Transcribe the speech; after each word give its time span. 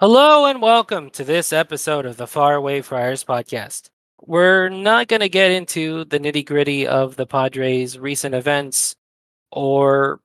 Hello 0.00 0.46
and 0.46 0.60
welcome 0.60 1.08
to 1.10 1.22
this 1.22 1.52
episode 1.52 2.04
of 2.04 2.16
the 2.16 2.26
Faraway 2.26 2.80
Friars 2.80 3.22
podcast. 3.22 3.90
We're 4.20 4.68
not 4.68 5.06
going 5.06 5.20
to 5.20 5.28
get 5.28 5.52
into 5.52 6.04
the 6.06 6.18
nitty 6.18 6.44
gritty 6.46 6.84
of 6.84 7.14
the 7.14 7.26
Padres' 7.26 7.96
recent 7.96 8.34
events 8.34 8.96
or 9.52 10.18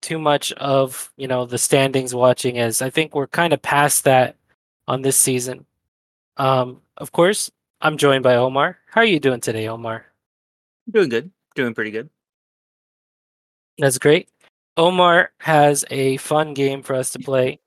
too 0.00 0.18
much 0.18 0.50
of 0.54 1.12
you 1.16 1.28
know 1.28 1.46
the 1.46 1.56
standings 1.56 2.12
watching, 2.12 2.58
as 2.58 2.82
I 2.82 2.90
think 2.90 3.14
we're 3.14 3.28
kind 3.28 3.52
of 3.52 3.62
past 3.62 4.02
that 4.04 4.34
on 4.88 5.02
this 5.02 5.18
season. 5.18 5.66
Um, 6.36 6.82
of 6.96 7.12
course, 7.12 7.48
I'm 7.80 7.98
joined 7.98 8.24
by 8.24 8.34
Omar. 8.34 8.78
How 8.90 9.02
are 9.02 9.04
you 9.04 9.20
doing 9.20 9.40
today, 9.40 9.68
Omar? 9.68 10.04
Doing 10.90 11.10
good. 11.10 11.30
Doing 11.54 11.74
pretty 11.74 11.92
good. 11.92 12.10
That's 13.78 13.98
great. 13.98 14.28
Omar 14.76 15.30
has 15.38 15.84
a 15.92 16.16
fun 16.16 16.54
game 16.54 16.82
for 16.82 16.96
us 16.96 17.10
to 17.12 17.20
play 17.20 17.60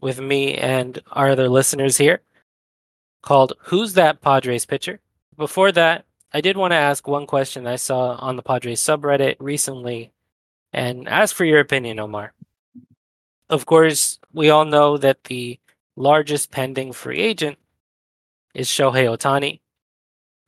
with 0.00 0.20
me 0.20 0.54
and 0.54 1.00
our 1.12 1.30
other 1.30 1.48
listeners 1.48 1.96
here 1.96 2.20
called 3.22 3.54
Who's 3.64 3.94
That 3.94 4.20
Padres 4.20 4.66
Pitcher? 4.66 5.00
Before 5.36 5.72
that, 5.72 6.04
I 6.32 6.40
did 6.40 6.56
want 6.56 6.72
to 6.72 6.76
ask 6.76 7.06
one 7.06 7.26
question 7.26 7.66
I 7.66 7.76
saw 7.76 8.16
on 8.16 8.36
the 8.36 8.42
Padres 8.42 8.80
subreddit 8.80 9.36
recently 9.38 10.12
and 10.72 11.08
ask 11.08 11.34
for 11.34 11.44
your 11.44 11.60
opinion, 11.60 11.98
Omar. 11.98 12.32
Of 13.48 13.66
course, 13.66 14.18
we 14.32 14.50
all 14.50 14.64
know 14.64 14.98
that 14.98 15.24
the 15.24 15.58
largest 15.96 16.50
pending 16.50 16.92
free 16.92 17.20
agent 17.20 17.58
is 18.54 18.68
Shohei 18.68 19.06
Ohtani. 19.06 19.60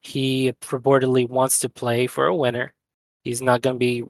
He 0.01 0.53
purportedly 0.61 1.29
wants 1.29 1.61
to 1.61 1.69
play 1.69 2.07
for 2.07 2.27
a 2.27 2.35
winner. 2.35 2.73
He's 3.23 3.43
not 3.43 3.63
going 3.63 3.77
to 3.77 3.79
be 3.79 4.05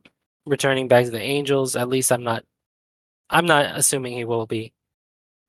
returning 0.46 0.88
back 0.88 1.04
to 1.04 1.10
the 1.10 1.20
Angels. 1.20 1.76
At 1.76 1.88
least 1.88 2.12
I'm 2.12 2.22
not. 2.22 2.44
I'm 3.30 3.46
not 3.46 3.76
assuming 3.76 4.14
he 4.14 4.24
will 4.24 4.46
be. 4.46 4.72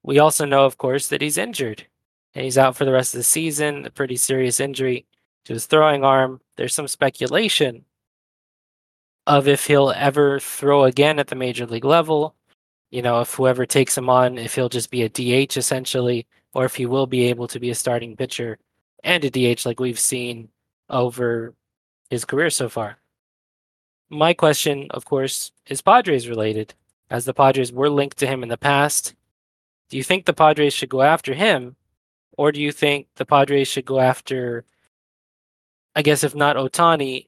We 0.03 0.19
also 0.19 0.45
know, 0.45 0.65
of 0.65 0.77
course, 0.77 1.07
that 1.07 1.21
he's 1.21 1.37
injured 1.37 1.85
and 2.33 2.43
he's 2.43 2.57
out 2.57 2.75
for 2.75 2.85
the 2.85 2.91
rest 2.91 3.13
of 3.13 3.19
the 3.19 3.23
season. 3.23 3.85
A 3.85 3.89
pretty 3.89 4.15
serious 4.15 4.59
injury 4.59 5.05
to 5.45 5.53
his 5.53 5.65
throwing 5.65 6.03
arm. 6.03 6.41
There's 6.55 6.73
some 6.73 6.87
speculation 6.87 7.85
of 9.27 9.47
if 9.47 9.67
he'll 9.67 9.91
ever 9.91 10.39
throw 10.39 10.85
again 10.85 11.19
at 11.19 11.27
the 11.27 11.35
major 11.35 11.65
league 11.65 11.85
level. 11.85 12.35
You 12.91 13.01
know, 13.01 13.21
if 13.21 13.33
whoever 13.33 13.65
takes 13.65 13.97
him 13.97 14.09
on, 14.09 14.37
if 14.37 14.55
he'll 14.55 14.69
just 14.69 14.89
be 14.89 15.03
a 15.03 15.09
DH 15.09 15.57
essentially, 15.57 16.25
or 16.53 16.65
if 16.65 16.75
he 16.75 16.85
will 16.85 17.05
be 17.05 17.27
able 17.27 17.47
to 17.47 17.59
be 17.59 17.69
a 17.69 17.75
starting 17.75 18.15
pitcher 18.15 18.57
and 19.03 19.23
a 19.23 19.29
DH 19.29 19.65
like 19.65 19.79
we've 19.79 19.99
seen 19.99 20.49
over 20.89 21.53
his 22.09 22.25
career 22.25 22.49
so 22.49 22.69
far. 22.69 22.97
My 24.09 24.33
question, 24.33 24.87
of 24.89 25.05
course, 25.05 25.51
is 25.67 25.81
Padres 25.81 26.27
related, 26.27 26.73
as 27.11 27.25
the 27.25 27.33
Padres 27.33 27.71
were 27.71 27.89
linked 27.89 28.17
to 28.17 28.27
him 28.27 28.41
in 28.41 28.49
the 28.49 28.57
past. 28.57 29.13
Do 29.89 29.97
you 29.97 30.03
think 30.03 30.25
the 30.25 30.33
Padres 30.33 30.73
should 30.73 30.89
go 30.89 31.01
after 31.01 31.33
him, 31.33 31.75
or 32.37 32.51
do 32.51 32.61
you 32.61 32.71
think 32.71 33.07
the 33.15 33.25
Padres 33.25 33.67
should 33.67 33.85
go 33.85 33.99
after, 33.99 34.63
I 35.95 36.01
guess, 36.03 36.23
if 36.23 36.35
not 36.35 36.55
Ohtani, 36.55 37.27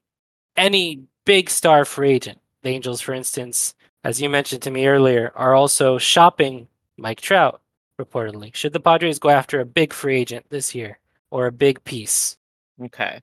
any 0.56 1.04
big 1.26 1.50
star 1.50 1.86
free 1.86 2.12
agent? 2.12 2.40
The 2.62 2.70
Angels, 2.70 3.02
for 3.02 3.14
instance, 3.14 3.74
as 4.04 4.22
you 4.22 4.30
mentioned 4.30 4.62
to 4.64 4.72
me 4.72 4.88
earlier, 4.88 5.32
are 5.36 5.56
also 5.56 5.98
shopping 5.98 6.68
Mike 6.98 7.20
Trout, 7.20 7.62
reportedly. 8.00 8.54
Should 8.54 8.74
the 8.74 8.80
Padres 8.80 9.18
go 9.18 9.30
after 9.30 9.60
a 9.60 9.66
big 9.66 9.92
free 9.92 10.20
agent 10.20 10.46
this 10.50 10.76
year 10.76 11.00
or 11.32 11.48
a 11.48 11.52
big 11.52 11.84
piece? 11.84 12.38
Okay. 12.84 13.20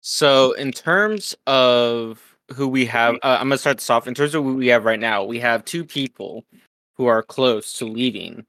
So, 0.00 0.52
in 0.52 0.70
terms 0.70 1.34
of 1.48 2.36
who 2.54 2.68
we 2.68 2.86
have, 2.86 3.16
uh, 3.16 3.38
I'm 3.40 3.48
going 3.48 3.50
to 3.52 3.58
start 3.58 3.78
this 3.78 3.90
off. 3.90 4.06
In 4.06 4.14
terms 4.14 4.36
of 4.36 4.44
who 4.44 4.54
we 4.54 4.68
have 4.68 4.84
right 4.84 5.00
now, 5.00 5.24
we 5.24 5.40
have 5.40 5.64
two 5.64 5.84
people 5.84 6.44
who 6.94 7.06
are 7.06 7.24
close 7.24 7.72
to 7.74 7.84
leaving 7.86 8.46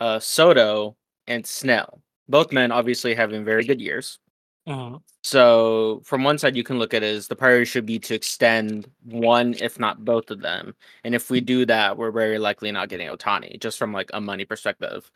uh, 0.00 0.18
Soto 0.20 0.96
and 1.26 1.46
Snell. 1.46 2.02
Both 2.28 2.52
men 2.52 2.72
obviously 2.72 3.14
having 3.14 3.44
very 3.44 3.64
good 3.64 3.80
years. 3.80 4.18
Mhm. 4.66 5.02
So, 5.22 6.00
from 6.04 6.24
one 6.24 6.38
side, 6.38 6.56
you 6.56 6.62
can 6.64 6.78
look 6.78 6.94
at 6.94 7.02
it 7.02 7.14
as 7.14 7.28
the 7.28 7.36
priority 7.36 7.66
should 7.66 7.86
be 7.86 7.98
to 8.00 8.14
extend 8.14 8.90
one, 9.04 9.54
if 9.54 9.78
not 9.78 10.04
both 10.04 10.30
of 10.30 10.40
them. 10.40 10.74
And 11.04 11.14
if 11.14 11.30
we 11.30 11.40
do 11.40 11.66
that, 11.66 11.96
we're 11.96 12.10
very 12.10 12.38
likely 12.38 12.72
not 12.72 12.88
getting 12.88 13.08
Ohtani, 13.08 13.58
just 13.60 13.78
from 13.78 13.92
like 13.92 14.10
a 14.14 14.20
money 14.20 14.44
perspective. 14.44 15.10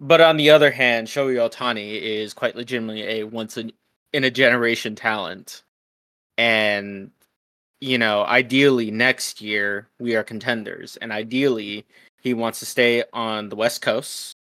But 0.00 0.20
on 0.20 0.36
the 0.36 0.50
other 0.50 0.70
hand, 0.70 1.06
Shohei 1.08 1.36
Ohtani 1.36 2.00
is 2.00 2.34
quite 2.34 2.56
legitimately 2.56 3.02
a 3.20 3.24
once 3.24 3.56
in, 3.56 3.72
in 4.12 4.24
a 4.24 4.30
generation 4.30 4.94
talent. 4.94 5.64
And, 6.38 7.10
you 7.80 7.98
know, 7.98 8.24
ideally 8.26 8.90
next 8.90 9.40
year 9.42 9.88
we 9.98 10.16
are 10.16 10.24
contenders. 10.24 10.96
And 10.98 11.12
ideally 11.12 11.86
he 12.26 12.34
wants 12.34 12.58
to 12.58 12.66
stay 12.66 13.04
on 13.12 13.50
the 13.50 13.54
West 13.54 13.82
Coast 13.82 14.34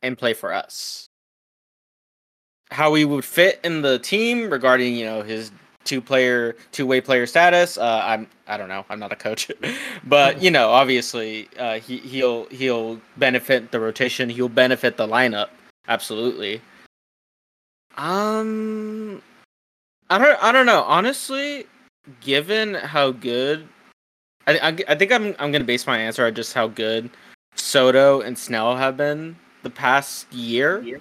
and 0.00 0.16
play 0.16 0.32
for 0.32 0.52
us. 0.52 1.08
How 2.70 2.94
he 2.94 3.04
would 3.04 3.24
fit 3.24 3.58
in 3.64 3.82
the 3.82 3.98
team 3.98 4.48
regarding, 4.48 4.94
you 4.94 5.06
know, 5.06 5.22
his 5.22 5.50
two 5.82 6.00
player 6.00 6.54
two 6.70 6.86
way 6.86 7.00
player 7.00 7.26
status. 7.26 7.76
Uh, 7.76 8.00
I'm 8.04 8.28
I 8.46 8.56
don't 8.56 8.68
know. 8.68 8.84
I'm 8.88 9.00
not 9.00 9.10
a 9.10 9.16
coach, 9.16 9.50
but 10.04 10.40
you 10.40 10.52
know, 10.52 10.70
obviously, 10.70 11.48
uh, 11.58 11.80
he 11.80 11.96
he'll 11.98 12.44
he'll 12.46 13.00
benefit 13.16 13.72
the 13.72 13.80
rotation. 13.80 14.30
He'll 14.30 14.48
benefit 14.48 14.96
the 14.96 15.08
lineup. 15.08 15.48
Absolutely. 15.88 16.62
Um, 17.96 19.20
I 20.10 20.18
don't 20.18 20.40
I 20.40 20.52
don't 20.52 20.66
know. 20.66 20.84
Honestly, 20.84 21.66
given 22.20 22.74
how 22.74 23.10
good, 23.10 23.66
I 24.50 24.68
I, 24.68 24.76
I 24.88 24.94
think 24.94 25.12
I'm 25.12 25.34
I'm 25.38 25.52
gonna 25.52 25.64
base 25.64 25.86
my 25.86 25.98
answer 25.98 26.26
on 26.26 26.34
just 26.34 26.52
how 26.54 26.68
good 26.68 27.10
Soto 27.54 28.20
and 28.20 28.36
Snell 28.36 28.76
have 28.76 28.96
been 28.96 29.36
the 29.62 29.70
past 29.70 30.32
year. 30.32 31.00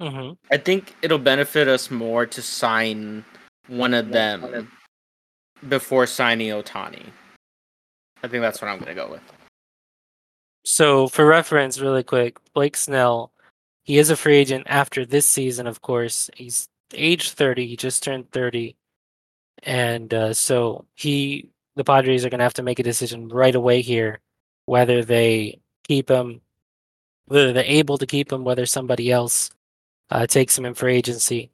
Mhm. 0.00 0.36
I 0.52 0.56
think 0.56 0.94
it'll 1.02 1.18
benefit 1.18 1.66
us 1.66 1.90
more 1.90 2.24
to 2.26 2.40
sign 2.42 3.24
one 3.66 3.94
of 3.94 4.10
them 4.10 4.70
before 5.68 6.06
signing 6.06 6.50
Ohtani. 6.50 7.10
I 8.22 8.28
think 8.28 8.42
that's 8.42 8.60
what 8.62 8.68
I'm 8.68 8.78
gonna 8.78 8.94
go 8.94 9.10
with. 9.10 9.22
So, 10.64 11.08
for 11.08 11.24
reference, 11.24 11.80
really 11.80 12.02
quick, 12.02 12.36
Blake 12.52 12.76
Snell, 12.76 13.32
he 13.84 13.98
is 13.98 14.10
a 14.10 14.16
free 14.16 14.36
agent 14.36 14.66
after 14.68 15.06
this 15.06 15.26
season, 15.28 15.66
of 15.66 15.80
course. 15.80 16.30
He's 16.36 16.68
age 16.92 17.30
30, 17.30 17.66
he 17.66 17.76
just 17.76 18.02
turned 18.02 18.30
30. 18.32 18.76
And 19.62 20.12
uh, 20.12 20.34
so 20.34 20.84
he, 20.94 21.50
the 21.78 21.84
Padres 21.84 22.24
are 22.24 22.30
going 22.30 22.40
to 22.40 22.44
have 22.44 22.54
to 22.54 22.62
make 22.62 22.80
a 22.80 22.82
decision 22.82 23.28
right 23.28 23.54
away 23.54 23.80
here 23.80 24.20
whether 24.66 25.02
they 25.02 25.58
keep 25.86 26.10
him, 26.10 26.42
whether 27.26 27.52
they're 27.52 27.64
able 27.64 27.96
to 27.96 28.04
keep 28.04 28.30
him, 28.30 28.44
whether 28.44 28.66
somebody 28.66 29.10
else 29.10 29.50
uh, 30.10 30.26
takes 30.26 30.58
him 30.58 30.66
in 30.66 30.74
for 30.74 30.88
agency. 30.88 31.50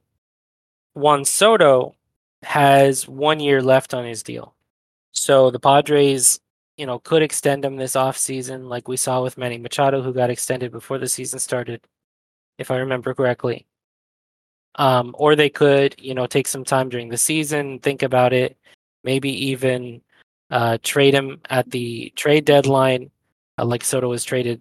Juan 0.94 1.24
Soto 1.24 1.94
has 2.42 3.06
one 3.06 3.38
year 3.38 3.62
left 3.62 3.94
on 3.94 4.04
his 4.04 4.22
deal. 4.22 4.54
So 5.12 5.50
the 5.50 5.60
Padres, 5.60 6.40
you 6.76 6.86
know, 6.86 6.98
could 6.98 7.22
extend 7.22 7.64
him 7.64 7.76
this 7.76 7.94
offseason, 7.94 8.68
like 8.68 8.88
we 8.88 8.96
saw 8.96 9.22
with 9.22 9.38
Manny 9.38 9.58
Machado, 9.58 10.02
who 10.02 10.12
got 10.12 10.30
extended 10.30 10.72
before 10.72 10.98
the 10.98 11.08
season 11.08 11.38
started, 11.38 11.82
if 12.58 12.70
I 12.70 12.78
remember 12.78 13.14
correctly. 13.14 13.66
Um, 14.76 15.14
or 15.18 15.36
they 15.36 15.50
could, 15.50 15.94
you 16.00 16.14
know, 16.14 16.26
take 16.26 16.48
some 16.48 16.64
time 16.64 16.88
during 16.88 17.10
the 17.10 17.18
season, 17.18 17.78
think 17.78 18.02
about 18.02 18.32
it, 18.32 18.56
maybe 19.04 19.30
even 19.50 20.02
uh, 20.50 20.78
trade 20.82 21.14
him 21.14 21.40
at 21.50 21.70
the 21.70 22.12
trade 22.16 22.44
deadline, 22.44 23.10
uh, 23.58 23.64
like 23.64 23.84
Soto 23.84 24.08
was 24.08 24.24
traded 24.24 24.60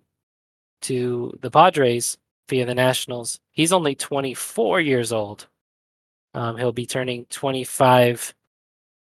to 0.82 1.38
the 1.42 1.52
Padres 1.52 2.18
via 2.50 2.66
the 2.66 2.76
Nationals. 2.76 3.40
He's 3.52 3.74
only 3.74 3.96
24 3.96 4.82
years 4.82 5.12
old. 5.12 5.48
Um, 6.34 6.58
he'll 6.58 6.72
be 6.72 6.86
turning 6.86 7.26
25 7.26 8.34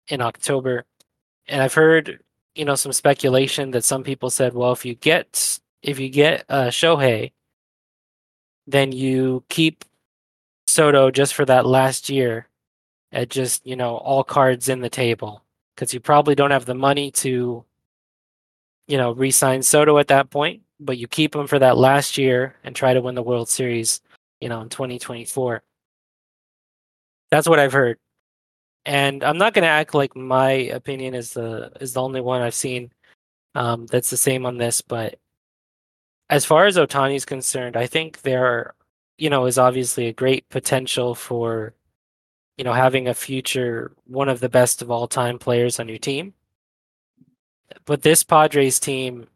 in 0.09 0.21
October. 0.21 0.85
And 1.47 1.61
I've 1.61 1.73
heard, 1.73 2.19
you 2.55 2.65
know, 2.65 2.75
some 2.75 2.93
speculation 2.93 3.71
that 3.71 3.83
some 3.83 4.03
people 4.03 4.29
said, 4.29 4.53
well, 4.53 4.71
if 4.71 4.85
you 4.85 4.95
get 4.95 5.59
if 5.81 5.99
you 5.99 6.09
get 6.09 6.45
uh, 6.49 6.67
Shohei, 6.67 7.31
then 8.67 8.91
you 8.91 9.43
keep 9.49 9.83
Soto 10.67 11.11
just 11.11 11.33
for 11.33 11.45
that 11.45 11.65
last 11.65 12.09
year 12.09 12.47
at 13.11 13.29
just, 13.29 13.65
you 13.67 13.75
know, 13.75 13.97
all 13.97 14.23
cards 14.23 14.69
in 14.69 14.79
the 14.79 14.89
table 14.89 15.42
because 15.75 15.93
you 15.93 15.99
probably 15.99 16.35
don't 16.35 16.51
have 16.51 16.65
the 16.65 16.73
money 16.75 17.11
to, 17.11 17.65
you 18.87 18.97
know, 18.97 19.11
re-sign 19.11 19.63
Soto 19.63 19.97
at 19.97 20.07
that 20.07 20.29
point, 20.29 20.61
but 20.79 20.97
you 20.97 21.07
keep 21.07 21.35
him 21.35 21.47
for 21.47 21.59
that 21.59 21.77
last 21.77 22.17
year 22.17 22.55
and 22.63 22.75
try 22.75 22.93
to 22.93 23.01
win 23.01 23.15
the 23.15 23.23
World 23.23 23.49
Series, 23.49 24.01
you 24.41 24.49
know, 24.49 24.61
in 24.61 24.69
2024. 24.69 25.63
That's 27.31 27.47
what 27.47 27.59
I've 27.59 27.73
heard. 27.73 27.97
And 28.85 29.23
I'm 29.23 29.37
not 29.37 29.53
going 29.53 29.63
to 29.63 29.69
act 29.69 29.95
like 29.95 30.15
my 30.15 30.51
opinion 30.51 31.13
is 31.15 31.33
the 31.33 31.71
is 31.79 31.93
the 31.93 32.01
only 32.01 32.21
one 32.21 32.41
I've 32.41 32.53
seen 32.53 32.91
um, 33.55 33.85
that's 33.87 34.09
the 34.09 34.17
same 34.17 34.45
on 34.45 34.57
this, 34.57 34.81
but 34.81 35.19
as 36.29 36.45
far 36.45 36.65
as 36.65 36.77
Ohtani's 36.77 37.25
concerned, 37.25 37.77
I 37.77 37.87
think 37.87 38.21
there 38.21 38.45
are, 38.45 38.75
you 39.17 39.29
know, 39.29 39.45
is 39.45 39.57
obviously 39.57 40.07
a 40.07 40.13
great 40.13 40.49
potential 40.49 41.15
for, 41.15 41.73
you 42.57 42.63
know, 42.63 42.73
having 42.73 43.07
a 43.07 43.13
future 43.13 43.93
one 44.05 44.29
of 44.29 44.39
the 44.39 44.49
best 44.49 44.81
of 44.81 44.91
all 44.91 45.07
time 45.07 45.39
players 45.39 45.79
on 45.79 45.87
your 45.89 45.97
team. 45.97 46.33
But 47.85 48.01
this 48.01 48.23
Padres 48.23 48.79
team, 48.79 49.27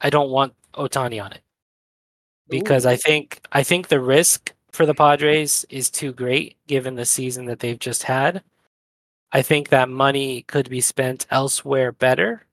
I 0.00 0.10
don't 0.10 0.30
want 0.30 0.54
Ohtani 0.74 1.20
on 1.24 1.32
it. 1.32 1.42
because 2.48 2.86
I 2.86 2.96
think 2.96 3.40
I 3.52 3.62
think 3.62 3.88
the 3.88 4.00
risk 4.00 4.52
for 4.72 4.86
the 4.86 4.94
Padres 4.94 5.64
is 5.70 5.90
too 5.90 6.12
great 6.12 6.56
given 6.66 6.94
the 6.96 7.04
season 7.06 7.46
that 7.46 7.60
they've 7.60 7.78
just 7.78 8.02
had. 8.04 8.42
I 9.32 9.42
think 9.42 9.68
that 9.70 9.88
money 9.88 10.42
could 10.42 10.70
be 10.70 10.80
spent 10.80 11.26
elsewhere 11.30 11.92
better. 11.92 12.46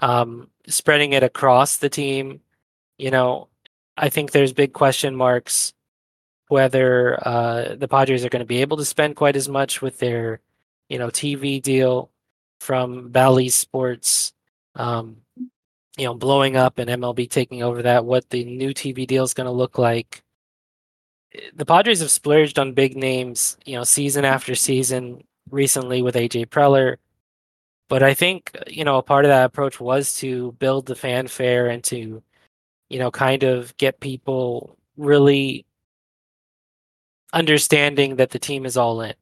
Um, 0.00 0.50
spreading 0.68 1.12
it 1.12 1.22
across 1.24 1.76
the 1.78 1.88
team, 1.88 2.40
you 2.98 3.10
know, 3.10 3.48
I 3.96 4.08
think 4.10 4.32
there's 4.32 4.52
big 4.52 4.72
question 4.72 5.16
marks 5.16 5.74
whether 6.48 7.18
uh, 7.26 7.76
the 7.76 7.88
Padres 7.88 8.24
are 8.24 8.28
going 8.28 8.40
to 8.40 8.46
be 8.46 8.60
able 8.60 8.76
to 8.78 8.84
spend 8.84 9.16
quite 9.16 9.36
as 9.36 9.48
much 9.48 9.80
with 9.82 9.98
their, 9.98 10.40
you 10.88 10.98
know, 10.98 11.08
TV 11.08 11.60
deal 11.62 12.10
from 12.60 13.10
Bally 13.10 13.48
Sports, 13.48 14.32
um, 14.74 15.18
you 15.36 16.04
know, 16.04 16.14
blowing 16.14 16.56
up 16.56 16.78
and 16.78 16.90
MLB 16.90 17.30
taking 17.30 17.62
over 17.62 17.82
that. 17.82 18.04
What 18.04 18.28
the 18.30 18.44
new 18.44 18.72
TV 18.72 19.06
deal 19.06 19.24
is 19.24 19.34
going 19.34 19.46
to 19.46 19.52
look 19.52 19.78
like. 19.78 20.22
The 21.54 21.66
Padres 21.66 22.00
have 22.00 22.10
splurged 22.10 22.58
on 22.58 22.72
big 22.72 22.96
names, 22.96 23.58
you 23.64 23.76
know, 23.76 23.84
season 23.84 24.24
after 24.24 24.54
season. 24.54 25.24
Recently 25.50 26.02
with 26.02 26.14
AJ 26.14 26.48
Preller, 26.48 26.96
but 27.88 28.02
I 28.02 28.12
think 28.12 28.54
you 28.66 28.84
know 28.84 28.98
a 28.98 29.02
part 29.02 29.24
of 29.24 29.30
that 29.30 29.46
approach 29.46 29.80
was 29.80 30.14
to 30.16 30.52
build 30.58 30.84
the 30.84 30.94
fanfare 30.94 31.68
and 31.68 31.82
to, 31.84 32.22
you 32.90 32.98
know, 32.98 33.10
kind 33.10 33.44
of 33.44 33.74
get 33.78 34.00
people 34.00 34.76
really 34.98 35.64
understanding 37.32 38.16
that 38.16 38.30
the 38.30 38.38
team 38.38 38.64
is 38.66 38.76
all 38.76 39.00
in. 39.00 39.14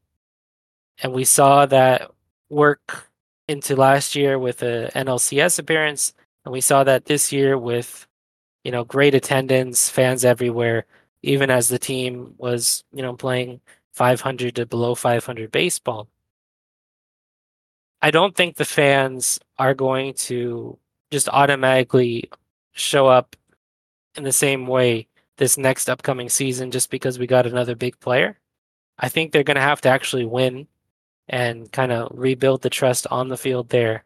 And 1.03 1.13
we 1.13 1.25
saw 1.25 1.67
that 1.67 2.11
work 2.49 3.09
into 3.49 3.77
last 3.77 4.15
year 4.15 4.39
with 4.39 4.63
a 4.63 4.91
NLCS 4.95 5.59
appearance, 5.59 6.15
and 6.45 6.53
we 6.53 6.61
saw 6.61 6.85
that 6.85 7.07
this 7.07 7.33
year 7.33 7.59
with, 7.59 8.07
you 8.65 8.73
know, 8.73 8.85
great 8.85 9.15
attendance, 9.15 9.89
fans 9.89 10.25
everywhere, 10.25 10.87
even 11.23 11.51
as 11.51 11.69
the 11.69 11.79
team 11.79 12.35
was, 12.39 12.85
you 12.93 13.03
know, 13.03 13.15
playing 13.15 13.61
500 13.93 14.57
to 14.57 14.67
below 14.67 14.95
500 14.95 15.51
baseball. 15.51 16.09
I 18.03 18.11
don't 18.11 18.35
think 18.37 18.57
the 18.57 18.65
fans 18.65 19.41
are 19.59 19.75
going 19.75 20.15
to 20.15 20.79
just 21.11 21.29
automatically 21.29 22.31
show 22.73 23.07
up 23.07 23.37
in 24.17 24.23
the 24.25 24.33
same 24.33 24.67
way 24.67 25.09
this 25.37 25.59
next 25.59 25.89
upcoming 25.89 26.29
season 26.29 26.71
just 26.71 26.91
because 26.91 27.19
we 27.19 27.27
got 27.27 27.47
another 27.47 27.75
big 27.75 27.99
player. 28.01 28.39
I 28.99 29.09
think 29.09 29.33
they're 29.33 29.43
going 29.43 29.57
to 29.57 29.61
have 29.61 29.81
to 29.83 29.89
actually 29.89 30.25
win 30.25 30.67
and 31.29 31.71
kind 31.71 31.93
of 31.93 32.11
rebuild 32.15 32.63
the 32.63 32.71
trust 32.71 33.07
on 33.11 33.29
the 33.29 33.37
field 33.37 33.69
there. 33.69 34.05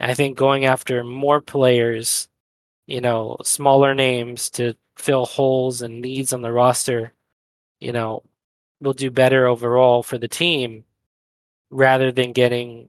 I 0.00 0.14
think 0.14 0.36
going 0.36 0.64
after 0.64 1.02
more 1.04 1.40
players, 1.40 2.28
you 2.86 3.00
know, 3.00 3.36
smaller 3.42 3.94
names 3.94 4.50
to 4.50 4.74
fill 4.96 5.26
holes 5.26 5.82
and 5.82 6.00
needs 6.00 6.32
on 6.32 6.42
the 6.42 6.52
roster, 6.52 7.12
you 7.80 7.92
know, 7.92 8.22
will 8.80 8.92
do 8.92 9.10
better 9.10 9.46
overall 9.46 10.02
for 10.02 10.18
the 10.18 10.28
team 10.28 10.84
rather 11.70 12.12
than 12.12 12.32
getting 12.32 12.88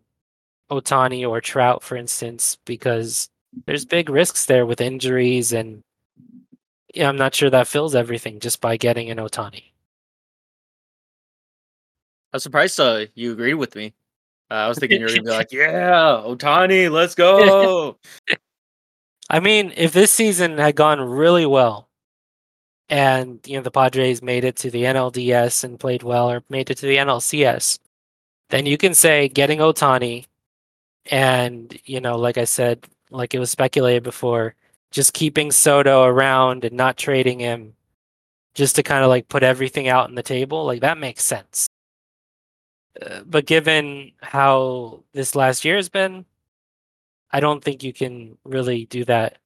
Ohtani 0.69 1.27
or 1.27 1.41
Trout, 1.41 1.81
for 1.81 1.95
instance, 1.95 2.57
because 2.65 3.29
there's 3.65 3.85
big 3.85 4.09
risks 4.09 4.45
there 4.45 4.65
with 4.65 4.81
injuries 4.81 5.53
and 5.53 5.81
yeah, 6.93 7.09
I'm 7.09 7.17
not 7.17 7.35
sure 7.35 7.49
that 7.49 7.67
fills 7.67 7.95
everything 7.95 8.39
just 8.39 8.61
by 8.61 8.77
getting 8.77 9.09
an 9.09 9.17
Ohtani. 9.17 9.63
I'm 12.33 12.39
surprised 12.39 12.79
uh, 12.79 13.05
you 13.15 13.31
agreed 13.31 13.55
with 13.55 13.75
me. 13.75 13.93
Uh, 14.49 14.53
I 14.53 14.67
was 14.67 14.79
thinking 14.79 14.99
you 15.01 15.05
were 15.05 15.11
gonna 15.11 15.23
be 15.23 15.29
like, 15.29 15.51
"Yeah, 15.51 16.21
Ohtani, 16.25 16.89
let's 16.89 17.15
go." 17.15 17.97
I 19.29 19.39
mean, 19.39 19.73
if 19.75 19.91
this 19.91 20.13
season 20.13 20.57
had 20.57 20.75
gone 20.75 21.01
really 21.01 21.45
well, 21.45 21.89
and 22.89 23.39
you 23.45 23.57
know 23.57 23.63
the 23.63 23.71
Padres 23.71 24.21
made 24.21 24.45
it 24.45 24.55
to 24.57 24.71
the 24.71 24.83
NLDS 24.83 25.63
and 25.63 25.79
played 25.79 26.03
well, 26.03 26.31
or 26.31 26.43
made 26.49 26.69
it 26.69 26.77
to 26.77 26.85
the 26.85 26.97
NLCS, 26.97 27.79
then 28.49 28.65
you 28.65 28.77
can 28.77 28.93
say 28.93 29.27
getting 29.27 29.59
Ohtani, 29.59 30.25
and 31.11 31.77
you 31.85 31.99
know, 31.99 32.17
like 32.17 32.37
I 32.37 32.45
said, 32.45 32.85
like 33.09 33.33
it 33.33 33.39
was 33.39 33.51
speculated 33.51 34.03
before, 34.03 34.55
just 34.91 35.13
keeping 35.13 35.51
Soto 35.51 36.03
around 36.03 36.63
and 36.65 36.75
not 36.75 36.97
trading 36.97 37.39
him 37.39 37.73
just 38.53 38.75
to 38.75 38.83
kind 38.83 39.03
of 39.03 39.09
like 39.09 39.29
put 39.29 39.43
everything 39.43 39.87
out 39.87 40.09
on 40.09 40.15
the 40.15 40.23
table, 40.23 40.65
like 40.65 40.81
that 40.81 40.97
makes 40.97 41.23
sense. 41.23 41.67
Uh, 43.01 43.21
but 43.25 43.45
given 43.45 44.11
how 44.21 45.03
this 45.13 45.35
last 45.35 45.63
year 45.63 45.75
has 45.75 45.89
been, 45.89 46.25
I 47.31 47.39
don't 47.39 47.63
think 47.63 47.83
you 47.83 47.93
can 47.93 48.37
really 48.45 48.85
do 48.85 49.05
that 49.05 49.37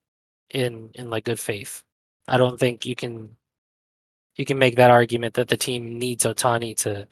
in 0.52 0.92
in 0.96 1.10
like 1.10 1.26
good 1.26 1.40
faith. 1.40 1.84
I 2.28 2.38
don't 2.38 2.60
think 2.60 2.86
you 2.86 2.96
can 2.96 3.36
you 4.36 4.46
can 4.46 4.58
make 4.58 4.76
that 4.78 4.92
argument 4.92 5.34
that 5.36 5.50
the 5.50 5.58
team 5.58 6.00
needs 6.00 6.24
Ohtani 6.24 6.76
to 6.78 7.08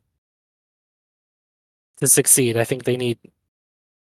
to 1.97 2.07
succeed. 2.07 2.57
I 2.57 2.63
think 2.63 2.83
they 2.83 2.97
need 2.97 3.19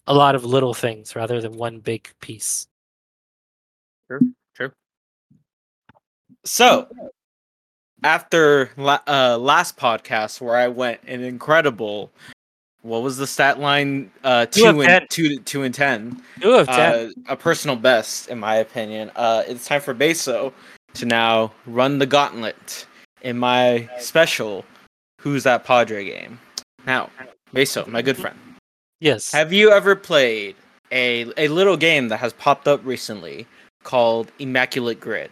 a 0.06 0.14
lot 0.14 0.34
of 0.34 0.44
little 0.44 0.74
things 0.74 1.16
rather 1.16 1.40
than 1.40 1.56
one 1.56 1.80
big 1.80 2.08
piece. 2.20 2.66
True, 4.18 4.32
true. 4.54 4.72
So, 6.44 6.88
after 8.02 8.70
la- 8.76 9.00
uh, 9.06 9.38
last 9.38 9.76
podcast 9.76 10.40
where 10.40 10.56
I 10.56 10.68
went 10.68 11.00
an 11.06 11.22
incredible, 11.22 12.10
what 12.82 13.02
was 13.02 13.16
the 13.16 13.26
stat 13.26 13.60
line? 13.60 14.10
Uh, 14.24 14.46
Two 14.46 14.62
two, 14.72 14.80
and 14.82 14.88
10. 14.88 15.06
two, 15.10 15.38
two 15.40 15.62
and 15.62 15.74
ten. 15.74 16.22
Two 16.40 16.52
of 16.54 16.66
ten. 16.66 17.12
Uh, 17.28 17.32
a 17.32 17.36
personal 17.36 17.76
best, 17.76 18.28
in 18.28 18.38
my 18.38 18.56
opinion. 18.56 19.10
Uh, 19.16 19.44
it's 19.46 19.66
time 19.66 19.80
for 19.80 19.94
Beso 19.94 20.52
to 20.94 21.06
now 21.06 21.52
run 21.66 21.98
the 21.98 22.06
gauntlet 22.06 22.86
in 23.22 23.38
my 23.38 23.88
special 23.98 24.64
"Who's 25.20 25.44
That 25.44 25.64
Padre" 25.64 26.04
game. 26.04 26.38
Now, 26.86 27.08
Beso, 27.54 27.86
my 27.86 28.02
good 28.02 28.16
friend, 28.16 28.36
yes. 29.00 29.30
have 29.30 29.52
you 29.52 29.70
ever 29.70 29.94
played 29.94 30.56
a 30.90 31.32
a 31.36 31.48
little 31.48 31.76
game 31.76 32.08
that 32.08 32.16
has 32.18 32.32
popped 32.32 32.66
up 32.66 32.84
recently 32.84 33.46
called 33.84 34.30
Immaculate 34.38 35.00
Grid? 35.00 35.30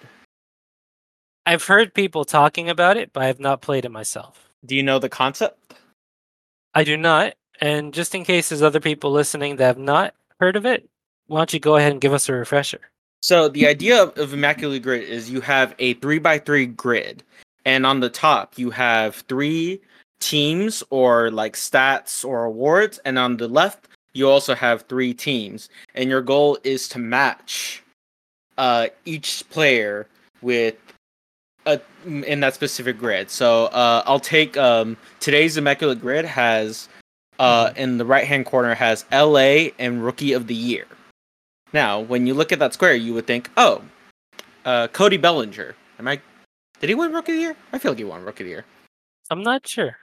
I've 1.47 1.65
heard 1.65 1.95
people 1.95 2.25
talking 2.25 2.69
about 2.69 2.97
it, 2.97 3.13
but 3.13 3.23
I 3.23 3.27
have 3.27 3.41
not 3.41 3.63
played 3.63 3.85
it 3.85 3.91
myself. 3.91 4.49
Do 4.65 4.77
you 4.77 4.83
know 4.83 4.99
the 4.99 5.09
concept? 5.09 5.75
I 6.75 6.85
do 6.85 6.97
not. 6.97 7.35
And 7.61 7.93
just 7.93 8.15
in 8.15 8.25
case 8.25 8.49
there's 8.49 8.63
other 8.63 8.81
people 8.81 9.11
listening 9.11 9.57
that 9.57 9.65
have 9.65 9.79
not 9.79 10.15
heard 10.39 10.57
of 10.57 10.65
it, 10.65 10.89
why 11.27 11.39
don't 11.39 11.53
you 11.53 11.61
go 11.61 11.77
ahead 11.77 11.93
and 11.93 12.01
give 12.01 12.13
us 12.13 12.29
a 12.29 12.33
refresher? 12.33 12.81
So 13.23 13.49
the 13.49 13.67
idea 13.67 14.03
of, 14.03 14.17
of 14.17 14.33
Immaculate 14.33 14.83
Grid 14.83 15.03
is 15.03 15.31
you 15.31 15.41
have 15.43 15.75
a 15.79 15.95
three 15.95 16.19
by 16.19 16.39
three 16.39 16.67
grid, 16.67 17.23
and 17.65 17.85
on 17.85 18.01
the 18.01 18.09
top 18.09 18.59
you 18.59 18.71
have 18.71 19.17
three 19.29 19.81
teams 20.21 20.83
or 20.91 21.31
like 21.31 21.55
stats 21.55 22.25
or 22.25 22.45
awards, 22.45 22.99
and 23.05 23.19
on 23.19 23.37
the 23.37 23.49
left 23.49 23.89
you 24.13 24.29
also 24.29 24.55
have 24.55 24.83
three 24.83 25.13
teams, 25.13 25.69
and 25.95 26.09
your 26.09 26.23
goal 26.23 26.59
is 26.65 26.89
to 26.89 26.99
match 26.99 27.83
uh, 28.61 28.89
each 29.07 29.43
player 29.49 30.07
with 30.43 30.77
a 31.65 31.81
in 32.05 32.41
that 32.41 32.55
specific 32.55 32.99
grid. 32.99 33.31
So 33.31 33.67
uh, 33.67 34.03
I'll 34.07 34.21
take 34.21 34.57
um, 34.59 34.99
today's 35.19 35.57
Immaculate 35.57 36.01
Grid 36.01 36.27
has 36.27 36.89
uh, 37.39 37.73
in 37.75 37.97
the 37.97 38.05
right 38.05 38.27
hand 38.27 38.45
corner 38.45 38.75
has 38.75 39.07
LA 39.11 39.71
and 39.79 40.05
Rookie 40.05 40.35
of 40.35 40.47
the 40.47 40.55
Year. 40.55 40.87
Now, 41.73 42.01
when 42.01 42.27
you 42.27 42.35
look 42.35 42.53
at 42.53 42.59
that 42.59 42.75
square, 42.75 42.95
you 42.95 43.15
would 43.15 43.27
think, 43.27 43.49
oh, 43.57 43.83
uh, 44.65 44.89
Cody 44.89 45.17
Bellinger. 45.17 45.75
Am 45.99 46.09
I? 46.09 46.21
Did 46.81 46.91
he 46.91 46.95
win 46.95 47.13
Rookie 47.13 47.33
of 47.33 47.39
the 47.39 47.43
Year? 47.43 47.57
I 47.73 47.79
feel 47.79 47.93
like 47.93 47.99
he 47.99 48.05
won 48.05 48.23
Rookie 48.25 48.45
of 48.45 48.47
the 48.47 48.51
Year. 48.51 48.65
I'm 49.31 49.43
not 49.43 49.67
sure. 49.67 49.97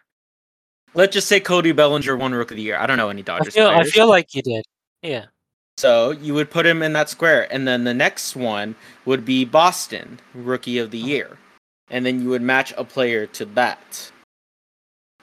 Let's 0.96 1.14
just 1.14 1.28
say 1.28 1.40
Cody 1.40 1.74
Bellinger 1.74 2.18
won 2.18 2.34
Rookie 2.34 2.56
of 2.56 2.58
the 2.58 2.64
Year. 2.64 2.78
I 2.78 2.88
don't 2.88 2.98
know 2.98 3.10
any 3.10 3.22
I 3.22 3.24
Dodgers 3.24 3.54
feel 3.54 3.68
I 3.68 3.84
feel 3.84 4.08
like 4.08 4.34
you 4.34 4.42
did. 4.42 4.66
Yeah. 5.04 5.26
So 5.78 6.10
you 6.10 6.34
would 6.34 6.50
put 6.50 6.66
him 6.66 6.82
in 6.82 6.94
that 6.94 7.08
square, 7.08 7.52
and 7.54 7.68
then 7.68 7.84
the 7.84 7.94
next 7.94 8.36
one 8.36 8.76
would 9.06 9.24
be 9.24 9.46
Boston 9.46 10.20
Rookie 10.34 10.80
of 10.80 10.90
the 10.90 10.98
Year, 10.98 11.38
and 11.92 12.04
then 12.04 12.22
you 12.22 12.30
would 12.30 12.42
match 12.42 12.74
a 12.78 12.84
player 12.84 13.28
to 13.28 13.46
that, 13.46 14.12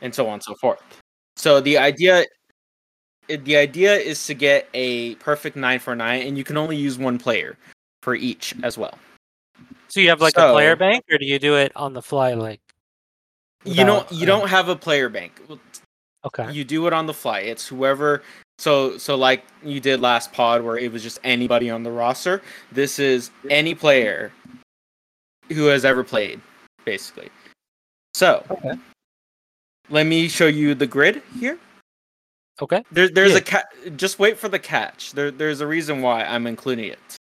and 0.00 0.14
so 0.14 0.28
on 0.28 0.34
and 0.34 0.42
so 0.44 0.54
forth. 0.54 0.80
So 1.36 1.60
the 1.60 1.76
idea, 1.76 2.24
the 3.26 3.56
idea 3.56 3.96
is 3.96 4.24
to 4.26 4.34
get 4.34 4.68
a 4.74 5.16
perfect 5.16 5.56
nine 5.56 5.80
for 5.80 5.96
nine, 5.96 6.22
and 6.24 6.38
you 6.38 6.44
can 6.44 6.56
only 6.56 6.76
use 6.76 6.98
one 6.98 7.18
player 7.18 7.56
for 8.02 8.14
each 8.14 8.54
as 8.62 8.78
well. 8.78 8.96
So 9.88 9.98
you 9.98 10.08
have 10.08 10.20
like 10.20 10.36
a 10.36 10.52
player 10.52 10.76
bank, 10.76 11.04
or 11.10 11.18
do 11.18 11.26
you 11.26 11.40
do 11.40 11.56
it 11.56 11.72
on 11.74 11.94
the 11.94 12.02
fly? 12.02 12.34
Like 12.34 12.60
You 13.64 13.84
don't, 13.84 14.10
you 14.12 14.22
uh, 14.22 14.26
don't 14.26 14.48
have 14.48 14.68
a 14.68 14.76
player 14.76 15.08
bank. 15.08 15.40
Okay. 16.24 16.52
You 16.52 16.64
do 16.64 16.86
it 16.86 16.92
on 16.92 17.06
the 17.06 17.14
fly. 17.14 17.40
It's 17.40 17.66
whoever. 17.66 18.22
So 18.58 18.96
so 18.98 19.16
like 19.16 19.44
you 19.62 19.80
did 19.80 20.00
last 20.00 20.32
pod 20.32 20.62
where 20.62 20.76
it 20.78 20.92
was 20.92 21.02
just 21.02 21.18
anybody 21.24 21.70
on 21.70 21.82
the 21.82 21.90
roster. 21.90 22.40
This 22.72 22.98
is 22.98 23.30
any 23.50 23.74
player 23.74 24.32
who 25.52 25.66
has 25.66 25.84
ever 25.84 26.04
played, 26.04 26.40
basically. 26.84 27.30
So 28.14 28.44
Okay. 28.50 28.74
let 29.90 30.06
me 30.06 30.28
show 30.28 30.46
you 30.46 30.74
the 30.74 30.86
grid 30.86 31.22
here. 31.38 31.58
Okay. 32.62 32.84
There, 32.92 33.08
there's 33.08 33.32
Yeah. 33.32 33.38
a 33.38 33.42
cat. 33.42 33.66
Just 33.96 34.18
wait 34.20 34.38
for 34.38 34.48
the 34.48 34.60
catch. 34.60 35.12
There, 35.12 35.30
there's 35.32 35.60
a 35.60 35.66
reason 35.66 36.00
why 36.02 36.22
I'm 36.24 36.46
including 36.46 36.86
it. 36.86 37.16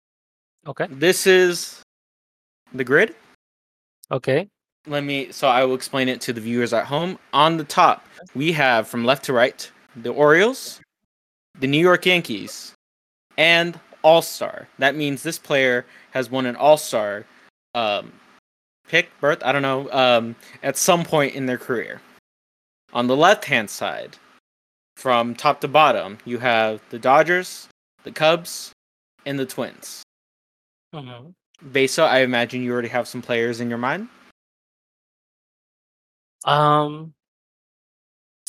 Okay. 0.67 0.87
This 0.91 1.27
is 1.27 1.83
the 2.73 2.85
grid. 2.85 3.15
Okay. 4.11 4.49
Let 4.87 5.05
me. 5.05 5.31
So 5.33 5.47
I 5.49 5.65
will 5.65 5.75
explain 5.75 6.09
it 6.09 6.23
to 6.23 6.33
the 6.33 6.41
viewers 6.41 6.73
at 6.73 6.87
home. 6.87 7.19
On 7.35 7.59
the 7.59 7.65
top, 7.65 8.07
we 8.35 8.53
have 8.53 8.89
from 8.89 9.05
left 9.05 9.25
to 9.27 9.35
right 9.35 9.71
the 9.97 10.11
Orioles, 10.11 10.81
the 11.59 11.67
New 11.67 11.81
York 11.81 12.07
Yankees, 12.07 12.75
and 13.37 13.79
All 14.03 14.23
Star. 14.23 14.69
That 14.79 14.95
means 14.95 15.23
this 15.23 15.38
player 15.38 15.85
has 16.11 16.31
won 16.31 16.47
an 16.47 16.57
All 16.57 16.77
Star 16.77 17.25
um, 17.75 18.12
pick, 18.88 19.11
birth, 19.21 19.43
I 19.45 19.53
don't 19.53 19.62
know, 19.62 19.91
um, 19.93 20.37
at 20.62 20.77
some 20.77 21.05
point 21.05 21.35
in 21.35 21.47
their 21.47 21.59
career. 21.59 22.00
On 22.93 23.07
the 23.07 23.17
left 23.17 23.45
hand 23.45 23.69
side, 23.69 24.17
from 24.97 25.35
top 25.35 25.61
to 25.61 25.69
bottom, 25.69 26.19
you 26.25 26.38
have 26.38 26.81
the 26.91 26.99
Dodgers, 26.99 27.69
the 28.03 28.11
Cubs, 28.11 28.73
and 29.27 29.38
the 29.38 29.47
Twins. 29.47 30.03
Mhm. 30.95 31.35
Beso, 31.71 32.05
I 32.05 32.21
imagine 32.21 32.62
you 32.62 32.73
already 32.73 32.88
have 32.88 33.07
some 33.07 33.21
players 33.21 33.61
in 33.61 33.69
your 33.69 33.79
mind. 33.79 34.09
Um. 36.45 37.15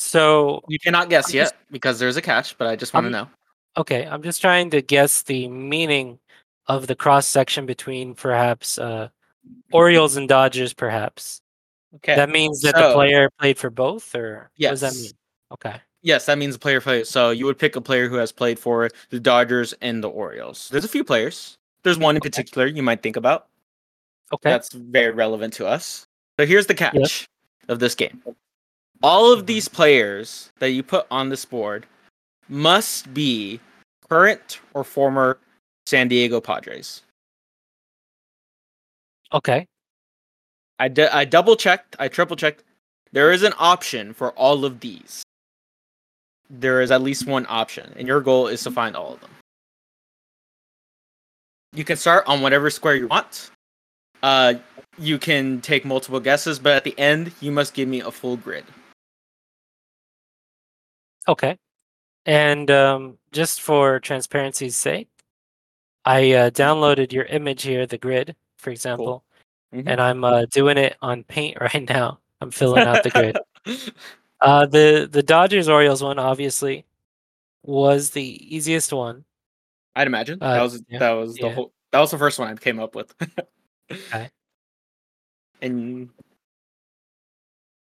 So 0.00 0.62
You 0.68 0.78
cannot 0.78 1.10
guess 1.10 1.28
I'm 1.30 1.36
yet 1.36 1.42
just- 1.44 1.54
because 1.70 1.98
there's 1.98 2.16
a 2.16 2.22
catch, 2.22 2.56
but 2.56 2.66
I 2.66 2.74
just 2.74 2.94
want 2.94 3.04
to 3.04 3.10
know. 3.10 3.28
okay, 3.76 4.06
I'm 4.06 4.22
just 4.22 4.40
trying 4.40 4.70
to 4.70 4.80
guess 4.80 5.22
the 5.22 5.46
meaning 5.48 6.18
of 6.66 6.86
the 6.86 6.94
cross 6.94 7.26
section 7.26 7.66
between 7.66 8.14
perhaps 8.14 8.78
uh, 8.78 9.08
Orioles 9.72 10.16
and 10.16 10.26
Dodgers. 10.28 10.72
Perhaps 10.72 11.42
Okay. 11.96 12.14
that 12.16 12.30
means 12.30 12.60
that 12.62 12.74
the 12.76 12.92
player 12.94 13.28
played 13.38 13.58
for 13.58 13.68
both, 13.68 14.14
or 14.14 14.50
what 14.56 14.70
does 14.70 14.80
that 14.80 14.94
mean? 14.94 15.10
Okay. 15.52 15.80
Yes, 16.02 16.24
that 16.26 16.38
means 16.38 16.54
the 16.54 16.60
player 16.60 16.80
played. 16.80 17.06
So 17.06 17.30
you 17.30 17.44
would 17.44 17.58
pick 17.58 17.76
a 17.76 17.80
player 17.82 18.08
who 18.08 18.14
has 18.16 18.32
played 18.32 18.58
for 18.58 18.88
the 19.10 19.20
Dodgers 19.20 19.74
and 19.82 20.02
the 20.02 20.08
Orioles. 20.08 20.68
There's 20.70 20.84
a 20.84 20.88
few 20.88 21.04
players. 21.04 21.58
There's 21.82 21.98
one 21.98 22.14
in 22.16 22.22
particular 22.22 22.66
you 22.66 22.82
might 22.82 23.02
think 23.02 23.16
about. 23.16 23.48
Okay. 24.32 24.48
That's 24.48 24.72
very 24.72 25.10
relevant 25.10 25.52
to 25.54 25.66
us. 25.66 26.06
So 26.38 26.46
here's 26.46 26.66
the 26.66 26.74
catch 26.74 27.28
of 27.68 27.80
this 27.80 27.94
game. 27.94 28.22
All 29.02 29.32
of 29.32 29.46
these 29.46 29.68
players 29.68 30.50
that 30.58 30.70
you 30.70 30.82
put 30.82 31.06
on 31.10 31.28
this 31.30 31.44
board 31.44 31.86
must 32.48 33.12
be 33.14 33.60
current 34.08 34.60
or 34.74 34.84
former 34.84 35.38
San 35.86 36.08
Diego 36.08 36.40
Padres. 36.40 37.02
okay. 39.32 39.66
I, 40.78 40.88
d- 40.88 41.02
I 41.02 41.26
double 41.26 41.56
checked, 41.56 41.94
I 41.98 42.08
triple 42.08 42.36
checked. 42.36 42.64
There 43.12 43.32
is 43.32 43.42
an 43.42 43.52
option 43.58 44.14
for 44.14 44.30
all 44.32 44.64
of 44.64 44.80
these. 44.80 45.22
There 46.48 46.80
is 46.80 46.90
at 46.90 47.02
least 47.02 47.26
one 47.26 47.44
option, 47.48 47.92
and 47.96 48.08
your 48.08 48.20
goal 48.20 48.46
is 48.48 48.62
to 48.64 48.70
find 48.70 48.96
all 48.96 49.12
of 49.12 49.20
them. 49.20 49.30
You 51.74 51.84
can 51.84 51.96
start 51.96 52.24
on 52.26 52.40
whatever 52.40 52.70
square 52.70 52.96
you 52.96 53.08
want. 53.08 53.50
Uh, 54.22 54.54
you 54.98 55.18
can 55.18 55.60
take 55.60 55.84
multiple 55.84 56.18
guesses, 56.18 56.58
but 56.58 56.72
at 56.72 56.84
the 56.84 56.98
end, 56.98 57.32
you 57.40 57.52
must 57.52 57.74
give 57.74 57.88
me 57.88 58.00
a 58.00 58.10
full 58.10 58.36
grid. 58.36 58.64
Okay. 61.28 61.58
And 62.26 62.70
um, 62.70 63.18
just 63.32 63.60
for 63.62 63.98
transparency's 64.00 64.76
sake, 64.76 65.08
I 66.04 66.32
uh, 66.32 66.50
downloaded 66.50 67.12
your 67.12 67.24
image 67.24 67.62
here, 67.62 67.86
the 67.86 67.98
grid, 67.98 68.36
for 68.58 68.70
example, 68.70 69.24
Mhm. 69.72 69.84
and 69.86 70.00
I'm 70.00 70.24
uh, 70.24 70.46
doing 70.46 70.76
it 70.78 70.96
on 71.00 71.22
Paint 71.24 71.58
right 71.60 71.88
now. 71.88 72.18
I'm 72.40 72.50
filling 72.50 72.86
out 72.86 73.02
the 73.02 73.10
grid. 73.10 73.38
Uh, 74.42 74.64
the 74.64 75.06
the 75.12 75.22
Dodgers 75.22 75.68
Orioles 75.68 76.02
one 76.02 76.18
obviously 76.18 76.86
was 77.62 78.08
the 78.08 78.56
easiest 78.56 78.90
one. 78.90 79.22
I'd 79.94 80.06
imagine 80.06 80.38
Uh, 80.40 80.54
that 80.54 80.62
was 80.62 80.82
yeah, 80.88 80.98
that 80.98 81.10
was 81.10 81.34
the 81.34 81.42
yeah. 81.48 81.52
whole 81.52 81.74
that 81.92 82.00
was 82.00 82.10
the 82.10 82.16
first 82.16 82.38
one 82.38 82.48
I 82.48 82.54
came 82.54 82.80
up 82.80 82.94
with. 82.94 83.14
Okay. 83.92 84.30
And 85.60 86.08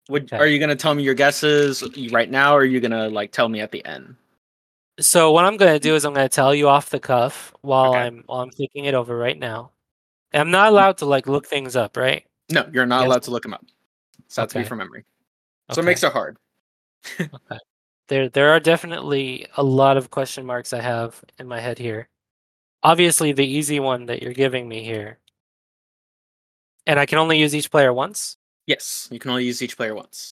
would 0.09 0.23
Okay. 0.25 0.37
are 0.37 0.47
you 0.47 0.59
gonna 0.59 0.75
tell 0.75 0.93
me 0.95 1.03
your 1.03 1.13
guesses 1.13 1.83
right 2.11 2.29
now, 2.29 2.53
or 2.53 2.59
are 2.61 2.65
you 2.65 2.79
gonna 2.79 3.09
like 3.09 3.31
tell 3.31 3.47
me 3.49 3.61
at 3.61 3.71
the 3.71 3.83
end? 3.85 4.15
So 4.99 5.31
what 5.31 5.45
I'm 5.45 5.55
gonna 5.57 5.79
do 5.79 5.95
is 5.95 6.03
I'm 6.05 6.13
gonna 6.13 6.27
tell 6.29 6.53
you 6.53 6.67
off 6.67 6.89
the 6.89 6.99
cuff 6.99 7.53
while 7.61 7.91
Okay. 7.93 7.99
I'm 7.99 8.23
while 8.25 8.41
I'm 8.41 8.51
thinking 8.51 8.85
it 8.85 8.93
over 8.93 9.17
right 9.17 9.37
now. 9.37 9.71
And 10.33 10.41
I'm 10.41 10.51
not 10.51 10.67
allowed 10.69 10.97
to 10.99 11.05
like 11.05 11.27
look 11.27 11.47
things 11.47 11.75
up, 11.75 11.95
right? 11.97 12.25
No, 12.49 12.69
you're 12.73 12.85
not 12.85 13.01
Yes. 13.01 13.07
allowed 13.07 13.23
to 13.23 13.31
look 13.31 13.43
them 13.43 13.53
up. 13.53 13.65
So 14.27 14.41
that's 14.41 14.53
to 14.53 14.59
be 14.59 14.65
from 14.65 14.79
memory. 14.79 15.05
So 15.71 15.81
it 15.81 15.85
makes 15.85 16.03
it 16.03 16.11
hard. 16.11 16.37
Okay. 17.21 17.59
There 18.09 18.27
there 18.29 18.49
are 18.51 18.59
definitely 18.59 19.45
a 19.57 19.63
lot 19.63 19.95
of 19.97 20.09
question 20.09 20.45
marks 20.45 20.73
I 20.73 20.81
have 20.81 21.23
in 21.37 21.47
my 21.47 21.59
head 21.59 21.77
here. 21.77 22.09
Obviously 22.83 23.31
the 23.33 23.45
easy 23.45 23.79
one 23.79 24.07
that 24.07 24.21
you're 24.23 24.33
giving 24.33 24.67
me 24.67 24.83
here. 24.83 25.19
And 26.87 26.99
I 26.99 27.05
can 27.05 27.19
only 27.19 27.37
use 27.39 27.53
each 27.55 27.69
player 27.71 27.93
once. 27.93 28.37
Yes, 28.69 29.07
you 29.09 29.17
can 29.17 29.31
only 29.31 29.45
use 29.45 29.63
each 29.63 29.75
player 29.75 29.95
once. 29.95 30.31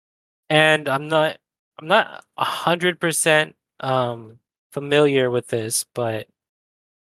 And 0.48 0.88
I'm 0.88 1.08
not 1.08 1.38
I'm 1.80 1.88
not 1.88 2.24
a 2.36 2.44
hundred 2.44 3.00
percent 3.00 3.56
um 3.80 4.38
familiar 4.70 5.32
with 5.32 5.48
this, 5.48 5.84
but 5.96 6.28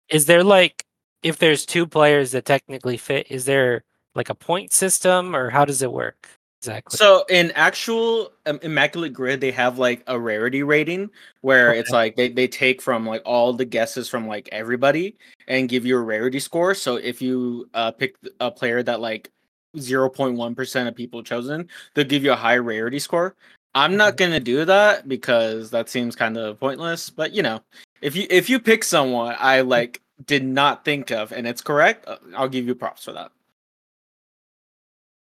is 0.10 0.26
there 0.26 0.44
like 0.44 0.84
if 1.22 1.38
there's 1.38 1.68
two 1.68 1.86
players 1.86 2.32
that 2.32 2.46
technically 2.46 2.98
fit, 2.98 3.28
is 3.30 3.46
there 3.46 3.84
like 4.16 4.30
a 4.30 4.34
point 4.34 4.74
system 4.74 5.36
or 5.36 5.52
how 5.52 5.66
does 5.66 5.84
it 5.84 5.92
work 5.92 6.28
exactly? 6.64 6.98
So 6.98 7.26
in 7.30 7.52
actual 7.52 8.32
um, 8.48 8.58
Immaculate 8.64 9.14
Grid, 9.14 9.40
they 9.40 9.52
have 9.52 9.78
like 9.78 10.02
a 10.08 10.20
rarity 10.20 10.64
rating 10.64 11.12
where 11.42 11.76
it's 11.76 11.92
like 11.92 12.16
they, 12.16 12.30
they 12.30 12.48
take 12.48 12.82
from 12.82 13.06
like 13.06 13.22
all 13.24 13.54
the 13.54 13.66
guesses 13.66 14.10
from 14.10 14.26
like 14.26 14.50
everybody 14.52 15.16
and 15.48 15.70
give 15.70 15.86
you 15.86 15.96
a 15.96 16.02
rarity 16.02 16.40
score. 16.40 16.74
So 16.74 16.96
if 16.96 17.22
you 17.22 17.70
uh, 17.76 17.92
pick 17.92 18.16
a 18.40 18.50
player 18.50 18.82
that 18.82 19.00
like 19.00 19.30
0.1% 19.78 20.88
of 20.88 20.96
people 20.96 21.24
chosen, 21.24 21.68
they'll 21.94 22.06
give 22.06 22.24
you 22.24 22.32
a 22.32 22.36
high 22.36 22.58
rarity 22.58 23.00
score. 23.00 23.36
I'm 23.76 23.96
not 23.96 24.18
gonna 24.18 24.40
do 24.40 24.66
that 24.66 25.08
because 25.08 25.70
that 25.72 25.90
seems 25.90 26.16
kind 26.16 26.38
of 26.38 26.60
pointless. 26.60 27.10
But 27.10 27.34
you 27.34 27.44
know, 27.44 27.62
if 28.02 28.16
you 28.16 28.26
if 28.30 28.50
you 28.50 28.60
pick 28.60 28.84
someone 28.84 29.36
I 29.40 29.62
like 29.62 30.02
did 30.26 30.44
not 30.44 30.84
think 30.86 31.12
of 31.12 31.32
and 31.32 31.48
it's 31.48 31.62
correct, 31.62 32.08
uh, 32.08 32.18
I'll 32.36 32.50
give 32.50 32.66
you 32.68 32.76
props 32.76 33.04
for 33.06 33.14
that. 33.14 33.32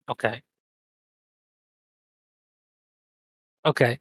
Okay. 0.08 0.42
Okay. 3.64 3.99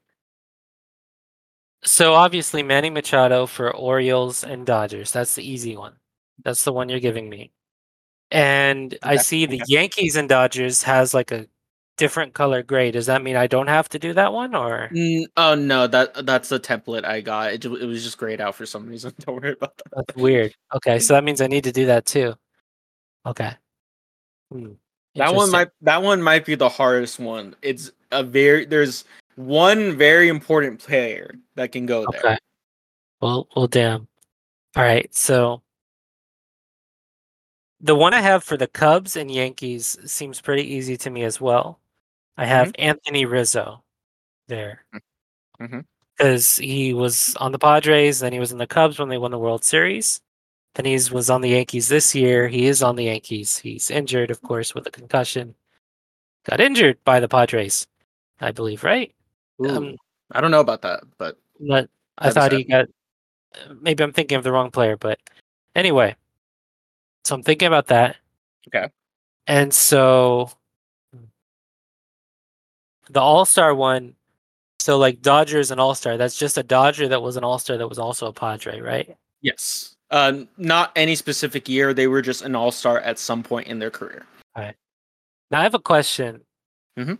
So 1.83 2.13
obviously 2.13 2.63
Manny 2.63 2.89
Machado 2.89 3.45
for 3.45 3.75
Orioles 3.75 4.43
and 4.43 4.65
Dodgers. 4.65 5.12
That's 5.12 5.36
the 5.36 5.48
easy 5.48 5.75
one. 5.75 5.95
That's 6.43 6.63
the 6.63 6.74
one 6.74 6.89
you're 6.89 7.00
giving 7.00 7.29
me. 7.29 7.51
And 8.31 8.97
I 9.03 9.17
see 9.17 9.45
the. 9.45 9.61
Yankees 9.67 10.15
and 10.15 10.29
Dodgers 10.29 10.83
has 10.83 11.13
like 11.13 11.31
a 11.31 11.47
different 11.97 12.33
color 12.33 12.63
gray. 12.63 12.89
Does 12.89 13.05
that 13.07 13.21
mean 13.21 13.35
I 13.35 13.45
don't 13.47 13.67
have 13.67 13.89
to 13.89 14.00
do 14.00 14.13
that 14.13 14.33
one 14.33 14.55
or 14.55 14.89
Mm, 14.91 15.25
oh 15.38 15.55
no, 15.55 15.85
that 15.88 16.25
that's 16.25 16.50
the 16.50 16.59
template 16.59 17.05
I 17.05 17.21
got. 17.21 17.53
It, 17.53 17.65
it 17.65 17.85
was 17.85 18.03
just 18.03 18.17
grayed 18.17 18.41
out 18.41 18.55
for 18.55 18.65
some 18.65 18.88
reason. 18.88 19.13
Don't 19.19 19.41
worry 19.41 19.51
about 19.51 19.77
that. 19.77 19.85
that's 19.95 20.15
weird? 20.15 20.53
Okay, 20.73 21.00
so 21.00 21.13
that 21.13 21.23
means 21.23 21.41
I 21.41 21.47
need 21.47 21.65
to 21.65 21.71
do 21.71 21.85
that 21.88 22.05
too. 22.05 22.33
Okay. 23.25 23.51
Hmm, 24.51 24.71
That 25.15 25.35
one 25.35 25.51
might 25.51 25.69
that 25.81 26.01
one 26.01 26.21
might 26.21 26.45
be 26.45 26.55
the 26.55 26.69
hardest 26.69 27.19
one. 27.19 27.55
It's 27.61 27.91
a 28.11 28.23
very 28.23 28.65
there's 28.65 29.03
one 29.35 29.95
very 29.95 30.27
important 30.29 30.79
player 30.79 31.35
that 31.55 31.71
can 31.71 31.85
go 31.85 32.05
there. 32.11 32.19
Okay. 32.21 32.38
Well, 33.21 33.47
well, 33.55 33.67
damn. 33.67 34.07
All 34.75 34.83
right. 34.83 35.13
So 35.13 35.61
the 37.81 37.95
one 37.95 38.13
I 38.13 38.21
have 38.21 38.43
for 38.43 38.57
the 38.57 38.67
Cubs 38.67 39.15
and 39.15 39.29
Yankees 39.31 39.97
seems 40.05 40.39
pretty 40.41 40.63
easy 40.63 40.97
to 40.97 41.09
me 41.09 41.23
as 41.23 41.41
well. 41.41 41.79
I 42.38 42.45
have 42.45 42.71
Anthony 42.77 43.25
Rizzo 43.25 43.83
there 44.47 44.85
because 46.17 46.57
he 46.57 46.93
was 46.93 47.35
on 47.39 47.51
the 47.51 47.59
Padres, 47.59 48.19
then 48.19 48.33
he 48.33 48.39
was 48.39 48.51
in 48.51 48.57
the 48.57 48.67
Cubs 48.67 49.00
when 49.00 49.09
they 49.09 49.17
won 49.17 49.31
the 49.31 49.39
World 49.39 49.63
Series. 49.63 50.21
Then 50.75 50.85
he 50.85 50.93
was 51.11 51.29
on 51.29 51.41
the 51.41 51.50
Yankees 51.50 51.89
this 51.89 52.15
year. 52.15 52.47
He 52.47 52.65
is 52.65 52.81
on 52.81 52.95
the 52.95 53.05
Yankees. 53.05 53.57
He's 53.57 53.91
injured, 53.91 54.31
of 54.31 54.41
course, 54.41 54.73
with 54.73 54.88
a 54.88 54.91
concussion. 54.91 55.55
Got 56.45 56.61
injured 56.61 56.97
by 57.03 57.19
the 57.19 57.27
Padres, 57.27 57.88
I 58.39 58.51
believe, 58.51 58.83
right? 58.83 59.13
Ooh, 59.61 59.69
Um, 59.69 59.95
I 60.31 60.39
don't 60.39 60.51
know 60.51 60.61
about 60.61 60.81
that, 60.83 61.03
but 61.17 61.38
But 61.59 61.89
I 62.17 62.29
thought 62.31 62.51
he 62.53 62.63
got. 62.63 62.88
Maybe 63.81 64.01
I'm 64.03 64.13
thinking 64.13 64.38
of 64.38 64.43
the 64.45 64.51
wrong 64.51 64.71
player, 64.71 64.95
but 64.95 65.19
anyway. 65.75 66.15
So 67.24 67.36
I'm 67.36 67.44
thinking 67.44 67.68
about 67.68 67.88
that. 67.88 68.18
Okay. 68.68 68.90
And 69.48 69.74
so 69.74 70.51
the 73.10 73.20
All 73.22 73.46
Star 73.46 73.74
one. 73.75 74.16
So 74.80 74.98
like 74.98 75.22
Dodgers 75.22 75.70
and 75.72 75.80
All 75.80 75.94
Star. 75.96 76.18
That's 76.18 76.36
just 76.36 76.58
a 76.58 76.63
Dodger 76.63 77.08
that 77.10 77.22
was 77.22 77.38
an 77.38 77.44
All 77.44 77.60
Star 77.60 77.78
that 77.78 77.88
was 77.88 78.00
also 78.00 78.28
a 78.28 78.34
Padre, 78.34 78.80
right? 78.80 79.16
yes. 79.42 79.96
Uh, 80.12 80.44
not 80.58 80.92
any 80.98 81.16
specific 81.16 81.70
year. 81.70 81.94
They 81.94 82.08
were 82.08 82.22
just 82.22 82.42
an 82.42 82.54
all 82.54 82.70
star 82.70 83.00
at 83.00 83.18
some 83.18 83.42
point 83.44 83.68
in 83.68 83.80
their 83.80 83.90
career. 83.90 84.25
All 84.58 84.63
right. 84.63 84.75
Now 85.50 85.62
I 85.62 85.63
have 85.63 85.74
a 85.74 85.80
question. 85.80 86.42
Mhm. 87.00 87.18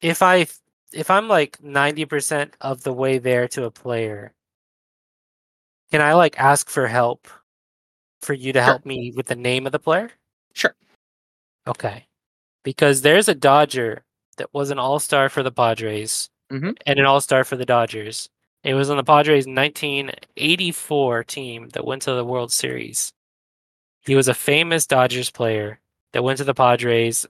If 0.00 0.22
I 0.22 0.46
if 0.90 1.10
I'm 1.10 1.28
like 1.28 1.62
ninety 1.62 2.06
percent 2.06 2.56
of 2.62 2.82
the 2.82 2.94
way 2.94 3.18
there 3.18 3.46
to 3.48 3.64
a 3.64 3.70
player, 3.70 4.32
can 5.92 6.00
I 6.00 6.14
like 6.14 6.40
ask 6.40 6.70
for 6.70 6.86
help 6.86 7.28
for 8.22 8.34
you 8.34 8.52
to 8.52 8.58
Sure. 8.58 8.64
help 8.64 8.86
me 8.86 9.12
with 9.16 9.26
the 9.26 9.36
name 9.36 9.66
of 9.66 9.72
the 9.72 9.78
player? 9.78 10.10
Sure. 10.54 10.74
Okay. 11.66 12.06
because 12.62 13.00
there's 13.02 13.28
a 13.28 13.34
Dodger 13.34 14.04
that 14.36 14.52
was 14.52 14.70
an 14.70 14.78
All 14.78 14.98
Star 14.98 15.28
for 15.30 15.42
the 15.42 15.50
Padres 15.52 16.28
Mhm. 16.50 16.76
and 16.86 16.98
an 16.98 17.06
All 17.06 17.20
Star 17.22 17.42
for 17.44 17.56
the 17.56 17.64
Dodgers. 17.64 18.28
It 18.64 18.74
was 18.74 18.90
on 18.90 18.98
the 18.98 19.02
Padres' 19.04 19.46
1984 19.46 21.24
team 21.24 21.68
that 21.70 21.86
went 21.86 22.02
to 22.02 22.12
the 22.12 22.24
World 22.24 22.52
Series. 22.52 23.12
He 24.04 24.14
was 24.14 24.28
a 24.28 24.34
famous 24.34 24.86
Dodgers 24.86 25.30
player 25.30 25.80
that 26.12 26.22
went 26.22 26.36
to 26.38 26.44
the 26.44 26.52
Padres. 26.54 27.26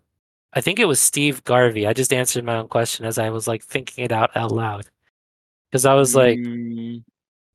I 0.53 0.61
think 0.61 0.81
it 0.81 0.87
was 0.87 1.01
Steve 1.01 1.45
Garvey. 1.45 1.87
I 1.87 1.93
just 1.93 2.13
answered 2.13 2.45
my 2.45 2.57
own 2.57 2.67
question 2.69 3.07
as 3.07 3.19
I 3.19 3.31
was 3.31 3.47
like 3.47 3.63
thinking 3.63 4.05
it 4.05 4.11
out 4.13 4.37
out 4.37 4.51
loud. 4.51 4.87
Because 5.71 5.85
I 5.87 5.95
was 5.95 6.17
like, 6.17 6.39
Mm, 6.39 7.05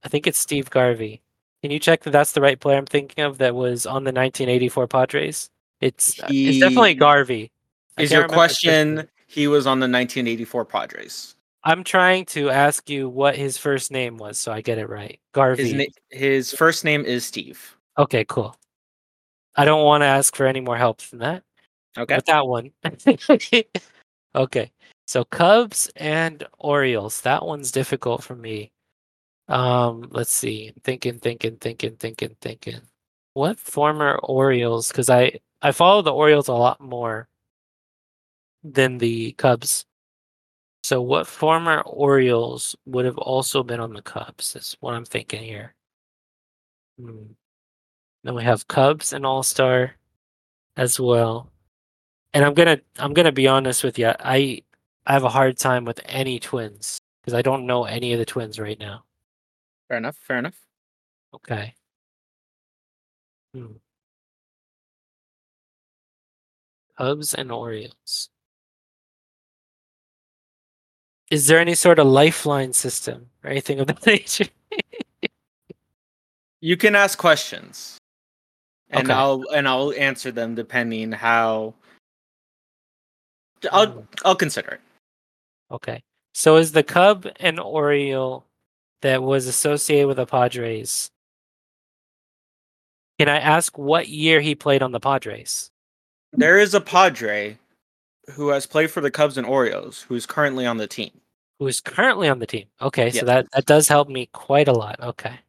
I 0.03 0.07
think 0.07 0.27
it's 0.27 0.39
Steve 0.39 0.69
Garvey. 0.69 1.21
Can 1.65 1.71
you 1.71 1.79
check 1.79 2.03
that 2.03 2.11
that's 2.11 2.33
the 2.33 2.41
right 2.41 2.59
player 2.59 2.77
I'm 2.77 2.85
thinking 2.85 3.25
of 3.25 3.39
that 3.39 3.55
was 3.55 3.87
on 3.87 4.03
the 4.03 4.11
1984 4.11 4.87
Padres? 4.87 5.49
It's 5.81 6.19
uh, 6.21 6.27
it's 6.29 6.59
definitely 6.59 6.93
Garvey. 6.93 7.51
I 7.97 8.03
is 8.03 8.11
your 8.11 8.21
remember 8.21 8.43
his 8.43 8.51
first 8.51 8.65
name. 8.65 8.95
question? 8.97 9.09
He 9.25 9.47
was 9.47 9.65
on 9.65 9.79
the 9.79 9.85
1984 9.85 10.65
Padres. 10.65 11.35
I'm 11.63 11.83
trying 11.83 12.25
to 12.25 12.51
ask 12.51 12.87
you 12.87 13.09
what 13.09 13.35
his 13.35 13.57
first 13.57 13.91
name 13.91 14.17
was 14.17 14.39
so 14.39 14.51
I 14.51 14.61
get 14.61 14.77
it 14.77 14.87
right. 14.87 15.19
Garvey. 15.31 15.63
His 15.63 15.73
na- 15.73 15.85
his 16.11 16.53
first 16.53 16.85
name 16.85 17.03
is 17.03 17.25
Steve. 17.25 17.75
Okay, 17.97 18.25
cool. 18.25 18.55
I 19.55 19.65
don't 19.65 19.85
want 19.85 20.03
to 20.03 20.05
ask 20.05 20.35
for 20.35 20.45
any 20.45 20.61
more 20.61 20.77
help 20.77 21.01
than 21.01 21.17
that. 21.17 21.41
Okay. 21.97 22.15
With 22.15 22.25
that 22.25 22.45
one. 22.45 22.69
okay. 24.35 24.71
So 25.07 25.23
Cubs 25.23 25.89
and 25.95 26.45
Orioles. 26.59 27.21
That 27.21 27.43
one's 27.43 27.71
difficult 27.71 28.21
for 28.21 28.35
me. 28.35 28.71
Um, 29.47 30.07
let's 30.11 30.31
see. 30.31 30.73
Thinking, 30.83 31.19
thinking, 31.19 31.57
thinking, 31.57 31.95
thinking, 31.97 32.35
thinking. 32.41 32.81
What 33.33 33.59
former 33.59 34.17
Orioles? 34.23 34.87
Because 34.89 35.09
I 35.09 35.39
I 35.61 35.71
follow 35.71 36.01
the 36.01 36.13
Orioles 36.13 36.47
a 36.47 36.53
lot 36.53 36.79
more 36.81 37.27
than 38.63 38.97
the 38.97 39.33
Cubs. 39.33 39.85
So 40.83 41.01
what 41.01 41.27
former 41.27 41.81
Orioles 41.81 42.75
would 42.85 43.05
have 43.05 43.17
also 43.17 43.63
been 43.63 43.79
on 43.79 43.93
the 43.93 44.01
Cubs? 44.01 44.55
Is 44.55 44.77
what 44.79 44.93
I'm 44.95 45.05
thinking 45.05 45.43
here. 45.43 45.75
Hmm. 46.99 47.33
Then 48.23 48.35
we 48.35 48.43
have 48.43 48.67
Cubs 48.67 49.13
and 49.13 49.25
All 49.25 49.43
Star 49.43 49.95
as 50.77 50.99
well. 50.99 51.51
And 52.33 52.45
I'm 52.45 52.53
gonna 52.53 52.79
I'm 52.99 53.13
gonna 53.13 53.31
be 53.31 53.47
honest 53.47 53.83
with 53.83 53.99
you. 53.99 54.11
I 54.19 54.63
I 55.05 55.13
have 55.13 55.23
a 55.23 55.29
hard 55.29 55.57
time 55.57 55.85
with 55.85 55.99
any 56.05 56.39
twins 56.39 56.99
because 57.21 57.33
I 57.33 57.41
don't 57.41 57.65
know 57.67 57.85
any 57.85 58.13
of 58.13 58.19
the 58.19 58.25
twins 58.25 58.59
right 58.59 58.79
now. 58.79 59.03
Fair 59.87 59.97
enough. 59.97 60.17
Fair 60.17 60.37
enough. 60.37 60.57
Okay. 61.33 61.73
Hmm. 63.53 63.73
Cubs 66.97 67.33
and 67.33 67.51
Orioles. 67.51 68.29
Is 71.31 71.47
there 71.47 71.59
any 71.59 71.75
sort 71.75 71.99
of 71.99 72.07
lifeline 72.07 72.71
system 72.73 73.29
or 73.43 73.49
anything 73.49 73.79
of 73.79 73.87
that 73.87 74.05
nature? 74.05 74.45
You 76.61 76.77
can 76.77 76.95
ask 76.95 77.17
questions, 77.17 77.97
and 78.89 79.09
Okay. 79.09 79.13
I'll 79.13 79.43
and 79.53 79.67
I'll 79.67 79.93
answer 79.93 80.31
them 80.31 80.55
depending 80.55 81.11
how. 81.11 81.73
I'll 83.71 83.87
Hmm. 83.87 84.01
I'll 84.23 84.35
consider 84.35 84.69
it. 84.71 84.81
Okay. 85.71 86.01
So 86.33 86.57
is 86.57 86.71
the 86.71 86.83
Cub 86.83 87.27
an 87.39 87.59
Oriole 87.59 88.45
that 89.01 89.23
was 89.23 89.47
associated 89.47 90.07
with 90.07 90.17
the 90.17 90.25
Padres? 90.25 91.11
Can 93.19 93.29
I 93.29 93.37
ask 93.37 93.77
what 93.77 94.07
year 94.09 94.41
he 94.41 94.55
played 94.55 94.81
on 94.81 94.91
the 94.91 94.99
Padres? 94.99 95.71
There 96.33 96.59
is 96.59 96.73
a 96.73 96.81
Padre 96.81 97.57
who 98.31 98.49
has 98.49 98.65
played 98.65 98.91
for 98.91 99.01
the 99.01 99.11
Cubs 99.11 99.37
and 99.37 99.47
Orioles 99.47 100.05
who's 100.07 100.25
currently 100.25 100.65
on 100.65 100.77
the 100.77 100.87
team. 100.87 101.11
Who 101.59 101.67
is 101.67 101.79
currently 101.79 102.27
on 102.27 102.39
the 102.39 102.45
team? 102.45 102.65
Okay, 102.81 103.11
so 103.11 103.25
that 103.25 103.49
that 103.53 103.65
does 103.65 103.87
help 103.87 104.09
me 104.09 104.27
quite 104.33 104.67
a 104.67 104.73
lot. 104.73 104.99
Okay. 104.99 105.39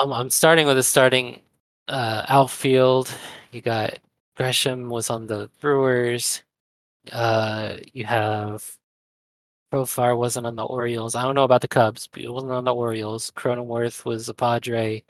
Um, 0.00 0.12
I'm 0.12 0.30
starting 0.30 0.66
with 0.66 0.78
a 0.78 0.82
starting 0.82 1.40
uh, 1.86 2.24
outfield. 2.28 3.14
You 3.52 3.60
got 3.60 3.98
Grisham 4.36 4.88
was 4.88 5.10
on 5.10 5.28
the 5.28 5.48
Brewers. 5.60 6.42
Uh, 7.12 7.76
you 7.92 8.04
have 8.04 8.76
Profar 9.72 10.16
wasn't 10.16 10.46
on 10.46 10.56
the 10.56 10.64
Orioles. 10.64 11.14
I 11.14 11.22
don't 11.22 11.34
know 11.34 11.44
about 11.44 11.62
the 11.62 11.68
Cubs, 11.68 12.06
but 12.06 12.20
he 12.20 12.28
wasn't 12.28 12.52
on 12.52 12.64
the 12.64 12.74
Orioles. 12.74 13.32
Cronenworth 13.34 14.04
was 14.04 14.28
a 14.28 14.34
Padre. 14.34 15.02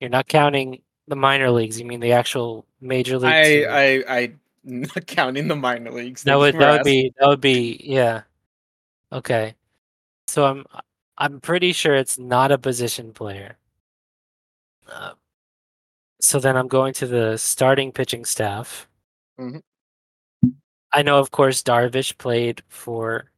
You're 0.00 0.10
not 0.10 0.28
counting 0.28 0.82
the 1.08 1.16
minor 1.16 1.50
leagues. 1.50 1.80
You 1.80 1.86
mean 1.86 2.00
the 2.00 2.12
actual 2.12 2.66
major 2.80 3.18
league? 3.18 3.32
I 3.32 3.42
team. 3.42 3.66
I 3.70 4.04
I 4.08 4.32
not 4.64 5.06
counting 5.06 5.48
the 5.48 5.56
minor 5.56 5.90
leagues. 5.90 6.22
that 6.24 6.36
would 6.36 6.58
that 6.58 6.72
would 6.72 6.84
be 6.84 7.12
that 7.18 7.26
would 7.26 7.40
be 7.40 7.80
yeah. 7.82 8.22
Okay, 9.12 9.54
so 10.28 10.44
I'm 10.44 10.66
I'm 11.16 11.40
pretty 11.40 11.72
sure 11.72 11.94
it's 11.94 12.18
not 12.18 12.52
a 12.52 12.58
position 12.58 13.14
player. 13.14 13.56
Uh, 14.92 15.12
so 16.20 16.38
then 16.38 16.56
I'm 16.56 16.68
going 16.68 16.92
to 16.94 17.06
the 17.06 17.38
starting 17.38 17.92
pitching 17.92 18.24
staff. 18.26 18.88
Mhm. 19.40 19.62
I 20.92 21.02
know, 21.02 21.18
of 21.18 21.30
course, 21.30 21.62
Darvish 21.62 22.16
played 22.18 22.62
for 22.68 23.30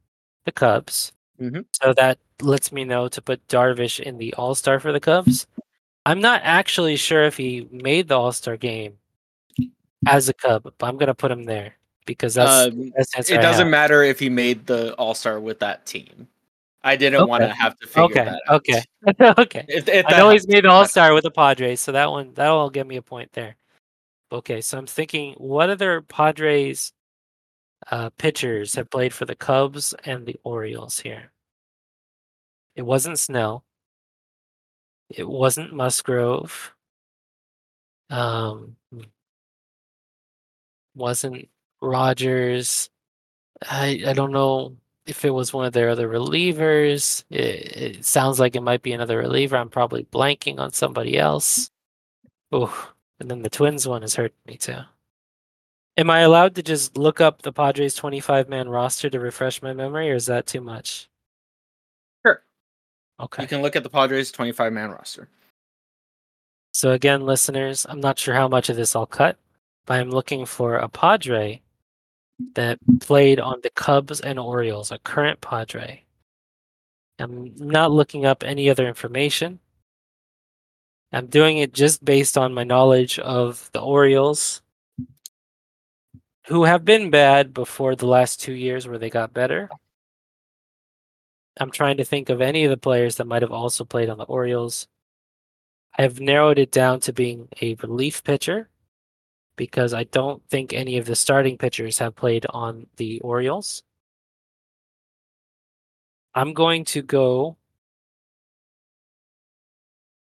the 0.48 0.52
Cubs, 0.52 1.12
Mhm. 1.40 1.66
so 1.72 1.92
that 1.92 2.18
lets 2.40 2.72
me 2.72 2.84
know 2.84 3.06
to 3.08 3.20
put 3.20 3.46
Darvish 3.48 4.00
in 4.00 4.16
the 4.16 4.32
All 4.34 4.54
Star 4.54 4.80
for 4.80 4.92
the 4.92 5.00
Cubs. 5.00 5.46
I'm 6.06 6.20
not 6.20 6.40
actually 6.42 6.96
sure 6.96 7.24
if 7.24 7.36
he 7.36 7.68
made 7.70 8.08
the 8.08 8.16
All 8.16 8.32
Star 8.32 8.56
game 8.56 8.98
as 10.06 10.28
a 10.28 10.32
Cub, 10.32 10.62
but 10.78 10.86
I'm 10.86 10.96
gonna 10.96 11.14
put 11.14 11.30
him 11.30 11.44
there 11.44 11.74
because 12.06 12.34
that's 12.34 12.72
Um, 12.72 12.92
that's 12.96 13.30
it 13.30 13.42
doesn't 13.42 13.68
matter 13.68 14.02
if 14.02 14.18
he 14.18 14.30
made 14.30 14.66
the 14.66 14.94
All 14.94 15.14
Star 15.14 15.38
with 15.38 15.58
that 15.60 15.84
team. 15.84 16.26
I 16.82 16.96
didn't 16.96 17.26
want 17.26 17.42
to 17.42 17.48
have 17.48 17.76
to 17.80 17.86
figure 17.86 18.04
Okay, 18.04 18.24
that 18.24 18.40
out. 18.48 18.56
okay, 18.56 18.82
okay. 19.42 19.64
If, 19.68 19.88
if 19.88 20.06
I 20.06 20.16
know 20.16 20.30
he's 20.30 20.48
made 20.48 20.64
All 20.64 20.86
Star 20.86 21.12
with 21.12 21.24
the 21.24 21.30
Padres, 21.30 21.80
so 21.80 21.92
that 21.92 22.10
one 22.10 22.32
that'll 22.34 22.70
give 22.70 22.86
me 22.86 22.96
a 22.96 23.02
point 23.02 23.32
there. 23.34 23.56
Okay, 24.32 24.60
so 24.62 24.78
I'm 24.78 24.86
thinking, 24.86 25.34
what 25.34 25.68
other 25.68 26.00
Padres 26.02 26.92
uh, 27.90 28.10
pitchers 28.10 28.74
have 28.74 28.90
played 28.90 29.12
for 29.12 29.24
the 29.24 29.36
Cubs 29.36 29.94
and 30.04 30.26
the 30.26 30.36
Orioles 30.44 31.00
here? 31.00 31.32
It 32.76 32.82
wasn't 32.82 33.18
Snell. 33.18 33.64
It 35.10 35.28
wasn't 35.28 35.72
Musgrove. 35.72 36.74
Um, 38.10 38.76
wasn't 40.94 41.48
Rogers. 41.80 42.90
I 43.68 44.02
I 44.06 44.12
don't 44.12 44.32
know 44.32 44.76
if 45.06 45.24
it 45.24 45.30
was 45.30 45.52
one 45.52 45.64
of 45.66 45.72
their 45.72 45.88
other 45.90 46.08
relievers. 46.08 47.24
It, 47.30 47.76
it 47.98 48.04
sounds 48.04 48.38
like 48.38 48.56
it 48.56 48.62
might 48.62 48.82
be 48.82 48.92
another 48.92 49.18
reliever. 49.18 49.56
I'm 49.56 49.70
probably 49.70 50.04
blanking 50.04 50.58
on 50.58 50.72
somebody 50.72 51.18
else. 51.18 51.70
Oh, 52.52 52.92
and 53.20 53.30
then 53.30 53.42
the 53.42 53.50
Twins 53.50 53.88
one 53.88 54.02
has 54.02 54.14
hurt 54.16 54.34
me 54.46 54.56
too. 54.56 54.80
Am 55.98 56.10
I 56.10 56.20
allowed 56.20 56.54
to 56.54 56.62
just 56.62 56.96
look 56.96 57.20
up 57.20 57.42
the 57.42 57.52
Padres 57.52 57.96
25 57.96 58.48
man 58.48 58.68
roster 58.68 59.10
to 59.10 59.18
refresh 59.18 59.60
my 59.60 59.72
memory, 59.72 60.12
or 60.12 60.14
is 60.14 60.26
that 60.26 60.46
too 60.46 60.60
much? 60.60 61.08
Sure. 62.24 62.40
Okay. 63.18 63.42
You 63.42 63.48
can 63.48 63.62
look 63.62 63.74
at 63.74 63.82
the 63.82 63.90
Padres 63.90 64.30
25 64.30 64.72
man 64.72 64.92
roster. 64.92 65.28
So 66.72 66.92
again, 66.92 67.22
listeners, 67.22 67.84
I'm 67.88 67.98
not 68.00 68.16
sure 68.16 68.34
how 68.34 68.46
much 68.46 68.68
of 68.68 68.76
this 68.76 68.94
I'll 68.94 69.06
cut, 69.06 69.38
but 69.86 69.98
I'm 69.98 70.10
looking 70.10 70.46
for 70.46 70.76
a 70.76 70.88
Padre 70.88 71.60
that 72.54 72.78
played 73.00 73.40
on 73.40 73.58
the 73.64 73.70
Cubs 73.70 74.20
and 74.20 74.38
Orioles, 74.38 74.92
a 74.92 74.98
current 75.00 75.40
Padre. 75.40 76.04
I'm 77.18 77.52
not 77.56 77.90
looking 77.90 78.24
up 78.24 78.44
any 78.44 78.70
other 78.70 78.86
information. 78.86 79.58
I'm 81.12 81.26
doing 81.26 81.58
it 81.58 81.74
just 81.74 82.04
based 82.04 82.38
on 82.38 82.54
my 82.54 82.62
knowledge 82.62 83.18
of 83.18 83.68
the 83.72 83.80
Orioles, 83.80 84.62
who 86.48 86.64
have 86.64 86.82
been 86.82 87.10
bad 87.10 87.52
before 87.52 87.94
the 87.94 88.06
last 88.06 88.40
two 88.40 88.54
years 88.54 88.88
where 88.88 88.96
they 88.96 89.10
got 89.10 89.34
better. 89.34 89.68
I'm 91.60 91.70
trying 91.70 91.98
to 91.98 92.04
think 92.04 92.30
of 92.30 92.40
any 92.40 92.64
of 92.64 92.70
the 92.70 92.78
players 92.78 93.16
that 93.16 93.26
might 93.26 93.42
have 93.42 93.52
also 93.52 93.84
played 93.84 94.08
on 94.08 94.16
the 94.16 94.24
Orioles. 94.24 94.88
I've 95.98 96.20
narrowed 96.20 96.58
it 96.58 96.70
down 96.70 97.00
to 97.00 97.12
being 97.12 97.48
a 97.60 97.74
relief 97.74 98.24
pitcher 98.24 98.70
because 99.56 99.92
I 99.92 100.04
don't 100.04 100.42
think 100.48 100.72
any 100.72 100.96
of 100.96 101.04
the 101.04 101.16
starting 101.16 101.58
pitchers 101.58 101.98
have 101.98 102.16
played 102.16 102.46
on 102.48 102.86
the 102.96 103.20
Orioles. 103.20 103.82
I'm 106.34 106.54
going 106.54 106.86
to 106.86 107.02
go 107.02 107.58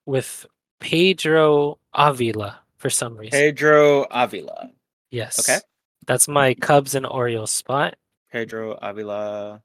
with 0.07 0.47
Pedro 0.79 1.77
Avila 1.93 2.61
for 2.77 2.89
some 2.89 3.15
reason. 3.15 3.37
Pedro 3.37 4.07
Avila. 4.09 4.71
yes. 5.11 5.39
okay. 5.39 5.59
That's 6.05 6.27
my 6.27 6.53
Cubs 6.53 6.95
and 6.95 7.05
Orioles 7.05 7.51
spot. 7.51 7.95
Pedro 8.31 8.73
Avila. 8.73 9.61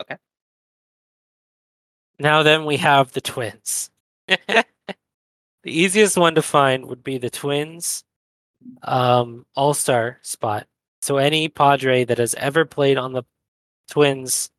Okay. 0.00 0.16
Now 2.18 2.42
then 2.42 2.64
we 2.64 2.76
have 2.78 3.12
the 3.12 3.20
Twins. 3.20 3.90
the 4.28 4.64
easiest 5.64 6.16
one 6.16 6.34
to 6.34 6.42
find 6.42 6.86
would 6.86 7.02
be 7.02 7.18
the 7.18 7.30
Twins 7.30 8.04
um, 8.82 9.46
All-Star 9.54 10.18
spot. 10.22 10.66
So 11.00 11.16
any 11.16 11.48
Padre 11.48 12.04
that 12.04 12.18
has 12.18 12.34
ever 12.34 12.64
played 12.64 12.98
on 12.98 13.12
the 13.12 13.22
Twins 13.88 14.50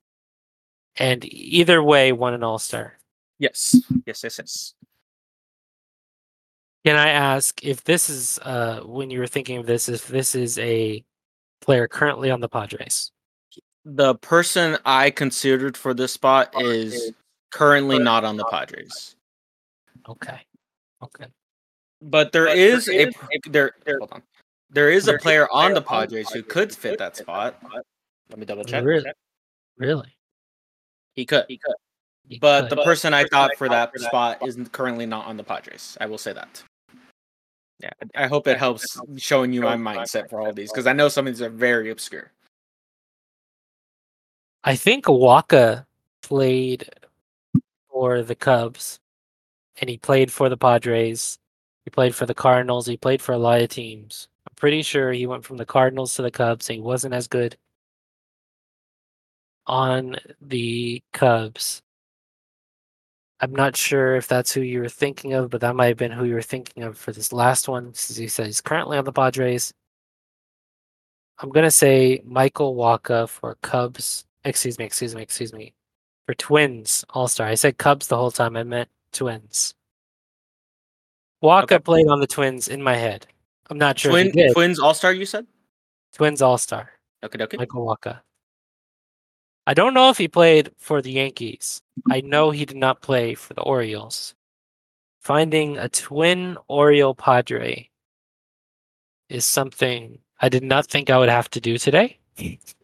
and 0.98 1.24
either 1.26 1.82
way 1.84 2.12
won 2.12 2.34
an 2.34 2.44
All 2.44 2.60
Star. 2.60 2.98
Yes. 3.38 3.76
Yes. 4.06 4.24
Yes. 4.24 4.38
Yes. 4.40 4.74
Can 6.86 6.96
I 6.96 7.10
ask 7.10 7.64
if 7.64 7.84
this 7.84 8.10
is 8.10 8.40
uh 8.40 8.82
when 8.82 9.12
you 9.12 9.20
were 9.20 9.28
thinking 9.28 9.58
of 9.58 9.68
this, 9.68 9.88
if 9.88 10.08
this 10.08 10.34
is 10.34 10.58
a 10.58 11.04
player 11.62 11.88
currently 11.88 12.30
on 12.32 12.40
the 12.42 12.50
Padres? 12.50 13.12
The 13.86 14.16
person 14.16 14.78
I 14.86 15.10
considered 15.10 15.76
for 15.78 15.94
this 15.94 16.12
spot 16.12 16.52
is 16.62 17.14
currently 17.52 17.98
not 18.00 18.24
on 18.24 18.38
the 18.38 18.46
Padres. 18.46 19.16
Okay. 20.08 20.40
Okay. 21.04 21.26
But 22.02 22.32
there 22.32 22.46
But 22.46 22.58
is 22.58 22.88
a 22.88 23.08
is 23.08 23.16
there. 23.50 23.72
Hold 23.88 24.12
on. 24.12 24.24
There 24.70 24.90
is 24.90 25.08
a 25.08 25.18
player 25.18 25.48
on 25.52 25.74
the 25.74 25.82
Padres 25.82 26.30
who 26.32 26.44
could 26.44 26.74
fit 26.74 26.98
that 27.00 27.16
spot. 27.18 27.60
spot. 27.60 27.84
Let 28.30 28.40
me 28.40 28.46
double 28.46 28.64
check. 28.64 28.84
Really? 28.84 29.12
Really? 29.78 30.16
He 31.14 31.26
could. 31.26 31.46
He 31.48 31.58
could. 31.58 31.76
He 32.30 32.38
But 32.40 32.70
the 32.70 32.76
could. 32.78 32.86
person 32.86 33.14
I 33.14 33.24
person 33.24 33.30
thought 33.32 33.52
I 33.52 33.56
for 33.56 33.68
thought 33.68 33.74
that 33.74 33.92
for 33.94 34.00
that 34.00 34.08
spot 34.08 34.38
spot- 34.38 34.48
isn't 34.48 34.72
currently 34.72 35.06
not 35.06 35.26
on 35.26 35.38
the 35.38 35.44
Padres. 35.44 35.98
I 36.00 36.06
will 36.06 36.18
say 36.18 36.34
that. 36.34 36.64
Yeah, 37.82 37.90
I 38.16 38.28
hope 38.28 38.48
it 38.48 38.60
helps 38.60 39.00
showing 39.18 39.54
you 39.54 39.62
my 39.62 39.76
mindset 39.76 40.30
for 40.30 40.40
all 40.40 40.54
these 40.54 40.72
because 40.72 40.86
I 40.86 40.94
know 40.94 41.10
some 41.10 41.26
of 41.26 41.34
these 41.34 41.42
are 41.42 41.50
very 41.50 41.90
obscure. 41.90 42.32
I 44.64 44.76
think 44.76 45.06
Wacha 45.06 45.86
played 46.22 46.88
for 47.92 48.22
the 48.22 48.36
Cubs 48.36 49.00
and 49.78 49.90
he 49.90 49.98
played 49.98 50.32
for 50.32 50.48
the 50.48 50.58
Padres. 50.58 51.40
He 51.86 51.90
played 51.90 52.14
for 52.14 52.28
the 52.28 52.36
Cardinals. 52.36 52.86
He 52.86 52.98
played 52.98 53.22
for 53.22 53.34
a 53.34 53.40
lot 53.40 53.62
of 53.62 53.70
teams. 53.70 54.28
I'm 54.48 54.56
pretty 54.56 54.84
sure 54.84 55.12
he 55.12 55.26
went 55.26 55.44
from 55.44 55.58
the 55.58 55.66
Cardinals 55.66 56.16
to 56.16 56.22
the 56.22 56.30
Cubs 56.30 56.70
and 56.70 56.76
he 56.76 56.82
wasn't 56.82 57.16
as 57.16 57.28
good 57.28 57.58
on 59.66 60.18
the 60.40 61.02
Cubs. 61.14 61.82
I'm 63.42 63.54
not 63.54 63.76
sure 63.76 64.16
if 64.16 64.28
that's 64.28 64.54
who 64.54 64.62
you 64.62 64.80
were 64.80 64.90
thinking 64.90 65.34
of, 65.34 65.50
but 65.50 65.62
that 65.62 65.76
might 65.76 65.88
have 65.88 65.98
been 65.98 66.12
who 66.12 66.26
you 66.26 66.36
were 66.36 66.44
thinking 66.44 66.84
of 66.84 66.96
for 66.98 67.12
this 67.12 67.34
last 67.34 67.68
one, 67.68 67.92
since 67.96 68.16
he 68.18 68.28
said 68.28 68.46
he's 68.46 68.62
currently 68.62 69.00
on 69.00 69.06
the 69.06 69.12
Padres. 69.12 69.74
I'm 71.40 71.50
gonna 71.50 71.72
say 71.72 72.22
Michael 72.24 72.76
Wacha 72.76 73.28
for 73.28 73.56
Cubs. 73.64 74.26
Excuse 74.46 74.78
me, 74.78 74.86
excuse 74.86 75.16
me, 75.16 75.24
excuse 75.24 75.54
me. 75.54 75.74
For 76.28 76.36
Twins 76.36 77.04
All 77.10 77.28
Star. 77.28 77.48
I 77.48 77.56
said 77.56 77.80
Cubs 77.80 78.08
the 78.08 78.18
whole 78.18 78.30
time. 78.30 78.56
I 78.56 78.64
meant 78.64 78.90
Twins. 79.12 79.74
Wacha 81.44 81.64
Okay. 81.64 81.80
played 81.80 82.08
on 82.08 82.20
the 82.20 82.28
Twins 82.28 82.68
in 82.68 82.84
my 82.84 82.96
head. 82.96 83.26
I'm 83.72 83.80
not 83.80 83.98
sure. 83.98 84.12
Twin 84.12 84.28
if 84.28 84.34
he 84.36 84.42
did. 84.44 84.54
Twins 84.54 84.80
All 84.80 84.94
Star, 84.94 85.14
you 85.14 85.26
said? 85.26 85.48
Twins 86.14 86.44
All 86.44 86.60
Star. 86.60 86.92
Okay, 87.24 87.42
okay. 87.44 87.58
Michael 87.58 87.88
Wacha. 87.88 88.22
I 89.68 89.74
don't 89.74 89.94
know 89.94 90.10
if 90.10 90.18
he 90.18 90.28
played 90.28 90.72
for 90.78 91.02
the 91.02 91.12
Yankees. 91.12 91.82
I 92.10 92.22
know 92.22 92.50
he 92.52 92.66
did 92.66 92.78
not 92.78 93.02
play 93.02 93.36
for 93.36 93.54
the 93.54 93.62
Orioles. 93.62 94.34
Finding 95.20 95.78
a 95.78 95.88
twin 95.88 96.58
Oriole 96.68 97.14
Padre 97.14 97.90
is 99.30 99.46
something 99.46 100.18
I 100.40 100.50
did 100.50 100.64
not 100.64 100.88
think 100.88 101.10
I 101.10 101.18
would 101.20 101.30
have 101.30 101.50
to 101.52 101.62
do 101.62 101.78
today. 101.78 102.18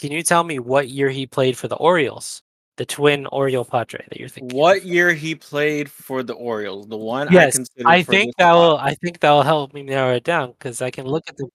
Can 0.00 0.10
you 0.12 0.22
tell 0.22 0.42
me 0.42 0.58
what 0.58 0.88
year 0.88 1.10
he 1.10 1.26
played 1.26 1.58
for 1.58 1.68
the 1.68 1.76
Orioles? 1.76 2.42
The 2.78 2.86
twin 2.86 3.26
Oriole 3.26 3.66
Padre 3.66 4.02
that 4.08 4.18
you're 4.18 4.30
thinking. 4.30 4.50
of? 4.50 4.58
what 4.58 4.84
year 4.86 5.12
he 5.12 5.34
played 5.34 5.90
for 5.90 6.22
the 6.22 6.32
Orioles? 6.32 6.88
The 6.88 6.96
one 6.96 7.28
I 7.28 7.32
Yes, 7.32 7.52
considered. 7.56 7.86
I 7.86 8.02
think 8.02 8.34
that 8.38 8.54
will. 8.54 8.78
I 8.78 8.94
think 8.94 9.20
that 9.20 9.30
will 9.30 9.42
help 9.42 9.74
me 9.74 9.82
narrow 9.82 10.14
it 10.14 10.24
down 10.24 10.52
because 10.52 10.80
I 10.80 10.90
can 10.90 11.06
look 11.06 11.24
at 11.28 11.36
the. 11.36 11.46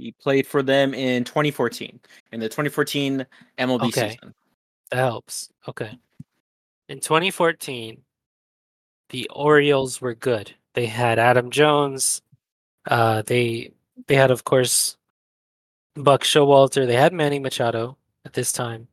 He 0.00 0.12
played 0.12 0.46
for 0.46 0.62
them 0.62 0.94
in 0.94 1.24
2014 1.24 2.00
in 2.32 2.40
the 2.40 2.48
2014 2.48 3.26
MLB 3.58 3.88
Okay. 3.88 4.10
season. 4.12 4.34
That 4.90 4.96
helps. 4.96 5.50
Okay. 5.68 5.98
In 6.88 7.00
2014, 7.00 8.02
the 9.10 9.28
Orioles 9.28 10.00
were 10.00 10.14
good. 10.14 10.54
They 10.72 10.86
had 10.86 11.18
Adam 11.18 11.50
Jones. 11.50 12.22
Uh, 12.86 13.22
they 13.22 13.72
they 14.06 14.14
had, 14.14 14.30
of 14.30 14.44
course, 14.44 14.96
Buck 15.94 16.22
Showalter. 16.22 16.86
They 16.86 16.96
had 16.96 17.12
Manny 17.12 17.38
Machado 17.38 17.98
at 18.24 18.32
this 18.32 18.52
time. 18.52 18.88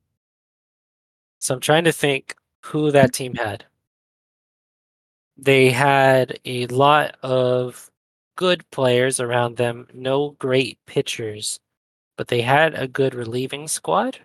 So 1.40 1.54
I'm 1.56 1.62
trying 1.62 1.86
to 1.86 1.94
think 1.94 2.36
who 2.66 2.92
that 2.92 3.14
team 3.14 3.34
had. 3.36 3.64
They 5.38 5.70
had 5.72 6.40
a 6.46 6.66
lot 6.68 7.16
of 7.24 7.90
good 8.38 8.70
players 8.72 9.20
around 9.20 9.58
them, 9.58 9.88
no 9.94 10.32
great 10.40 10.80
pitchers, 10.86 11.60
but 12.16 12.30
they 12.30 12.42
had 12.42 12.74
a 12.76 12.88
good 12.88 13.14
relieving 13.14 13.68
squad. 13.68 14.20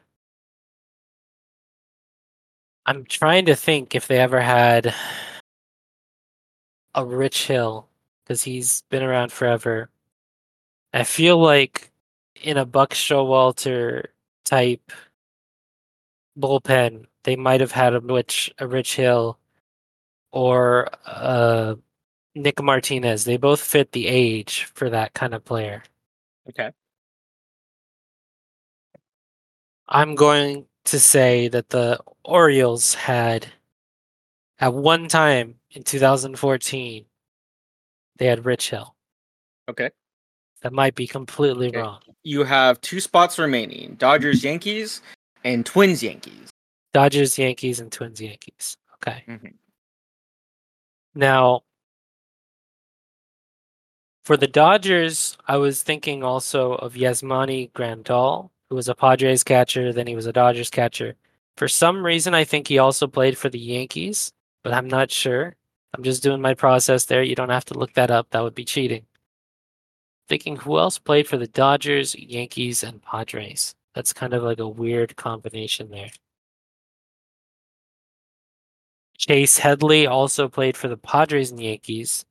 I'm 2.87 3.05
trying 3.05 3.47
to 3.47 3.57
think 3.57 3.95
if 3.97 4.07
they 4.07 4.19
ever 4.19 4.41
had 4.41 4.95
a 6.95 7.05
Rich 7.05 7.47
Hill 7.47 7.89
because 8.23 8.43
he's 8.43 8.83
been 8.91 9.03
around 9.03 9.33
forever. 9.33 9.89
I 10.93 11.05
feel 11.05 11.39
like 11.39 11.91
in 12.43 12.57
a 12.59 12.67
Buck 12.67 12.91
Showalter 12.91 14.07
type 14.45 14.93
bullpen, 16.39 17.07
they 17.25 17.37
might 17.37 17.61
have 17.61 17.73
had 17.73 17.95
a 17.95 18.01
Rich, 18.01 18.53
a 18.59 18.67
Rich 18.67 18.97
Hill 18.97 19.39
or 20.33 20.89
uh, 21.07 21.77
Nick 22.35 22.63
Martinez. 22.63 23.25
They 23.25 23.37
both 23.37 23.61
fit 23.61 23.93
the 23.93 24.07
age 24.07 24.65
for 24.75 24.91
that 24.91 25.15
kind 25.15 25.35
of 25.35 25.45
player. 25.45 25.83
Okay. 26.49 26.71
I'm 29.89 30.15
going 30.15 30.67
to 30.85 30.99
say 30.99 31.49
that 31.49 31.69
the 31.71 32.01
Orioles 32.25 32.95
had, 32.95 33.47
at 34.59 34.73
one 34.73 35.09
time 35.09 35.57
in 35.73 35.83
2014, 35.83 37.05
they 38.17 38.27
had 38.27 38.45
Rich 38.45 38.71
Hill. 38.71 38.95
Okay. 39.69 39.91
That 40.63 40.73
might 40.73 40.95
be 40.95 41.07
completely 41.07 41.69
Okay. 41.69 41.79
wrong. 41.79 42.01
You 42.23 42.45
have 42.45 42.81
two 42.81 43.01
spots 43.01 43.39
remaining: 43.39 43.97
Dodgers, 43.97 44.45
Yankees, 44.45 45.03
and 45.45 45.67
Twins, 45.67 46.03
Yankees. 46.03 46.51
Dodgers, 46.93 47.37
Yankees, 47.39 47.81
and 47.81 47.91
Twins, 47.91 48.21
Yankees. 48.21 48.77
Okay. 48.95 49.25
Mhm. 49.27 49.55
Now, 51.15 51.63
for 54.25 54.37
the 54.37 54.47
Dodgers, 54.47 55.37
I 55.49 55.57
was 55.57 55.83
thinking 55.83 56.23
also 56.23 56.75
of 56.75 56.95
Yasmani 56.95 57.73
Grandal, 57.73 58.51
who 58.71 58.77
was 58.77 58.89
a 58.89 58.95
Padres 58.95 59.43
catcher, 59.45 59.93
then 59.93 60.07
he 60.07 60.15
was 60.15 60.27
a 60.27 60.33
Dodgers 60.33 60.71
catcher. 60.71 61.15
For 61.57 61.69
some 61.69 62.05
reason, 62.05 62.35
I 62.35 62.45
think 62.45 62.69
he 62.69 62.79
also 62.79 63.07
played 63.07 63.37
for 63.37 63.49
the 63.49 63.59
Yankees, 63.59 64.33
but 64.63 64.73
I'm 64.73 64.89
not 64.89 65.11
sure. 65.11 65.57
I'm 65.95 66.05
just 66.05 66.23
doing 66.23 66.41
my 66.41 66.55
process 66.55 67.05
there. 67.05 67.23
You 67.23 67.35
don't 67.35 67.51
have 67.51 67.67
to 67.67 67.79
look 67.79 67.93
that 67.95 68.11
up. 68.11 68.29
That 68.31 68.43
would 68.43 68.55
be 68.55 68.65
cheating. 68.65 69.05
Thinking 70.29 70.57
who 70.57 70.79
else 70.79 70.99
played 70.99 71.27
for 71.27 71.37
the 71.37 71.49
Dodgers, 71.49 72.15
Yankees, 72.15 72.83
and 72.83 73.03
Padres. 73.03 73.75
That's 73.95 74.13
kind 74.13 74.33
of 74.33 74.43
like 74.43 74.61
a 74.61 74.69
weird 74.69 75.17
combination 75.17 75.91
there. 75.91 76.11
Chase 79.19 79.59
Headley 79.59 80.07
also 80.07 80.49
played 80.49 80.77
for 80.77 80.89
the 80.89 80.97
Padres 80.97 81.51
and 81.51 81.61
Yankees, 81.61 82.25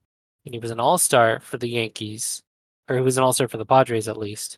and 0.45 0.53
he 0.53 0.59
was 0.59 0.71
an 0.71 0.79
All 0.79 0.97
Star 0.97 1.39
for 1.39 1.57
the 1.57 1.69
Yankees, 1.69 2.41
or 2.89 2.95
he 2.95 3.01
was 3.01 3.17
an 3.17 3.23
All 3.23 3.33
Star 3.33 3.47
for 3.47 3.57
the 3.57 3.65
Padres 3.65 4.07
at 4.07 4.17
least. 4.17 4.57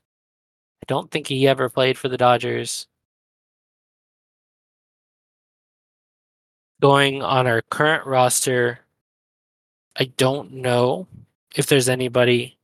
I 0.81 0.85
don't 0.87 1.09
think 1.11 1.27
he 1.27 1.47
ever 1.47 1.69
played 1.69 1.97
for 1.97 2.09
the 2.09 2.17
Dodgers. 2.17 2.87
Going 6.81 7.21
on 7.23 7.47
our 7.47 7.61
current 7.61 8.05
roster, 8.05 8.79
I 9.95 10.05
don't 10.17 10.51
know 10.53 11.07
if 11.55 11.67
there's 11.67 11.87
anybody 11.87 12.57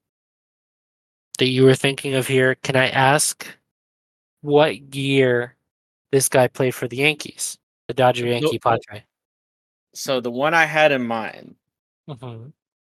that 1.38 1.48
you 1.48 1.64
were 1.64 1.76
thinking 1.76 2.16
of 2.16 2.28
here. 2.28 2.56
Can 2.56 2.76
I 2.76 2.90
ask 2.90 3.48
what 4.42 4.94
year 4.94 5.56
this 6.12 6.28
guy 6.28 6.48
played 6.48 6.76
for 6.76 6.88
the 6.88 6.98
Yankees? 6.98 7.58
The 7.88 7.94
Dodger 7.94 8.28
Yankee 8.28 8.60
Padre. 8.60 9.06
So 9.94 10.20
the 10.20 10.32
one 10.32 10.54
I 10.54 10.66
had 10.66 10.92
in 10.92 11.06
mind, 11.08 11.56
Mhm. 12.10 12.52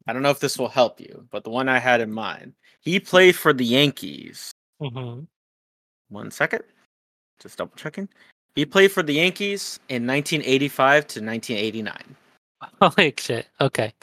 I 0.08 0.13
don't 0.13 0.22
know 0.22 0.30
if 0.30 0.39
this 0.39 0.58
will 0.58 0.70
help 0.70 1.00
you, 1.00 1.28
but 1.32 1.44
the 1.44 1.50
one 1.50 1.68
I 1.68 1.80
had 1.80 2.02
in 2.02 2.12
mind, 2.12 2.54
he 2.82 3.00
played 3.00 3.36
for 3.36 3.54
the 3.54 3.65
Yankees. 3.65 4.52
Mhm. 4.82 5.28
One 6.10 6.32
second, 6.32 6.63
just 7.41 7.58
double 7.58 7.76
checking. 7.76 8.08
He 8.56 8.65
played 8.65 8.91
for 8.91 9.04
the 9.04 9.13
Yankees 9.13 9.80
in 9.89 10.06
1985 10.06 11.08
to 11.08 11.22
1989. 11.22 12.15
Holy 12.82 13.13
shit. 13.18 13.48
Okay. 13.60 13.94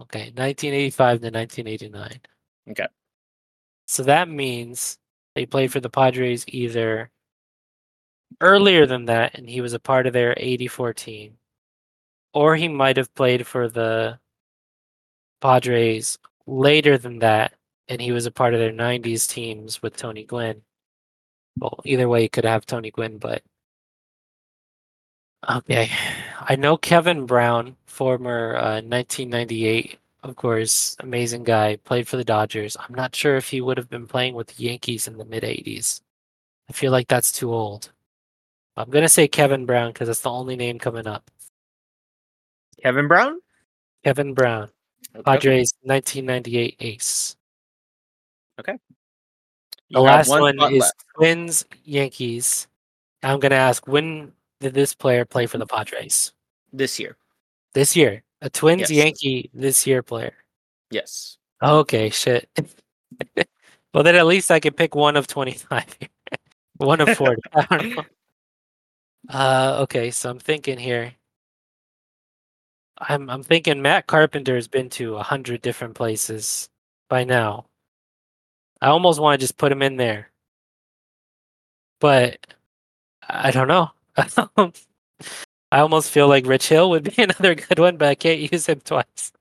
Okay. 0.00 0.30
1985 0.36 1.20
to 1.20 1.30
1989. 1.30 2.20
Okay. 2.70 2.86
So 3.86 4.02
that 4.04 4.28
means 4.28 4.98
they 5.34 5.46
played 5.46 5.72
for 5.72 5.80
the 5.80 5.90
Padres 5.90 6.44
either 6.48 7.10
earlier 8.40 8.86
than 8.86 9.06
that, 9.06 9.36
and 9.36 9.48
he 9.48 9.60
was 9.60 9.72
a 9.72 9.78
part 9.80 10.06
of 10.06 10.12
their 10.12 10.34
84 10.36 10.92
team, 10.94 11.38
or 12.32 12.54
he 12.54 12.68
might 12.68 12.96
have 12.96 13.12
played 13.14 13.46
for 13.46 13.68
the 13.68 14.18
Padres 15.40 16.18
later 16.46 16.98
than 16.98 17.18
that, 17.20 17.54
and 17.88 18.00
he 18.00 18.12
was 18.12 18.26
a 18.26 18.30
part 18.30 18.54
of 18.54 18.60
their 18.60 18.72
'90s 18.72 19.28
teams 19.28 19.82
with 19.82 19.96
Tony 19.96 20.24
Gwynn. 20.24 20.62
Well, 21.58 21.80
either 21.84 22.08
way, 22.08 22.22
you 22.22 22.28
could 22.30 22.44
have 22.44 22.66
Tony 22.66 22.90
Gwynn, 22.90 23.18
but 23.18 23.42
okay. 25.48 25.90
I 26.40 26.56
know 26.56 26.76
Kevin 26.76 27.26
Brown, 27.26 27.76
former 27.86 28.56
uh, 28.56 28.80
1998, 28.82 29.98
of 30.22 30.36
course, 30.36 30.96
amazing 31.00 31.44
guy, 31.44 31.76
played 31.84 32.08
for 32.08 32.16
the 32.16 32.24
Dodgers. 32.24 32.76
I'm 32.76 32.94
not 32.94 33.14
sure 33.14 33.36
if 33.36 33.48
he 33.48 33.60
would 33.60 33.76
have 33.76 33.90
been 33.90 34.06
playing 34.06 34.34
with 34.34 34.48
the 34.48 34.64
Yankees 34.64 35.08
in 35.08 35.18
the 35.18 35.24
mid 35.24 35.42
'80s. 35.42 36.00
I 36.68 36.72
feel 36.72 36.92
like 36.92 37.08
that's 37.08 37.32
too 37.32 37.52
old. 37.52 37.92
I'm 38.76 38.90
gonna 38.90 39.08
say 39.08 39.28
Kevin 39.28 39.66
Brown 39.66 39.92
because 39.92 40.08
that's 40.08 40.20
the 40.20 40.30
only 40.30 40.56
name 40.56 40.78
coming 40.78 41.06
up. 41.06 41.30
Kevin 42.82 43.08
Brown? 43.08 43.40
Kevin 44.04 44.34
Brown, 44.34 44.70
Okay. 45.14 45.22
Padres 45.24 45.72
1998 45.82 46.76
ace. 46.80 47.36
You 49.88 49.96
The 49.96 50.00
last 50.00 50.28
one 50.28 50.58
one 50.58 50.72
is 50.72 50.80
left 50.80 51.04
Twins 51.16 51.64
Yankees. 51.84 52.68
I'm 53.22 53.40
gonna 53.40 53.54
ask 53.54 53.86
when 53.88 54.32
did 54.60 54.74
this 54.74 54.94
player 54.94 55.24
play 55.24 55.46
for 55.46 55.58
the 55.58 55.66
Padres? 55.66 56.32
this 56.72 57.00
year. 57.00 57.16
This 57.72 57.96
year. 57.96 58.22
A 58.42 58.50
Twins 58.50 58.82
Yes. 58.82 58.90
Yankee 58.90 59.50
this 59.54 59.86
year 59.86 60.02
player. 60.02 60.34
Yes. 60.90 61.38
Okay, 61.62 62.10
shit. 62.10 62.48
well 63.94 64.04
then 64.04 64.14
at 64.14 64.26
least 64.26 64.50
I 64.50 64.60
can 64.60 64.74
pick 64.74 64.94
one 64.94 65.16
of 65.16 65.26
25 65.26 65.84
one 66.76 67.00
of 67.00 67.16
40. 67.16 67.42
I 67.54 67.76
don't 67.76 67.96
know. 67.96 68.04
Uh 69.28 69.78
okay, 69.80 70.10
so 70.10 70.30
I'm 70.30 70.38
thinking 70.38 70.78
here. 70.78 71.12
I'm 73.00 73.30
I'm 73.30 73.42
thinking 73.42 73.82
Matt 73.82 74.06
Carpenter's 74.06 74.68
been 74.68 74.90
to 74.90 75.16
a 75.16 75.22
hundred 75.22 75.62
different 75.62 75.94
places 75.94 76.68
by 77.08 77.24
now. 77.24 77.66
I 78.80 78.88
almost 78.88 79.20
want 79.20 79.40
to 79.40 79.44
just 79.44 79.56
put 79.56 79.72
him 79.72 79.82
in 79.82 79.96
there. 79.96 80.30
But 82.00 82.38
I 83.28 83.50
don't 83.50 83.68
know. 83.68 83.90
I 85.70 85.80
almost 85.80 86.10
feel 86.10 86.28
like 86.28 86.46
Rich 86.46 86.68
Hill 86.68 86.90
would 86.90 87.04
be 87.04 87.22
another 87.22 87.54
good 87.54 87.78
one, 87.78 87.96
but 87.96 88.08
I 88.08 88.14
can't 88.14 88.52
use 88.52 88.66
him 88.68 88.80
twice. 88.80 89.32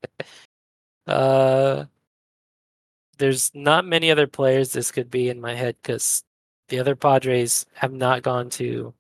uh 1.07 1.85
there's 3.17 3.51
not 3.55 3.85
many 3.85 4.11
other 4.11 4.27
players 4.27 4.71
this 4.73 4.91
could 4.91 5.09
be 5.09 5.29
in 5.29 5.41
my 5.41 5.55
head 5.55 5.75
because 5.81 6.23
the 6.69 6.79
other 6.79 6.95
Padres 6.95 7.65
have 7.75 7.93
not 7.93 8.21
gone 8.23 8.49
to 8.51 8.93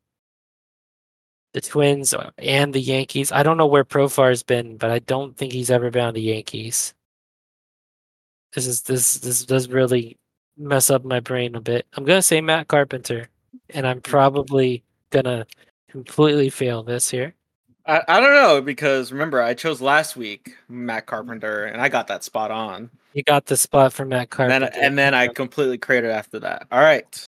the 1.57 1.61
Twins 1.61 2.13
and 2.37 2.71
the 2.71 2.79
Yankees. 2.79 3.31
I 3.31 3.41
don't 3.41 3.57
know 3.57 3.65
where 3.65 3.83
Profar's 3.83 4.43
been, 4.43 4.77
but 4.77 4.91
I 4.91 4.99
don't 4.99 5.35
think 5.35 5.51
he's 5.51 5.71
ever 5.71 5.89
been 5.89 6.05
on 6.05 6.13
the 6.13 6.21
Yankees. 6.21 6.93
This 8.53 8.67
is 8.67 8.83
this 8.83 9.15
this 9.15 9.43
does 9.43 9.67
really 9.67 10.17
mess 10.55 10.91
up 10.91 11.03
my 11.03 11.19
brain 11.19 11.55
a 11.55 11.59
bit. 11.61 11.87
I'm 11.95 12.05
gonna 12.05 12.21
say 12.21 12.41
Matt 12.41 12.67
Carpenter, 12.67 13.29
and 13.71 13.87
I'm 13.87 14.01
probably 14.01 14.83
gonna 15.09 15.47
completely 15.89 16.51
fail 16.51 16.83
this 16.83 17.09
here. 17.09 17.33
I, 17.87 18.03
I 18.07 18.19
don't 18.19 18.33
know 18.35 18.61
because 18.61 19.11
remember 19.11 19.41
I 19.41 19.55
chose 19.55 19.81
last 19.81 20.15
week 20.15 20.53
Matt 20.69 21.07
Carpenter 21.07 21.65
and 21.65 21.81
I 21.81 21.89
got 21.89 22.05
that 22.07 22.23
spot 22.23 22.51
on. 22.51 22.91
You 23.13 23.23
got 23.23 23.47
the 23.47 23.57
spot 23.57 23.93
for 23.93 24.05
Matt 24.05 24.21
And 24.21 24.29
Carpenter. 24.29 24.69
then 24.71 24.83
and 24.83 24.97
then 24.97 25.15
I 25.15 25.27
completely 25.27 25.79
created 25.79 26.11
after 26.11 26.37
that. 26.41 26.67
All 26.71 26.81
right. 26.81 27.27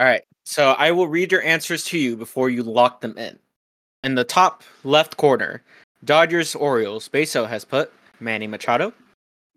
All 0.00 0.06
right. 0.06 0.22
So 0.44 0.72
I 0.72 0.90
will 0.92 1.08
read 1.08 1.32
your 1.32 1.42
answers 1.42 1.84
to 1.84 1.98
you 1.98 2.16
before 2.16 2.50
you 2.50 2.62
lock 2.62 3.00
them 3.00 3.16
in. 3.18 3.38
In 4.04 4.14
the 4.14 4.24
top 4.24 4.62
left 4.84 5.16
corner, 5.16 5.62
Dodgers 6.04 6.54
Orioles, 6.54 7.08
Beso 7.08 7.48
has 7.48 7.64
put 7.64 7.92
Manny 8.20 8.46
Machado. 8.46 8.92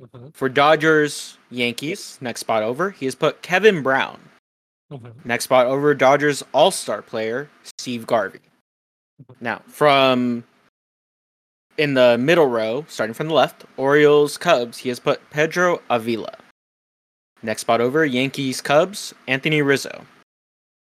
Mhm, 0.02 0.34
For 0.34 0.48
Dodgers 0.50 1.38
Yankees, 1.52 2.18
next 2.22 2.40
spot 2.40 2.64
over, 2.64 2.90
he 2.90 3.06
has 3.06 3.16
put 3.16 3.42
Kevin 3.42 3.84
Brown. 3.84 4.20
mhm. 4.92 5.24
Next 5.26 5.44
spot 5.44 5.68
over, 5.68 5.94
Dodgers 5.94 6.42
All 6.54 6.72
Star 6.72 7.02
player 7.02 7.50
Steve 7.78 8.08
Garvey. 8.08 8.40
Now, 9.42 9.62
from 9.68 10.46
in 11.78 11.94
the 11.94 12.18
middle 12.18 12.48
row, 12.48 12.86
starting 12.90 13.14
from 13.14 13.28
the 13.28 13.34
left, 13.34 13.66
Orioles 13.78 14.38
Cubs, 14.38 14.80
he 14.80 14.90
has 14.90 15.00
put 15.00 15.30
Pedro 15.30 15.82
Avila. 15.90 16.38
Next 17.44 17.62
spot 17.62 17.80
over, 17.82 18.06
Yankees 18.06 18.62
Cubs, 18.62 19.14
Anthony 19.28 19.62
Rizzo. 19.62 20.06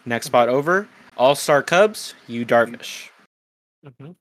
Next 0.08 0.24
spot 0.24 0.48
over, 0.48 0.88
All 1.18 1.34
Star 1.34 1.62
Cubs, 1.62 2.14
Yu 2.28 2.46
Darvish. 2.46 3.10
Mhm. 3.84 4.16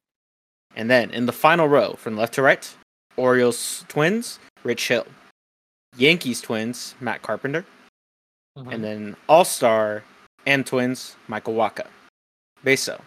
And 0.76 0.92
then 0.92 1.12
in 1.12 1.26
the 1.26 1.32
final 1.32 1.70
row, 1.70 1.94
from 1.94 2.18
left 2.18 2.34
to 2.34 2.42
right, 2.42 2.76
Orioles 3.16 3.86
Twins, 3.88 4.38
Rich 4.64 4.90
Hill. 4.90 5.08
Yankees 5.96 6.42
Twins, 6.42 6.94
Matt 7.00 7.22
Carpenter. 7.22 7.66
Mhm. 8.58 8.74
And 8.74 8.84
then 8.84 9.16
All 9.30 9.46
Star 9.46 10.04
and 10.46 10.68
Twins, 10.68 11.16
Michael 11.30 11.54
Wacha. 11.54 11.88
Beso, 12.66 13.02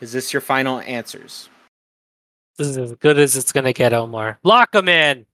is 0.00 0.12
this 0.12 0.32
your 0.32 0.40
final 0.40 0.80
answers? 0.80 1.50
This 2.56 2.68
is 2.68 2.78
as 2.78 2.94
good 2.94 3.18
as 3.18 3.36
it's 3.36 3.52
gonna 3.52 3.74
get, 3.74 3.92
Omar. 3.92 4.38
Lock 4.42 4.74
him 4.74 4.88
in. 4.88 5.26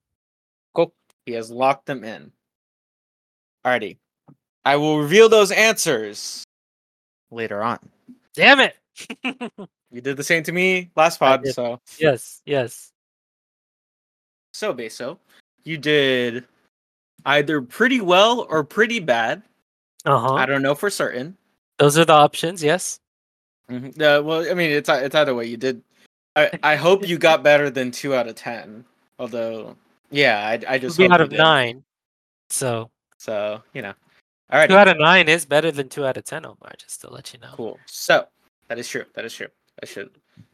Cool. 0.74 0.92
He 1.26 1.32
has 1.32 1.48
locked 1.48 1.86
them 1.86 2.02
in. 2.02 2.32
Alrighty. 3.64 3.98
I 4.64 4.74
will 4.74 4.98
reveal 4.98 5.28
those 5.28 5.52
answers 5.52 6.44
later 7.30 7.62
on. 7.62 7.78
Damn 8.34 8.60
it. 8.60 8.76
You 9.90 10.00
did 10.02 10.16
the 10.16 10.24
same 10.24 10.42
to 10.42 10.52
me 10.52 10.90
last 10.96 11.18
pod, 11.18 11.46
so 11.46 11.80
yes, 11.98 12.42
yes. 12.44 12.92
so 14.52 14.74
Beso, 14.74 15.18
you 15.64 15.78
did 15.78 16.44
either 17.24 17.62
pretty 17.62 18.00
well 18.00 18.46
or 18.50 18.64
pretty 18.64 19.00
bad. 19.00 19.42
Uh 20.04 20.18
huh. 20.18 20.34
I 20.34 20.46
don't 20.46 20.62
know 20.62 20.74
for 20.74 20.90
certain. 20.90 21.36
Those 21.78 21.96
are 21.96 22.04
the 22.04 22.12
options. 22.12 22.62
Yes. 22.62 23.00
Mhm. 23.70 23.90
Uh, 24.00 24.22
well, 24.22 24.50
I 24.50 24.54
mean, 24.54 24.70
it's 24.70 24.88
it's 24.90 25.14
either 25.14 25.34
way. 25.34 25.46
You 25.46 25.56
did. 25.56 25.82
I 26.36 26.50
I 26.62 26.76
hope 26.76 27.08
you 27.08 27.16
got 27.16 27.42
better 27.42 27.70
than 27.70 27.90
two 27.90 28.14
out 28.14 28.28
of 28.28 28.34
ten. 28.34 28.84
Although, 29.18 29.74
yeah, 30.10 30.46
I 30.46 30.74
I 30.74 30.78
just 30.78 30.96
Two 30.96 31.10
out 31.10 31.22
of 31.22 31.32
nine. 31.32 31.82
So 32.50 32.90
So 33.16 33.62
you 33.72 33.80
know, 33.80 33.94
all 34.50 34.58
right, 34.58 34.68
two 34.68 34.76
out 34.76 34.88
of 34.88 34.98
nine 34.98 35.28
is 35.28 35.44
better 35.44 35.70
than 35.70 35.88
two 35.88 36.06
out 36.06 36.16
of 36.16 36.24
ten, 36.24 36.44
Omar. 36.46 36.72
Just 36.78 37.00
to 37.02 37.10
let 37.12 37.32
you 37.32 37.40
know. 37.40 37.50
cool. 37.52 37.78
So 37.86 38.26
that 38.68 38.78
is 38.78 38.88
true. 38.88 39.04
That 39.14 39.24
is 39.24 39.34
true. 39.34 39.48
I 39.82 39.86
should. 39.86 40.10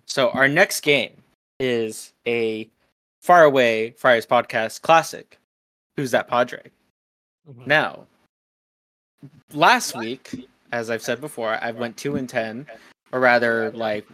So 0.07 0.31
our 0.31 0.49
next 0.49 0.81
game 0.81 1.13
is 1.61 2.13
a 2.27 2.69
far 3.23 3.45
away 3.45 3.91
Friars 3.93 4.27
podcast 4.27 4.83
classic. 4.83 5.39
Who's 5.97 6.11
that 6.11 6.29
Padre? 6.29 6.61
Mhm. 7.49 7.67
Now, 7.67 8.07
last 9.53 9.97
week, 9.97 10.47
as 10.73 10.91
I've 10.91 11.03
said 11.03 11.21
before, 11.21 11.59
I 11.63 11.71
went 11.71 11.97
two 11.97 12.17
and 12.17 12.29
ten, 12.29 12.67
or 13.13 13.21
rather, 13.21 13.71
like 13.73 14.07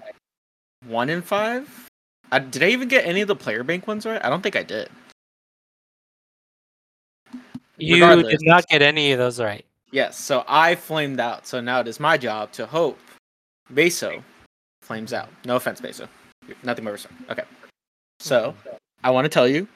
one 0.87 1.09
in 1.11 1.23
five. 1.23 1.89
I, 2.33 2.39
did 2.39 2.63
I 2.63 2.69
even 2.69 2.87
get 2.89 3.05
any 3.07 3.23
of 3.23 3.29
the 3.29 3.35
player 3.35 3.65
bank 3.65 3.87
ones 3.89 4.07
right? 4.07 4.25
I 4.25 4.29
don't 4.29 4.43
think 4.43 4.55
I 4.57 4.63
did. 4.63 4.89
You 7.79 7.95
regardless- 7.95 8.31
did 8.31 8.41
not 8.43 8.67
get 8.69 8.83
any 8.83 9.11
of 9.13 9.19
those 9.19 9.41
right. 9.41 9.65
Yes, 9.91 10.17
so 10.17 10.45
I 10.47 10.75
flamed 10.75 11.21
out. 11.21 11.47
So 11.47 11.61
now 11.61 11.81
it 11.81 11.89
is 11.89 11.99
my 11.99 12.17
job 12.17 12.53
to 12.53 12.67
hope 12.67 12.99
Beso 13.73 14.23
flames 14.83 15.13
out. 15.13 15.29
No 15.45 15.57
offense, 15.57 15.81
Beso. 15.81 16.09
Nothing 16.63 16.85
but 16.85 16.93
respect. 16.93 17.15
Okay. 17.31 17.43
So 18.21 18.55
I 19.03 19.11
want 19.11 19.25
to 19.25 19.29
tell 19.29 19.49
you, 19.49 19.67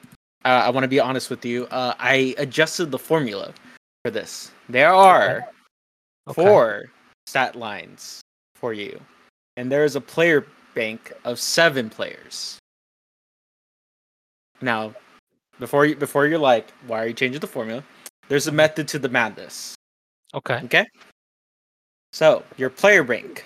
uh, 0.45 0.63
I 0.65 0.69
want 0.69 0.83
to 0.83 0.87
be 0.87 0.99
honest 0.99 1.29
with 1.29 1.45
you. 1.45 1.65
Uh, 1.67 1.93
I 1.99 2.35
adjusted 2.37 2.91
the 2.91 2.99
formula 2.99 3.53
for 4.03 4.11
this. 4.11 4.51
There 4.69 4.93
are 4.93 5.47
Okay. 6.27 6.43
four 6.43 6.85
stat 7.27 7.55
lines 7.55 8.21
for 8.55 8.73
you, 8.73 8.99
and 9.57 9.71
there 9.71 9.83
is 9.85 9.95
a 9.95 10.01
player 10.01 10.45
bank 10.75 11.11
of 11.23 11.39
seven 11.39 11.89
players. 11.89 12.57
Now, 14.61 14.93
before 15.59 15.85
you 15.85 15.95
before 15.95 16.25
you're 16.27 16.39
like, 16.39 16.71
why 16.87 17.03
are 17.03 17.07
you 17.07 17.13
changing 17.13 17.41
the 17.41 17.47
formula? 17.47 17.83
There's 18.27 18.47
a 18.47 18.51
method 18.51 18.87
to 18.89 18.99
the 18.99 19.09
madness. 19.09 19.75
Okay. 20.35 20.61
Okay. 20.65 20.85
So 22.11 22.43
your 22.57 22.69
player 22.69 23.03
bank. 23.03 23.45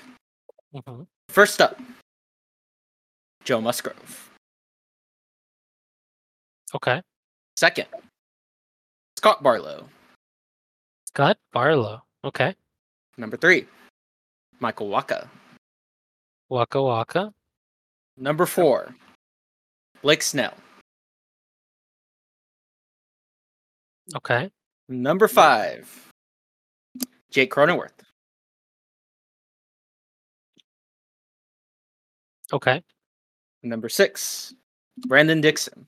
Mhm. 0.73 1.08
First 1.30 1.62
up, 1.62 1.80
Joe 3.43 3.62
Musgrove. 3.62 4.30
Okay. 6.73 7.02
Second, 7.58 7.88
Scott 9.17 9.41
Barlow. 9.43 9.88
Scott 11.06 11.38
Barlow. 11.52 12.02
Okay. 12.23 12.56
Number 13.17 13.38
three, 13.38 13.67
Michael 14.60 14.89
Wacha. 14.89 15.28
Waka 16.49 16.82
Waka. 16.82 17.34
Number 18.17 18.45
four, 18.45 18.95
Blake 20.02 20.21
Snell. 20.23 20.54
Okay. 24.15 24.52
Number 24.88 25.28
five, 25.28 26.09
Jake 27.32 27.52
Cronenworth. 27.52 27.92
Okay. 32.52 32.82
Number 33.62 33.89
six, 33.89 34.54
Brandon 35.08 35.42
Dixon. 35.42 35.86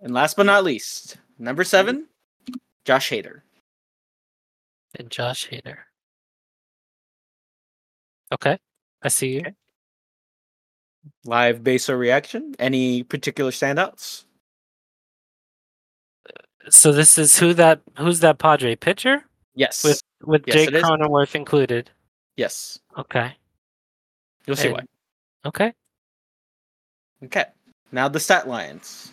And 0.00 0.14
last 0.14 0.36
but 0.36 0.46
not 0.46 0.64
least, 0.64 1.18
Number 1.38 1.64
seven, 1.64 2.06
Josh 2.84 3.10
Hader. 3.10 3.40
And 4.98 5.10
Josh 5.10 5.48
Hader. 5.48 5.78
Okay. 8.32 8.58
I 9.02 9.08
see 9.08 9.34
you. 9.34 9.40
Okay. 9.40 9.54
Live 11.24 11.62
baser 11.62 11.98
reaction. 11.98 12.54
Any 12.58 13.02
particular 13.02 13.50
standouts? 13.50 14.24
So 16.70 16.92
this 16.92 17.18
is 17.18 17.38
who 17.38 17.52
that 17.54 17.80
who's 17.98 18.20
that 18.20 18.38
Padre 18.38 18.74
pitcher 18.74 19.24
Yes. 19.54 19.84
with 19.84 20.00
with 20.22 20.44
Yes, 20.46 20.66
Jake. 20.66 20.74
Cronenworth 20.82 21.34
included. 21.34 21.90
yes. 22.36 22.78
Okay. 22.98 23.36
You'll 24.46 24.56
see 24.56 24.68
And- 24.68 24.76
why. 24.76 24.84
Okay. 25.46 25.72
Okay. 27.24 27.44
Now 27.92 28.08
the 28.08 28.20
stat 28.20 28.48
lines. 28.48 29.12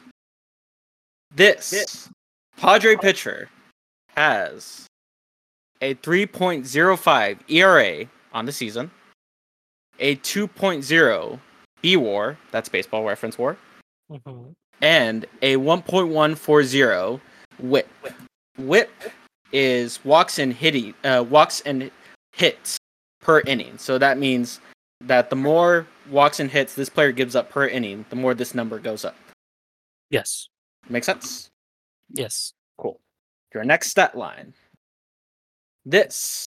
This 1.33 2.09
Padre 2.57 2.95
pitcher 2.97 3.49
has 4.15 4.87
a 5.81 5.93
3.05 5.95 7.39
ERA 7.49 8.05
on 8.33 8.45
the 8.45 8.51
season, 8.51 8.91
a 9.99 10.15
2.0 10.17 11.39
B 11.81 11.95
WAR, 11.97 12.37
that's 12.51 12.69
baseball 12.69 13.05
reference 13.05 13.37
WAR, 13.37 13.57
Mhm. 14.11 14.53
and 14.81 15.25
a 15.41 15.55
1.140 15.57 17.19
WHIP. 17.59 17.89
WHIP 18.57 18.91
is 19.51 20.03
walks 20.05 20.39
and 20.39 20.53
hitting, 20.53 20.93
uh, 21.03 21.25
walks 21.29 21.61
and 21.61 21.91
hits 22.33 22.77
per 23.21 23.41
inning. 23.41 23.77
So 23.77 23.97
that 23.97 24.17
means 24.17 24.59
that 25.01 25.29
the 25.29 25.35
more 25.35 25.87
walks 26.09 26.39
and 26.39 26.49
hits 26.49 26.75
this 26.75 26.89
player 26.89 27.11
gives 27.11 27.35
up 27.35 27.49
per 27.49 27.67
inning, 27.67 28.05
the 28.09 28.15
more 28.15 28.33
this 28.33 28.53
number 28.53 28.79
goes 28.79 29.03
up. 29.05 29.15
Yes. 30.09 30.47
Make 30.89 31.03
sense? 31.03 31.49
Yes. 32.11 32.53
Cool. 32.77 32.99
Your 33.53 33.63
next 33.63 33.89
stat 33.89 34.15
line. 34.17 34.53
This 35.85 36.45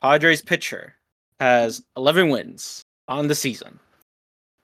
Padres 0.00 0.42
pitcher 0.42 0.94
has 1.40 1.82
11 1.96 2.28
wins 2.28 2.82
on 3.08 3.28
the 3.28 3.34
season. 3.34 3.78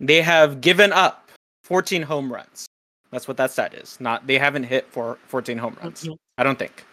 They 0.01 0.23
have 0.23 0.61
given 0.61 0.93
up 0.93 1.31
14 1.65 2.03
home 2.03 2.33
runs. 2.33 2.67
That's 3.11 3.29
what 3.29 3.37
that 3.37 3.51
stat 3.51 3.75
is. 3.75 3.99
Not 4.01 4.27
they 4.27 4.39
haven't 4.39 4.65
hit 4.65 4.91
for 4.91 5.19
14 5.27 5.59
home 5.59 5.77
runs. 5.83 6.05
Mhm. 6.05 6.17
I 6.39 6.43
don't 6.43 6.59
think. 6.59 6.85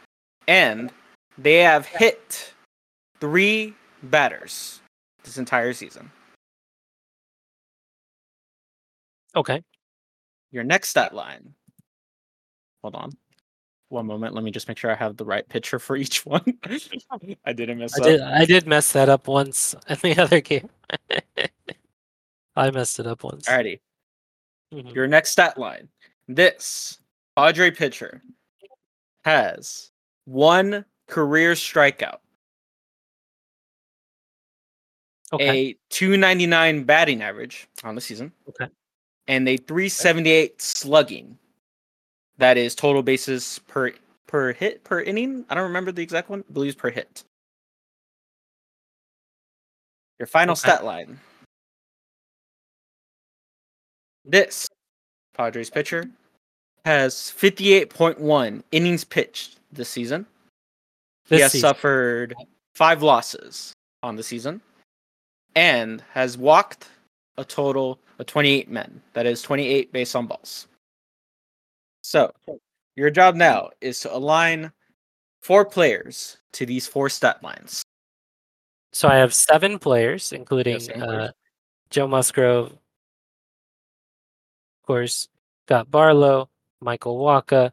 And 0.50 0.92
they 1.38 1.58
have 1.58 1.86
hit 1.86 2.54
three 3.22 3.76
batters 4.02 4.80
this 5.24 5.38
entire 5.38 5.74
season. 5.74 6.12
Okay. 9.36 9.62
Your 10.52 10.64
next 10.64 10.90
stat 10.90 11.14
line. 11.14 11.54
Hold 12.82 12.96
on. 12.96 13.12
One 13.90 14.08
moment. 14.08 14.34
Let 14.34 14.44
me 14.44 14.50
just 14.50 14.68
make 14.68 14.80
sure 14.80 14.90
I 14.92 14.96
have 14.96 15.18
the 15.18 15.26
right 15.26 15.48
pitcher 15.48 15.78
for 15.78 15.96
each 15.96 16.26
one. 16.26 16.58
I 17.46 17.54
didn't 17.54 17.78
mess 17.78 17.94
I 17.96 18.02
up. 18.02 18.04
did 18.06 18.22
I 18.22 18.46
did 18.46 18.66
mess 18.66 18.92
that 18.94 19.08
up 19.08 19.28
once 19.28 19.76
in 19.88 19.98
the 20.02 20.18
other 20.22 20.42
game. 20.42 20.70
I 22.56 22.72
messed 22.72 23.00
it 23.00 23.06
up 23.06 23.24
once. 23.24 23.48
Alrighty. 23.48 23.80
Mhm. 24.74 24.96
Your 24.96 25.08
next 25.08 25.30
stat 25.30 25.60
line. 25.60 25.90
This 26.28 26.98
Padre 27.36 27.70
pitcher 27.70 28.24
has 29.26 29.92
one 30.26 30.86
career 31.08 31.54
strikeout, 31.54 32.20
Okay. 35.32 35.70
a 35.70 35.74
299 35.90 36.84
batting 36.84 37.22
average 37.22 37.68
on 37.84 37.96
the 37.96 38.02
season, 38.02 38.32
Okay. 38.48 38.68
and 39.28 39.48
a 39.48 39.58
378 39.58 40.62
slugging. 40.62 41.38
That 42.38 42.58
is 42.58 42.74
total 42.74 43.04
bases 43.04 43.60
per 43.68 43.92
per 44.28 44.54
hit 44.54 44.84
per 44.84 45.02
inning. 45.02 45.46
I 45.50 45.56
don't 45.56 45.64
remember 45.66 45.92
the 45.92 46.02
exact 46.02 46.30
one. 46.30 46.44
I 46.48 46.54
believe 46.54 46.72
it's 46.72 46.82
per 46.82 46.90
hit. 46.90 47.24
Your 50.20 50.28
final 50.28 50.54
Okay. 50.54 50.60
stat 50.60 50.84
line. 50.86 51.20
This 54.26 54.68
Padres 55.34 55.70
pitcher 55.70 56.10
has 56.86 57.16
58.1 57.16 58.64
innings 58.72 59.04
pitched 59.04 59.59
this 59.72 59.90
season. 59.90 60.26
This 61.28 61.38
he 61.38 61.42
has 61.42 61.52
season. 61.52 61.68
suffered 61.68 62.36
five 62.76 63.04
losses 63.04 63.74
on 64.04 64.16
the 64.16 64.24
season 64.24 64.62
and 65.56 66.04
has 66.14 66.38
walked 66.38 66.88
a 67.38 67.44
total 67.46 68.00
of 68.20 68.26
28 68.26 68.70
men. 68.70 69.02
That 69.14 69.26
is 69.26 69.42
28 69.42 69.92
based 69.92 70.16
on 70.16 70.28
balls. 70.28 70.68
So, 72.04 72.32
your 72.96 73.10
job 73.10 73.36
now 73.36 73.70
is 73.82 74.00
to 74.02 74.16
align 74.16 74.72
four 75.42 75.66
players 75.66 76.38
to 76.54 76.66
these 76.66 76.88
four 76.88 77.10
stat 77.10 77.44
lines. 77.44 77.84
So 78.92 79.08
I 79.08 79.16
have 79.16 79.34
seven 79.34 79.78
players, 79.80 80.32
including 80.32 80.92
uh, 80.92 81.32
Joe 81.90 82.08
Musgrove, 82.08 82.72
of 82.72 82.78
course, 84.86 85.28
Scott 85.68 85.92
Barlow, 85.92 86.50
Michael 86.82 87.20
Wacha, 87.20 87.72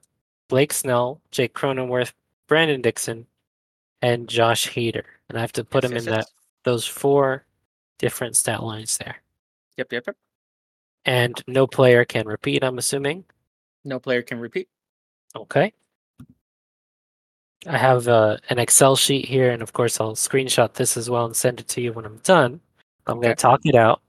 Blake 0.48 0.72
Snell, 0.72 1.20
Jake 1.30 1.54
Cronenworth, 1.54 2.12
Brandon 2.48 2.80
Dixon, 2.80 3.26
and 4.02 4.28
Josh 4.28 4.68
Hader. 4.68 5.02
And 5.28 5.36
I 5.38 5.40
have 5.40 5.52
to 5.52 5.64
put 5.64 5.82
Yes, 5.84 5.90
them 5.90 5.96
yes, 5.96 6.06
in 6.06 6.12
yes. 6.12 6.24
that 6.26 6.32
those 6.64 6.86
four 6.86 7.44
different 7.98 8.36
stat 8.36 8.62
lines 8.62 8.98
there. 8.98 9.16
Yep, 9.76 9.92
yep, 9.92 10.04
yep. 10.06 10.16
And 11.04 11.42
no 11.46 11.66
player 11.66 12.04
can 12.04 12.26
repeat, 12.26 12.62
I'm 12.64 12.78
assuming. 12.78 13.24
No 13.84 13.98
player 13.98 14.22
can 14.22 14.38
repeat. 14.40 14.68
Okay. 15.34 15.72
I 17.66 17.76
have 17.78 18.06
uh, 18.06 18.36
an 18.50 18.58
Excel 18.58 18.96
sheet 18.96 19.24
here, 19.26 19.50
and 19.50 19.62
of 19.62 19.72
course, 19.72 20.00
I'll 20.00 20.14
screenshot 20.14 20.72
this 20.74 20.96
as 20.96 21.10
well 21.10 21.24
and 21.24 21.34
send 21.36 21.60
it 21.60 21.68
to 21.68 21.80
you 21.80 21.92
when 21.92 22.04
I'm 22.04 22.18
done. 22.18 22.60
I'm 23.06 23.16
going 23.16 23.28
to 23.28 23.34
talk 23.34 23.60
it 23.64 23.74
out 23.74 24.00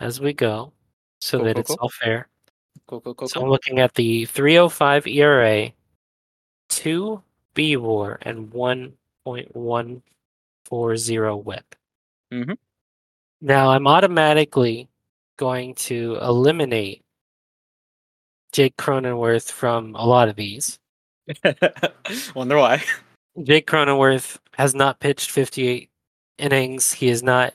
as 0.00 0.20
we 0.20 0.32
go 0.32 0.72
so 1.20 1.38
Cool, 1.38 1.46
that 1.46 1.54
cool, 1.54 1.60
it's 1.60 1.68
cool. 1.70 1.78
all 1.80 1.88
fair. 1.88 2.28
Cool, 2.88 3.00
cool, 3.00 3.14
cool, 3.14 3.28
So 3.28 3.42
I'm 3.42 3.48
looking 3.48 3.80
at 3.80 3.94
the 3.94 4.26
305 4.26 5.08
ERA, 5.08 5.72
2 6.68 7.20
B 7.54 7.76
WAR, 7.76 8.18
and 8.22 8.48
1.140 8.52 11.42
whip. 11.42 11.74
Mhm. 12.32 12.56
Now 13.40 13.70
I'm 13.70 13.88
automatically 13.88 14.88
going 15.36 15.74
to 15.74 16.16
eliminate 16.22 17.02
Jake 18.52 18.76
Cronenworth 18.76 19.50
from 19.50 19.96
a 19.96 20.06
lot 20.06 20.28
of 20.28 20.36
these. 20.36 20.78
Wonder 22.36 22.58
why. 22.58 22.84
Jake 23.42 23.66
Cronenworth 23.66 24.38
has 24.52 24.76
not 24.76 25.00
pitched 25.00 25.32
58 25.32 25.90
innings. 26.38 26.92
He 26.92 27.08
has 27.08 27.24
not 27.24 27.52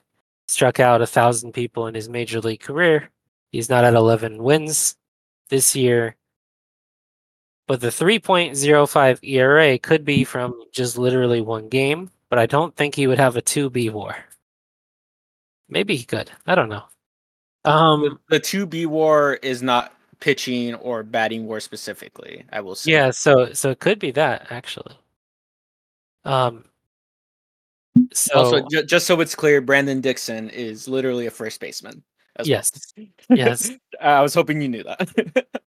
struck 0.50 0.82
out 0.82 1.02
a 1.02 1.08
thousand 1.08 1.54
people 1.54 1.88
in 1.88 1.96
his 1.96 2.10
major 2.10 2.42
league 2.42 2.60
career. 2.60 3.10
He's 3.54 3.70
not 3.70 3.86
at 3.86 3.94
11 3.94 4.44
wins 4.44 4.98
this 5.52 5.76
year. 5.76 6.16
But 7.68 7.80
the 7.80 7.90
3.05 7.90 9.20
ERA 9.22 9.78
could 9.78 10.04
be 10.04 10.24
from 10.24 10.56
just 10.74 10.98
literally 10.98 11.42
one 11.42 11.70
game, 11.70 12.10
but 12.30 12.40
I 12.40 12.48
don't 12.48 12.76
think 12.76 12.96
he 12.96 13.06
would 13.06 13.20
have 13.20 13.38
a 13.38 13.42
2B 13.42 13.92
war. 13.92 14.16
Maybe 15.70 15.96
he 15.96 16.04
could. 16.04 16.32
I 16.48 16.56
don't 16.56 16.70
know. 16.70 16.84
Um, 17.64 18.20
the 18.30 18.40
two 18.40 18.66
B 18.66 18.86
war 18.86 19.36
is 19.36 19.62
not 19.62 19.94
pitching 20.20 20.76
or 20.76 21.04
batting 21.04 21.48
war 21.48 21.60
specifically. 21.60 22.44
I 22.52 22.62
will 22.62 22.76
say. 22.76 22.92
yeah, 22.92 23.12
so 23.12 23.54
so 23.54 23.70
it 23.70 23.80
could 23.80 24.00
be 24.00 24.12
that 24.12 24.48
actually. 24.50 24.96
Um, 26.26 26.66
so 28.14 28.36
also, 28.36 28.68
ju- 28.70 28.84
just 28.84 29.08
so 29.08 29.20
it's 29.22 29.36
clear, 29.36 29.62
Brandon 29.62 30.02
Dixon 30.02 30.50
is 30.50 30.88
literally 30.88 31.28
a 31.28 31.32
first 31.32 31.60
baseman. 31.60 32.04
As 32.42 32.50
well. 32.50 32.58
yes, 32.58 32.94
yes. 33.30 33.72
I 34.02 34.22
was 34.22 34.34
hoping 34.34 34.62
you 34.62 34.70
knew 34.70 34.84
that. 34.84 35.48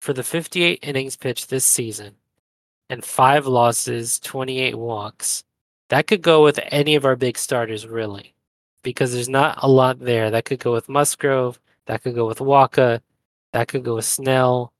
for 0.00 0.12
the 0.12 0.22
58 0.22 0.80
innings 0.82 1.16
pitched 1.16 1.48
this 1.48 1.64
season 1.64 2.16
and 2.90 3.04
five 3.04 3.46
losses, 3.46 4.18
28 4.18 4.76
walks, 4.76 5.44
that 5.90 6.06
could 6.06 6.22
go 6.22 6.42
with 6.42 6.58
any 6.70 6.94
of 6.94 7.04
our 7.04 7.16
big 7.16 7.38
starters, 7.38 7.86
really, 7.86 8.34
because 8.82 9.12
there's 9.12 9.28
not 9.28 9.58
a 9.62 9.68
lot 9.68 9.98
there. 10.00 10.30
That 10.30 10.44
could 10.44 10.58
go 10.58 10.72
with 10.72 10.88
Musgrove, 10.88 11.60
that 11.86 12.02
could 12.02 12.14
go 12.14 12.26
with 12.26 12.38
Wacha, 12.38 13.00
that 13.52 13.68
could 13.68 13.84
go 13.84 13.96
with 13.96 14.04
Snell. 14.04 14.72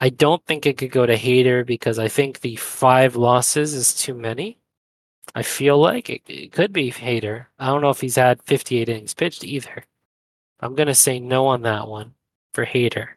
I 0.00 0.08
don't 0.08 0.44
think 0.46 0.66
it 0.66 0.78
could 0.78 0.90
go 0.90 1.06
to 1.06 1.16
Hader 1.16 1.64
because 1.64 1.98
I 1.98 2.08
think 2.08 2.40
the 2.40 2.56
five 2.56 3.16
losses 3.16 3.74
is 3.74 3.94
too 3.94 4.14
many. 4.14 4.59
I 5.34 5.42
feel 5.42 5.78
like 5.78 6.10
it, 6.10 6.22
it 6.26 6.52
could 6.52 6.72
be 6.72 6.90
Hader. 6.90 7.46
I 7.58 7.66
don't 7.66 7.82
know 7.82 7.90
if 7.90 8.00
he's 8.00 8.16
had 8.16 8.42
58 8.42 8.88
innings 8.88 9.14
pitched 9.14 9.44
either. 9.44 9.84
I'm 10.60 10.74
going 10.74 10.88
to 10.88 10.94
say 10.94 11.20
no 11.20 11.46
on 11.46 11.62
that 11.62 11.88
one 11.88 12.14
for 12.54 12.66
Hader. 12.66 13.10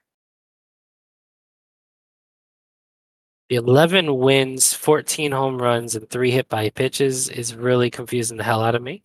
The 3.50 3.56
11 3.56 4.18
wins, 4.18 4.74
14 4.74 5.32
home 5.32 5.62
runs, 5.62 5.96
and 5.96 6.10
three 6.10 6.32
hit 6.32 6.50
by 6.50 6.70
pitches 6.70 7.30
is 7.30 7.56
really 7.56 7.90
confusing 7.92 8.38
the 8.38 8.44
hell 8.44 8.64
out 8.64 8.76
of 8.76 8.82
me. 8.82 9.04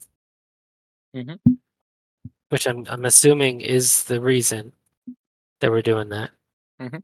Mhm. 1.15 1.59
Which 2.51 2.67
I'm 2.67 2.87
I'm 2.89 3.05
assuming 3.05 3.61
is 3.61 4.05
the 4.05 4.21
reason 4.21 4.73
that 5.61 5.71
we're 5.71 5.83
doing 5.83 6.09
that. 6.11 6.31
Mhm. 6.81 7.03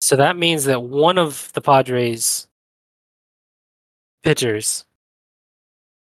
So 0.00 0.16
that 0.16 0.36
means 0.36 0.64
that 0.64 0.82
one 0.82 1.18
of 1.18 1.52
the 1.52 1.60
Padres 1.60 2.48
pitchers 4.22 4.84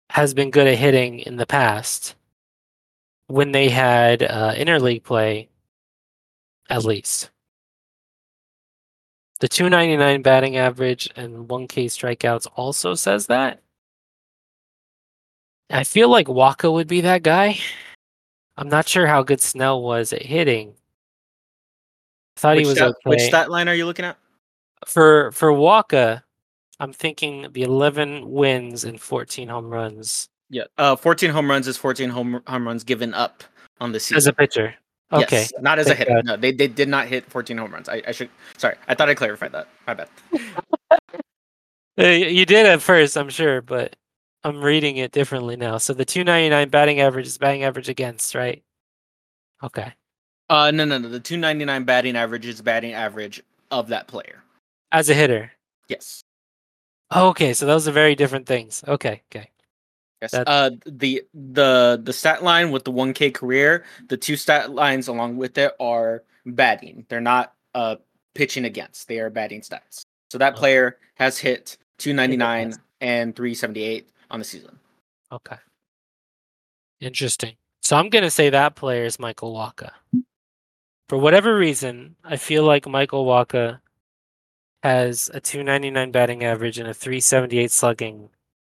has 0.09 0.33
been 0.33 0.51
good 0.51 0.67
at 0.67 0.77
hitting 0.77 1.19
in 1.19 1.35
the 1.35 1.45
past 1.45 2.15
when 3.27 3.51
they 3.51 3.69
had 3.69 4.23
uh, 4.23 4.53
interleague 4.55 5.03
play, 5.03 5.49
at 6.69 6.85
least. 6.85 7.29
The 9.39 9.47
299 9.47 10.21
batting 10.23 10.57
average 10.57 11.09
and 11.15 11.47
1K 11.47 11.85
strikeouts 11.85 12.47
also 12.55 12.95
says 12.95 13.27
that. 13.27 13.61
I 15.69 15.83
feel 15.83 16.09
like 16.09 16.27
Wacha 16.27 16.71
would 16.71 16.87
be 16.87 17.01
that 17.01 17.23
guy. 17.23 17.59
I'm 18.55 18.69
not 18.69 18.87
sure 18.87 19.05
how 19.05 19.21
good 19.21 19.41
Snell 19.41 19.81
was 19.81 20.13
at 20.13 20.23
hitting. 20.23 20.73
I 22.37 22.39
thought 22.39 22.55
which 22.55 22.63
he 22.63 22.69
was 22.69 22.77
stat, 22.77 22.87
okay. 22.89 22.99
Which 23.03 23.21
stat 23.21 23.51
line 23.51 23.67
are 23.67 23.75
you 23.75 23.85
looking 23.85 24.05
at? 24.05 24.17
For 24.87 25.31
for 25.33 25.51
Wacha, 25.51 26.23
I'm 26.79 26.93
thinking 26.93 27.47
the 27.53 27.63
11 27.63 28.29
wins 28.29 28.83
and 28.83 28.99
14 29.01 29.47
home 29.49 29.69
runs 29.69 30.29
Yeah. 30.49 30.63
Uh, 30.77 30.95
14 30.95 31.31
home 31.31 31.49
runs 31.49 31.67
is 31.67 31.77
14 31.77 32.09
home 32.09 32.41
home 32.47 32.67
runs 32.67 32.83
given 32.83 33.13
up 33.13 33.43
on 33.79 33.91
the 33.91 33.99
season. 33.99 34.17
as 34.17 34.27
a 34.27 34.33
pitcher. 34.33 34.75
Okay. 35.13 35.41
Yes, 35.41 35.53
not 35.61 35.79
as 35.79 35.87
a 35.87 35.95
hitter. 35.95 36.15
God. 36.15 36.25
No, 36.25 36.35
they, 36.37 36.51
they 36.51 36.67
did 36.67 36.89
not 36.89 37.07
hit 37.07 37.25
14 37.29 37.57
home 37.57 37.71
runs. 37.71 37.87
I, 37.87 38.01
I 38.07 38.11
should. 38.11 38.29
Sorry, 38.57 38.75
I 38.87 38.93
thought 38.95 39.07
I 39.09 39.13
clarified 39.15 39.53
that. 39.53 39.67
My 39.87 39.93
bad. 39.93 40.09
Uh, 41.99 42.03
You 42.09 42.45
did 42.45 42.67
at 42.67 42.79
first, 42.81 43.17
I'm 43.17 43.29
sure, 43.29 43.59
but 43.63 43.95
I'm 44.43 44.61
reading 44.61 44.97
it 44.97 45.11
differently 45.11 45.55
now. 45.55 45.79
So 45.79 45.93
the 45.95 46.05
299 46.05 46.69
batting 46.69 46.99
average 46.99 47.25
is 47.25 47.39
batting 47.39 47.63
average 47.63 47.89
against, 47.89 48.35
right? 48.35 48.63
Okay. 49.63 49.91
Uh, 50.47 50.69
no, 50.69 50.85
no, 50.85 50.99
no. 50.99 51.09
The 51.09 51.19
299 51.19 51.85
batting 51.85 52.15
average 52.15 52.45
is 52.45 52.61
batting 52.61 52.93
average 52.93 53.41
of 53.71 53.87
that 53.87 54.07
player. 54.07 54.43
As 54.91 55.09
a 55.09 55.15
hitter. 55.15 55.51
Yes. 55.87 56.21
Okay, 57.15 57.53
so 57.53 57.65
those 57.65 57.87
are 57.87 57.91
very 57.91 58.15
different 58.15 58.45
things. 58.45 58.83
Okay, 58.87 59.21
okay. 59.31 59.49
Yes. 60.21 60.33
Uh, 60.33 60.71
the 60.85 61.23
the 61.33 62.01
the 62.03 62.11
stat 62.13 62.43
line 62.43 62.71
with 62.71 62.83
the 62.83 62.91
1K 62.91 63.33
career, 63.33 63.85
the 64.09 64.17
two 64.17 64.35
stat 64.35 64.71
lines 64.71 65.07
along 65.07 65.37
with 65.37 65.57
it 65.57 65.73
are 65.79 66.23
batting. 66.45 67.05
They're 67.07 67.21
not 67.21 67.53
uh 67.75 67.97
pitching 68.33 68.65
against. 68.65 69.07
They 69.07 69.19
are 69.19 69.29
batting 69.29 69.61
stats. 69.61 70.01
So 70.31 70.37
that 70.39 70.53
Okay. 70.53 70.59
player 70.59 70.97
has 71.15 71.37
hit 71.37 71.77
299 71.99 72.73
and 72.99 73.35
378 73.35 74.09
on 74.31 74.39
the 74.39 74.45
season. 74.45 74.79
Okay. 75.31 75.57
Interesting. 76.99 77.55
So 77.83 77.95
I'm 77.95 78.09
gonna 78.09 78.31
say 78.31 78.49
that 78.49 78.75
player 78.75 79.05
is 79.05 79.19
Michael 79.19 79.53
Wacha. 79.53 79.91
For 81.09 81.17
whatever 81.17 81.55
reason, 81.55 82.15
I 82.23 82.37
feel 82.37 82.63
like 82.63 82.87
Michael 82.87 83.25
Wacha 83.25 83.79
has 84.83 85.29
a 85.33 85.39
299 85.39 86.11
batting 86.11 86.43
average 86.43 86.77
and 86.79 86.87
a 86.87 86.93
378 86.93 87.71
slugging. 87.71 88.29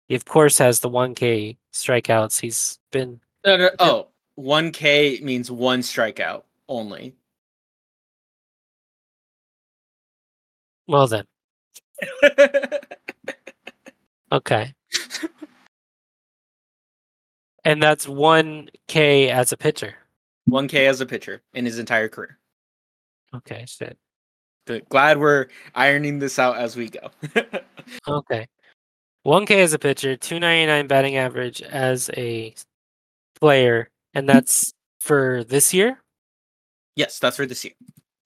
He 0.07 0.15
of 0.15 0.25
course 0.25 0.57
has 0.59 0.79
the 0.79 0.89
1K 0.89 1.57
strikeouts. 1.73 2.39
He's 2.39 2.79
been 2.91 3.19
No, 3.45 3.57
no, 3.57 3.69
oh, 3.79 4.07
1K 4.39 5.21
means 5.21 5.49
one 5.49 5.81
strikeout 5.81 6.43
only. 6.67 7.15
well 10.87 11.07
then. 11.07 11.25
Okay. 14.31 14.73
and 17.63 17.81
that's 17.81 18.05
1K 18.07 19.29
as 19.29 19.51
a 19.53 19.57
pitcher. 19.57 19.95
1K 20.49 20.87
as 20.89 20.99
a 20.99 21.05
pitcher 21.05 21.41
in 21.53 21.63
his 21.65 21.79
entire 21.79 22.09
career. 22.09 22.37
Okay, 23.33 23.65
shit. 23.67 23.97
Glad 24.89 25.17
we're 25.19 25.47
ironing 25.75 26.19
this 26.19 26.39
out 26.39 26.57
as 26.57 26.75
we 26.75 26.89
go. 26.89 27.09
Okay. 28.07 28.47
1K 29.25 29.51
as 29.63 29.73
a 29.73 29.79
pitcher, 29.79 30.15
299 30.17 30.87
batting 30.87 31.17
average 31.17 31.61
as 31.61 32.09
a 32.17 32.53
player, 33.39 33.89
and 34.15 34.27
that's 34.27 34.73
for 34.99 35.43
this 35.43 35.73
year, 35.73 36.01
yes, 36.95 37.19
that's 37.19 37.35
for 37.37 37.45
this 37.45 37.63
year. 37.63 37.73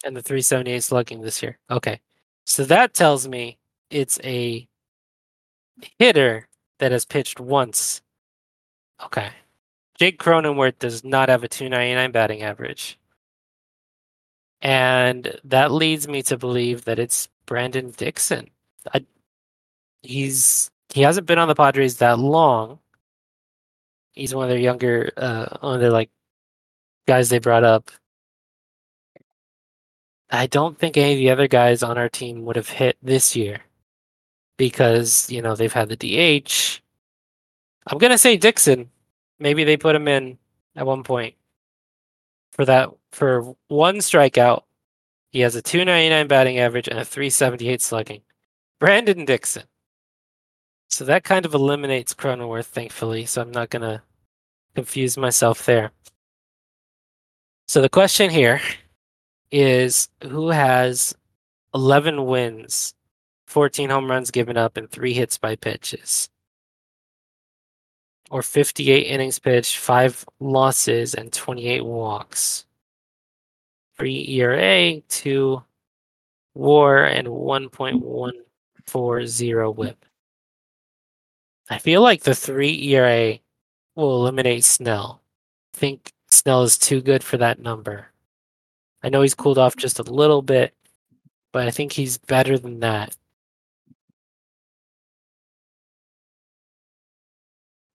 and 0.06 0.16
the 0.16 0.22
378 0.22 0.82
slugging 0.82 1.22
this 1.22 1.42
year. 1.44 1.58
Okay. 1.70 2.00
So 2.46 2.64
that 2.66 2.94
tells 2.94 3.28
me 3.28 3.58
it's 3.90 4.20
a 4.24 4.68
hitter 5.98 6.48
that 6.80 6.92
has 6.94 7.06
pitched 7.06 7.40
once. 7.42 8.02
Okay. 9.04 9.30
Jake 9.98 10.20
Cronenworth 10.20 10.80
does 10.80 11.04
not 11.04 11.28
have 11.30 11.44
a 11.44 11.48
299 11.50 12.12
batting 12.12 12.44
average. 12.44 12.98
And 14.62 15.40
that 15.46 15.72
leads 15.72 16.08
me 16.08 16.22
to 16.24 16.38
believe 16.38 16.86
that 16.86 17.00
it's 17.00 17.30
Brandon 17.46 17.92
Dixon. 17.92 18.50
I, 18.94 19.06
he's 20.02 20.70
he 20.94 21.02
hasn't 21.02 21.28
been 21.28 21.40
on 21.40 21.48
the 21.48 21.56
Padres 21.56 21.98
that 21.98 22.20
long. 22.20 22.80
He's 24.12 24.36
one 24.36 24.46
of 24.46 24.50
their 24.50 24.60
younger, 24.60 25.12
uh, 25.16 25.58
one 25.62 25.76
of 25.76 25.82
their 25.82 25.92
like 25.92 26.10
guys 27.08 27.30
they 27.30 27.40
brought 27.40 27.64
up. 27.64 27.92
I 30.32 30.48
don't 30.48 30.78
think 30.78 30.98
any 30.98 31.14
of 31.14 31.18
the 31.20 31.30
other 31.32 31.48
guys 31.48 31.82
on 31.82 31.98
our 31.98 32.10
team 32.10 32.46
would 32.46 32.56
have 32.56 32.70
hit 32.70 32.98
this 33.02 33.36
year 33.36 33.62
because 34.58 35.30
you 35.32 35.42
know 35.42 35.56
they've 35.56 35.74
had 35.74 35.90
the 35.90 35.96
DH. 35.96 36.82
I'm 37.88 37.98
gonna 37.98 38.18
say 38.18 38.38
Dixon. 38.38 38.92
Maybe 39.40 39.64
they 39.64 39.78
put 39.78 39.96
him 39.96 40.08
in 40.08 40.38
at 40.76 40.86
one 40.86 41.04
point 41.04 41.36
for 42.60 42.66
that 42.66 42.90
for 43.14 43.56
one 43.70 44.00
strikeout. 44.00 44.64
He 45.32 45.40
has 45.40 45.56
a 45.56 45.62
299 45.62 46.28
batting 46.28 46.60
average 46.60 46.90
and 46.90 47.00
a 47.00 47.06
378 47.06 47.82
slugging. 47.82 48.22
Brandon 48.82 49.24
Dixon. 49.24 49.64
So 50.90 51.06
that 51.06 51.24
kind 51.24 51.46
of 51.46 51.54
eliminates 51.54 52.14
Cronenworth, 52.14 52.66
thankfully. 52.66 53.26
So 53.26 53.42
I'm 53.42 53.52
not 53.52 53.70
gonna 53.70 54.04
confuse 54.76 55.16
myself 55.16 55.66
there. 55.66 55.92
So 57.70 57.82
the 57.82 57.88
question 57.88 58.30
here 58.30 58.60
is 59.54 60.10
who 60.22 60.50
has 60.50 61.16
11 61.74 62.26
wins, 62.26 62.94
14 63.48 63.90
home 63.90 64.12
runs 64.12 64.32
given 64.32 64.58
up, 64.58 64.76
and 64.76 64.92
three 64.92 65.14
hits 65.14 65.38
by 65.38 65.56
pitches? 65.56 66.30
Or 68.30 68.44
58 68.44 69.08
innings 69.08 69.40
pitched, 69.40 69.78
five 69.78 70.24
losses, 70.40 71.16
and 71.16 71.34
28 71.34 71.84
walks. 71.84 72.66
Three 73.98 74.28
ERA, 74.30 75.02
two 75.10 75.64
war, 76.54 77.06
and 77.06 77.28
1.140 77.28 79.76
whip. 79.76 80.06
I 81.70 81.78
feel 81.78 82.02
like 82.02 82.24
the 82.24 82.36
three 82.36 82.82
ERA 82.90 83.40
will 83.96 84.22
eliminate 84.22 84.64
Snell. 84.64 85.22
I 85.76 85.78
think 85.78 86.14
Snell 86.30 86.64
is 86.64 86.78
too 86.78 87.02
good 87.02 87.24
for 87.24 87.38
that 87.38 87.60
number. 87.60 88.08
I 89.04 89.10
know 89.10 89.22
he's 89.22 89.36
cooled 89.36 89.58
off 89.58 89.76
just 89.76 90.00
a 90.00 90.04
little 90.04 90.42
bit, 90.42 90.74
but 91.52 91.68
I 91.68 91.72
think 91.72 91.92
he's 91.92 92.18
better 92.18 92.58
than 92.58 92.80
that. 92.82 93.16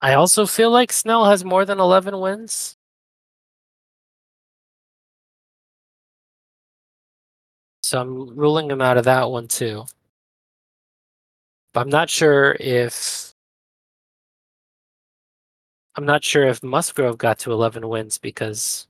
I 0.05 0.13
also 0.13 0.45
feel 0.45 0.69
like 0.69 0.93
Snell 0.93 1.25
has 1.25 1.43
more 1.43 1.65
than 1.65 1.79
11 1.79 2.19
wins. 2.19 2.77
So 7.81 8.01
I'm 8.01 8.35
ruling 8.37 8.69
him 8.69 8.81
out 8.81 8.97
of 8.97 9.05
that 9.05 9.31
one 9.31 9.47
too. 9.47 9.85
But 11.73 11.79
I'm 11.81 11.89
not 11.89 12.11
sure 12.11 12.55
if 12.59 13.33
I'm 15.95 16.05
not 16.05 16.23
sure 16.23 16.43
if 16.45 16.61
Musgrove 16.61 17.17
got 17.17 17.39
to 17.39 17.51
11 17.51 17.89
wins 17.89 18.19
because 18.19 18.87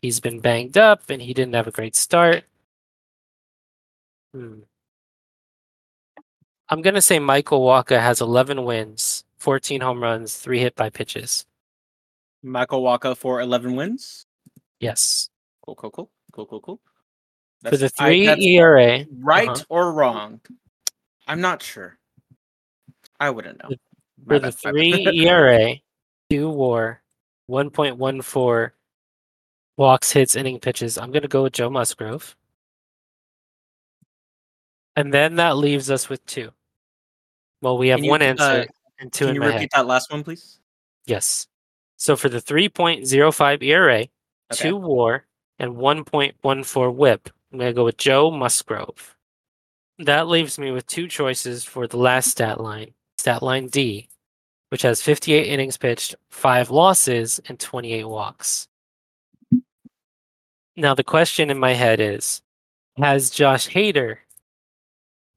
he's 0.00 0.18
been 0.18 0.40
banged 0.40 0.78
up 0.78 1.10
and 1.10 1.20
he 1.20 1.34
didn't 1.34 1.54
have 1.56 1.66
a 1.66 1.70
great 1.72 1.94
start. 1.94 2.44
Hmm. 4.32 4.60
I'm 6.70 6.80
going 6.80 6.94
to 6.94 7.02
say 7.02 7.18
Michael 7.18 7.60
Wacha 7.60 8.00
has 8.00 8.22
11 8.22 8.64
wins, 8.64 9.21
14 9.42 9.80
home 9.80 10.00
runs, 10.00 10.36
three 10.36 10.60
hit 10.60 10.76
by 10.76 10.88
pitches. 10.88 11.44
Michael 12.44 12.80
Wacha 12.80 13.16
for 13.16 13.40
11 13.40 13.74
wins. 13.74 14.24
Yes. 14.78 15.30
Cool, 15.66 15.74
cool, 15.74 15.90
cool, 15.90 16.10
cool, 16.32 16.46
cool, 16.46 16.60
cool. 16.60 16.80
For 17.64 17.72
the 17.72 17.88
That's- 17.88 17.92
I- 17.98 18.06
three 18.06 18.56
ERA, 18.56 19.04
right 19.18 19.48
uh-huh. 19.48 19.64
or 19.68 19.92
wrong? 19.92 20.40
I'm 21.26 21.40
not 21.40 21.60
sure. 21.60 21.98
I 23.18 23.30
wouldn't 23.30 23.60
know. 23.62 23.70
for 24.28 24.38
the 24.38 24.52
three. 24.52 25.06
ERA, 25.26 25.74
two 26.30 26.48
WAR, 26.48 27.02
1.14 27.50 28.70
walks, 29.76 30.12
hits, 30.12 30.36
inning 30.36 30.60
pitches, 30.60 30.98
I'm 30.98 31.10
going 31.10 31.22
to 31.22 31.28
go 31.28 31.42
with 31.42 31.52
Joe 31.52 31.68
Musgrove. 31.68 32.36
And 34.94 35.12
then 35.12 35.36
that 35.36 35.56
leaves 35.56 35.90
us 35.90 36.08
with 36.08 36.24
two. 36.26 36.52
Well, 37.60 37.76
we 37.76 37.88
have 37.88 38.04
you, 38.04 38.10
one 38.10 38.22
uh, 38.22 38.26
answer 38.26 38.66
and 39.02 39.12
two 39.12 39.26
Can 39.26 39.34
you 39.34 39.40
repeat 39.42 39.60
head. 39.60 39.68
that 39.74 39.86
last 39.86 40.10
one, 40.10 40.22
please? 40.24 40.60
Yes. 41.04 41.48
So 41.96 42.16
for 42.16 42.28
the 42.28 42.40
3.05 42.40 43.62
ERA, 43.62 44.06
Okay. 44.52 44.68
two 44.68 44.76
WAR, 44.76 45.26
and 45.58 45.72
1.14 45.76 46.94
WHIP, 46.94 47.30
I'm 47.52 47.58
going 47.58 47.70
to 47.70 47.74
go 47.74 47.84
with 47.84 47.96
Joe 47.96 48.30
Musgrove. 48.30 49.16
That 49.98 50.28
leaves 50.28 50.58
me 50.58 50.70
with 50.70 50.86
two 50.86 51.08
choices 51.08 51.64
for 51.64 51.86
the 51.86 51.96
last 51.96 52.30
stat 52.30 52.60
line, 52.60 52.94
stat 53.18 53.42
line 53.42 53.68
D, 53.68 54.08
which 54.70 54.82
has 54.82 55.02
58 55.02 55.46
innings 55.46 55.76
pitched, 55.76 56.14
five 56.30 56.70
losses, 56.70 57.40
and 57.46 57.58
28 57.58 58.04
walks. 58.04 58.68
Now, 60.76 60.94
the 60.94 61.04
question 61.04 61.50
in 61.50 61.58
my 61.58 61.72
head 61.74 62.00
is 62.00 62.42
Has 62.96 63.30
Josh 63.30 63.68
Hader 63.68 64.18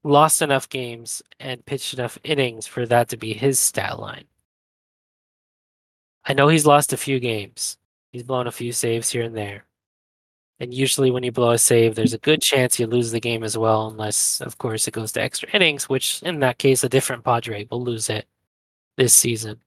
lost 0.05 0.41
enough 0.41 0.69
games 0.69 1.23
and 1.39 1.65
pitched 1.65 1.93
enough 1.95 2.17
innings 2.23 2.67
for 2.67 2.85
that 2.85 3.09
to 3.09 3.17
be 3.17 3.33
his 3.33 3.59
stat 3.59 3.99
line? 3.99 4.25
I 6.23 6.33
know 6.33 6.47
he's 6.47 6.65
lost 6.65 6.93
a 6.93 6.97
few 6.97 7.19
games, 7.19 7.77
he's 8.11 8.23
blown 8.23 8.47
a 8.47 8.51
few 8.51 8.71
saves 8.71 9.09
here 9.09 9.23
and 9.23 9.35
there. 9.35 9.65
And 10.59 10.73
usually, 10.73 11.11
when 11.11 11.23
you 11.23 11.31
blow 11.33 11.51
a 11.51 11.57
save, 11.57 11.95
there's 11.95 12.13
a 12.13 12.17
good 12.19 12.41
chance 12.41 12.79
you 12.79 12.87
lose 12.87 13.11
the 13.11 13.19
game 13.19 13.43
as 13.43 13.57
well, 13.57 13.87
unless, 13.87 14.39
of 14.39 14.57
course, 14.57 14.87
it 14.87 14.93
goes 14.93 15.11
to 15.13 15.21
extra 15.21 15.49
innings, 15.51 15.89
which 15.89 16.23
in 16.23 16.39
that 16.39 16.59
case, 16.59 16.83
a 16.83 16.89
different 16.89 17.25
Padre 17.25 17.67
will 17.69 17.83
lose 17.83 18.09
it 18.09 18.25
this 18.97 19.13
season. 19.13 19.61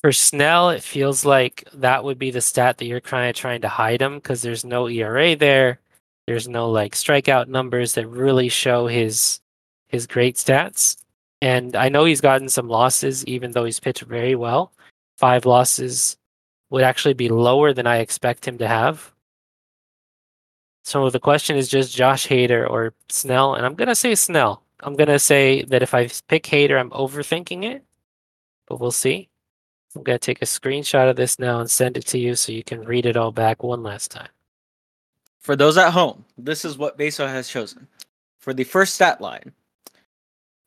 For 0.00 0.12
Snell, 0.12 0.70
it 0.70 0.82
feels 0.82 1.24
like 1.26 1.68
that 1.74 2.04
would 2.04 2.18
be 2.18 2.30
the 2.30 2.40
stat 2.40 2.78
that 2.78 2.86
you're 2.86 3.00
kind 3.00 3.28
of 3.28 3.36
trying 3.36 3.60
to 3.60 3.68
hide 3.68 4.00
him 4.00 4.14
because 4.16 4.42
there's 4.42 4.64
no 4.64 4.88
ERA 4.88 5.36
there. 5.36 5.78
There's 6.30 6.46
no 6.46 6.70
like 6.70 6.94
strikeout 6.94 7.48
numbers 7.48 7.94
that 7.94 8.06
really 8.06 8.48
show 8.48 8.86
his 8.86 9.40
his 9.88 10.06
great 10.06 10.36
stats. 10.36 10.96
And 11.42 11.74
I 11.74 11.88
know 11.88 12.04
he's 12.04 12.20
gotten 12.20 12.48
some 12.48 12.68
losses, 12.68 13.26
even 13.26 13.50
though 13.50 13.64
he's 13.64 13.80
pitched 13.80 14.02
very 14.02 14.36
well. 14.36 14.72
Five 15.18 15.44
losses 15.44 16.16
would 16.70 16.84
actually 16.84 17.14
be 17.14 17.28
lower 17.28 17.72
than 17.72 17.88
I 17.88 17.96
expect 17.96 18.46
him 18.46 18.58
to 18.58 18.68
have. 18.68 19.12
So 20.84 21.10
the 21.10 21.18
question 21.18 21.56
is 21.56 21.68
just 21.68 21.96
Josh 21.96 22.28
Hader 22.28 22.70
or 22.70 22.94
Snell, 23.08 23.56
and 23.56 23.66
I'm 23.66 23.74
gonna 23.74 23.96
say 23.96 24.14
Snell. 24.14 24.62
I'm 24.84 24.94
gonna 24.94 25.18
say 25.18 25.64
that 25.64 25.82
if 25.82 25.94
I 25.94 26.10
pick 26.28 26.44
Hader, 26.44 26.78
I'm 26.78 26.90
overthinking 26.90 27.64
it, 27.64 27.82
but 28.68 28.78
we'll 28.78 28.92
see. 28.92 29.28
I'm 29.96 30.04
gonna 30.04 30.20
take 30.20 30.42
a 30.42 30.44
screenshot 30.44 31.10
of 31.10 31.16
this 31.16 31.40
now 31.40 31.58
and 31.58 31.68
send 31.68 31.96
it 31.96 32.06
to 32.06 32.20
you 32.20 32.36
so 32.36 32.52
you 32.52 32.62
can 32.62 32.84
read 32.84 33.04
it 33.04 33.16
all 33.16 33.32
back 33.32 33.64
one 33.64 33.82
last 33.82 34.12
time. 34.12 34.28
For 35.40 35.56
those 35.56 35.76
at 35.78 35.90
home, 35.90 36.24
this 36.36 36.64
is 36.64 36.76
what 36.76 36.98
Beso 36.98 37.26
has 37.26 37.48
chosen. 37.48 37.86
For 38.40 38.52
the 38.52 38.64
first 38.64 38.94
stat 38.94 39.20
line, 39.20 39.52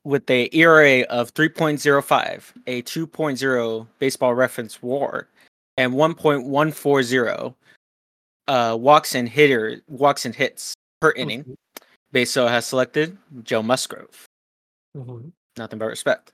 with 0.03 0.29
a 0.29 0.49
ERA 0.51 1.01
of 1.03 1.33
3.05, 1.33 2.43
a 2.67 2.81
2.0 2.81 3.87
baseball 3.99 4.33
reference 4.33 4.81
war, 4.81 5.29
and 5.77 5.93
1.140 5.93 7.53
uh, 8.47 8.77
walks 8.79 9.15
and 9.15 9.29
hitter 9.29 9.81
walks 9.87 10.25
and 10.25 10.35
hits 10.35 10.73
per 11.01 11.11
inning, 11.11 11.43
mm-hmm. 11.43 11.53
Beso 12.13 12.47
has 12.47 12.65
selected 12.65 13.17
Joe 13.43 13.63
Musgrove. 13.63 14.25
Mm-hmm. 14.95 15.29
Nothing 15.57 15.79
but 15.79 15.85
respect. 15.85 16.31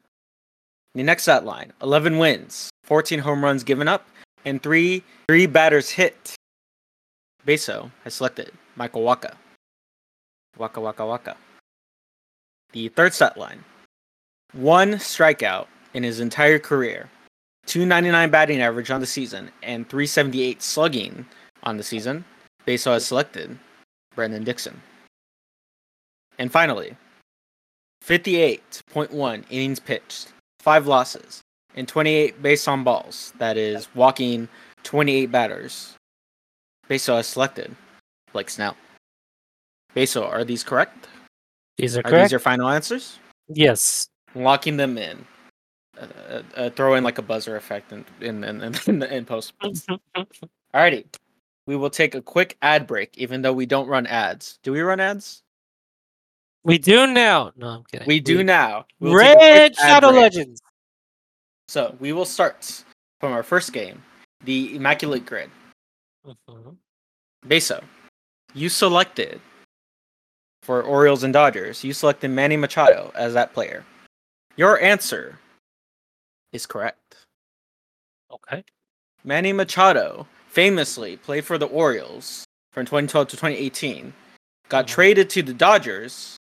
The 0.96 1.04
next 1.04 1.24
stat 1.24 1.46
line: 1.46 1.72
11 1.82 2.18
wins, 2.18 2.70
14 2.84 3.20
home 3.20 3.44
runs 3.44 3.64
given 3.64 3.88
up, 3.88 4.08
and 4.46 4.62
three 4.62 5.04
three 5.28 5.46
batters 5.46 5.90
hit. 5.90 6.36
Beso 7.50 7.90
has 8.04 8.14
selected 8.14 8.52
Michael 8.76 9.02
Wacha. 9.02 9.34
Waka 10.60 10.80
Waka 10.80 11.04
Waka. 11.04 11.36
The 12.74 12.90
third 12.90 13.12
stat 13.12 13.38
line: 13.38 13.64
one 14.54 14.94
strikeout 14.94 15.66
in 15.96 16.04
his 16.04 16.20
entire 16.20 16.60
career, 16.60 17.10
299 17.66 18.30
batting 18.30 18.62
average 18.62 18.92
on 18.92 19.02
the 19.02 19.08
season, 19.08 19.50
and 19.64 19.90
378 19.90 20.62
slugging 20.62 21.26
on 21.64 21.78
the 21.78 21.82
season. 21.82 22.24
Beso 22.68 22.94
has 22.94 23.08
selected 23.08 23.58
Brendan 24.14 24.44
Dixon. 24.44 24.80
And 26.38 26.52
finally, 26.52 26.96
58.1 28.06 29.44
innings 29.50 29.80
pitched, 29.80 30.34
five 30.60 30.86
losses, 30.86 31.42
and 31.74 31.88
28 31.88 32.44
base 32.44 32.68
on 32.68 32.84
balls. 32.84 33.34
That 33.40 33.58
is 33.58 33.88
walking 33.96 34.48
28 34.84 35.32
batters. 35.32 35.96
Beso 36.90 37.16
has 37.16 37.28
selected 37.28 37.76
Blake 38.34 38.50
Snell. 38.50 38.76
Beso, 39.96 40.28
are 40.28 40.44
these 40.44 40.64
correct? 40.64 41.08
These 41.78 41.96
are, 41.98 42.02
correct. 42.02 42.08
are 42.08 42.12
correct. 42.12 42.26
these 42.26 42.32
your 42.32 42.40
final 42.40 42.70
answers? 42.70 43.20
Yes. 43.48 44.08
Locking 44.36 44.78
them 44.78 44.98
in. 44.98 45.26
Uh, 46.00 46.06
uh, 46.30 46.42
uh, 46.56 46.70
throw 46.72 46.96
in 46.96 47.04
like 47.04 47.18
a 47.18 47.22
buzzer 47.22 47.58
effect 47.58 47.92
in 47.92 48.06
in 48.22 48.44
in, 48.44 48.76
in, 48.88 49.04
in 49.18 49.26
post. 49.26 49.54
Alrighty, 50.74 51.06
we 51.66 51.76
will 51.76 51.90
take 51.90 52.16
a 52.16 52.22
quick 52.22 52.58
ad 52.62 52.88
break, 52.88 53.18
even 53.18 53.42
though 53.42 53.54
we 53.54 53.66
don't 53.66 53.88
run 53.88 54.08
ads. 54.08 54.60
Do 54.64 54.72
we 54.72 54.82
run 54.82 55.00
ads? 55.00 55.44
We 56.64 56.78
do 56.78 57.08
now. 57.08 57.52
No, 57.58 57.68
I'm 57.68 57.84
kidding. 57.92 58.08
We 58.08 58.20
do 58.20 58.38
we, 58.38 58.44
now. 58.44 58.86
We'll 59.00 59.14
Raid 59.14 59.76
Shadow. 59.76 60.10
Legends. 60.10 60.62
So 61.68 61.96
we 62.00 62.14
will 62.14 62.26
start 62.26 62.84
from 63.20 63.34
our 63.34 63.44
first 63.44 63.74
game, 63.74 64.02
the 64.44 64.76
Immaculate 64.76 65.26
Grid. 65.26 65.50
Uh-huh. 66.28 66.72
You 68.54 68.70
selected 68.70 69.40
for 70.64 70.82
Orioles 70.84 71.24
and 71.24 71.34
Dodgers. 71.34 71.84
You 71.84 71.94
selected 71.94 72.30
Manny 72.30 72.58
Machado 72.58 73.12
as 73.16 73.34
that 73.34 73.54
player. 73.54 73.86
Your 74.56 74.80
answer 74.82 75.40
is 76.52 76.66
correct. 76.66 77.16
Okay. 78.32 78.64
Manny 79.24 79.54
Machado 79.54 80.28
famously 80.48 81.18
played 81.18 81.46
for 81.46 81.58
the 81.58 81.68
Orioles 81.68 82.46
from 82.72 82.86
2012 82.86 83.30
to 83.30 83.36
2018, 83.36 84.14
got 84.68 84.86
mm-hmm. 84.86 84.94
traded 84.94 85.30
to 85.32 85.44
the 85.44 85.54
Dodgers 85.54 86.38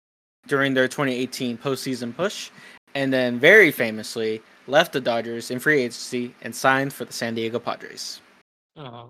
during 0.47 0.75
their 0.75 0.89
2018 0.89 1.57
postseason 1.59 2.15
push, 2.15 2.51
and 2.95 3.13
then 3.13 3.39
very 3.39 3.71
famously 3.71 4.43
left 4.67 4.93
the 4.93 5.01
Dodgers 5.01 5.51
in 5.51 5.59
free 5.59 5.81
agency 5.81 6.35
and 6.43 6.55
signed 6.55 6.93
for 6.93 7.05
the 7.05 7.13
San 7.13 7.35
Diego 7.35 7.59
Padres. 7.59 8.21
Uh-huh. 8.77 9.07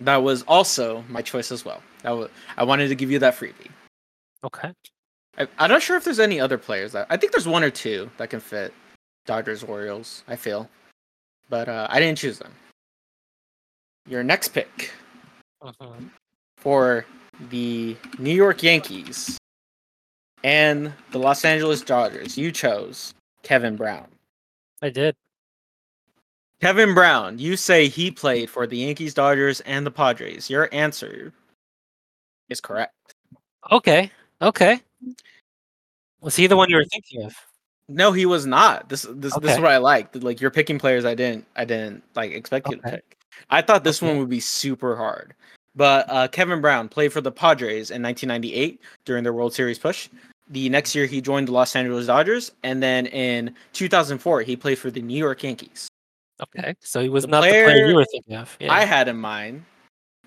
That 0.00 0.18
was 0.18 0.42
also 0.44 1.04
my 1.08 1.22
choice 1.22 1.50
as 1.50 1.64
well. 1.64 1.82
That 2.02 2.12
was, 2.12 2.30
I 2.56 2.64
wanted 2.64 2.88
to 2.88 2.94
give 2.94 3.10
you 3.10 3.18
that 3.18 3.34
freebie. 3.34 3.70
Okay. 4.44 4.72
I, 5.36 5.48
I'm 5.58 5.70
not 5.70 5.82
sure 5.82 5.96
if 5.96 6.04
there's 6.04 6.20
any 6.20 6.40
other 6.40 6.58
players 6.58 6.92
that 6.92 7.06
I 7.10 7.16
think 7.16 7.32
there's 7.32 7.48
one 7.48 7.64
or 7.64 7.70
two 7.70 8.10
that 8.16 8.30
can 8.30 8.40
fit 8.40 8.72
Dodgers 9.26 9.62
Orioles. 9.62 10.22
I 10.28 10.36
feel, 10.36 10.68
but 11.48 11.68
uh, 11.68 11.86
I 11.90 12.00
didn't 12.00 12.18
choose 12.18 12.38
them. 12.38 12.52
Your 14.06 14.22
next 14.22 14.48
pick 14.48 14.92
uh-huh. 15.60 15.90
for 16.56 17.04
the 17.50 17.96
New 18.18 18.34
York 18.34 18.62
Yankees 18.62 19.36
and 20.44 20.92
the 21.10 21.18
Los 21.18 21.44
Angeles 21.44 21.82
Dodgers, 21.82 22.38
you 22.38 22.52
chose 22.52 23.12
Kevin 23.42 23.76
Brown. 23.76 24.06
I 24.80 24.90
did. 24.90 25.14
Kevin 26.60 26.92
Brown, 26.92 27.38
you 27.38 27.56
say 27.56 27.88
he 27.88 28.10
played 28.10 28.50
for 28.50 28.66
the 28.66 28.78
Yankees, 28.78 29.14
Dodgers, 29.14 29.60
and 29.60 29.86
the 29.86 29.90
Padres. 29.90 30.50
Your 30.50 30.68
answer 30.72 31.32
is 32.48 32.60
correct. 32.60 32.94
Okay. 33.70 34.10
Okay. 34.42 34.80
Was 36.20 36.34
he 36.34 36.46
the 36.48 36.56
one 36.56 36.68
you 36.68 36.76
were 36.76 36.84
thinking 36.84 37.22
of? 37.24 37.36
No, 37.88 38.12
he 38.12 38.26
was 38.26 38.44
not. 38.44 38.88
This 38.88 39.06
this 39.10 39.34
okay. 39.34 39.46
this 39.46 39.56
is 39.56 39.60
what 39.60 39.70
I 39.70 39.78
like. 39.78 40.08
Like 40.16 40.40
you're 40.40 40.50
picking 40.50 40.78
players 40.78 41.04
I 41.04 41.14
didn't 41.14 41.46
I 41.56 41.64
didn't 41.64 42.02
like 42.14 42.32
expect 42.32 42.68
you 42.68 42.76
to 42.76 42.82
pick. 42.82 43.16
I 43.50 43.62
thought 43.62 43.84
this 43.84 44.02
okay. 44.02 44.10
one 44.10 44.18
would 44.18 44.28
be 44.28 44.40
super 44.40 44.96
hard. 44.96 45.34
But 45.76 46.10
uh, 46.10 46.26
Kevin 46.28 46.60
Brown 46.60 46.88
played 46.88 47.12
for 47.12 47.20
the 47.20 47.30
Padres 47.30 47.92
in 47.92 48.02
1998 48.02 48.80
during 49.04 49.22
their 49.22 49.32
World 49.32 49.54
Series 49.54 49.78
push. 49.78 50.08
The 50.50 50.68
next 50.70 50.94
year, 50.94 51.06
he 51.06 51.20
joined 51.20 51.48
the 51.48 51.52
Los 51.52 51.76
Angeles 51.76 52.06
Dodgers, 52.06 52.50
and 52.64 52.82
then 52.82 53.06
in 53.06 53.54
2004, 53.74 54.42
he 54.42 54.56
played 54.56 54.78
for 54.78 54.90
the 54.90 55.02
New 55.02 55.16
York 55.16 55.42
Yankees. 55.44 55.88
Okay, 56.40 56.74
so 56.80 57.00
he 57.00 57.08
was 57.08 57.24
the 57.24 57.30
not 57.30 57.42
player 57.42 57.66
the 57.66 57.72
player 57.72 57.86
you 57.86 57.94
were 57.94 58.04
thinking 58.04 58.36
of. 58.36 58.56
Yeah. 58.60 58.72
I 58.72 58.84
had 58.84 59.08
in 59.08 59.16
mind. 59.16 59.64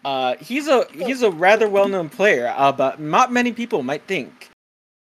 Uh, 0.03 0.36
he's 0.38 0.68
a 0.68 0.86
he's 0.91 1.22
a 1.22 1.32
rather 1.32 1.70
well 1.70 1.88
known 1.88 2.09
player, 2.09 2.53
uh, 2.57 2.72
but 2.72 2.99
not 2.99 3.32
many 3.32 3.51
people 3.51 3.84
might 3.84 4.03
think 4.03 4.49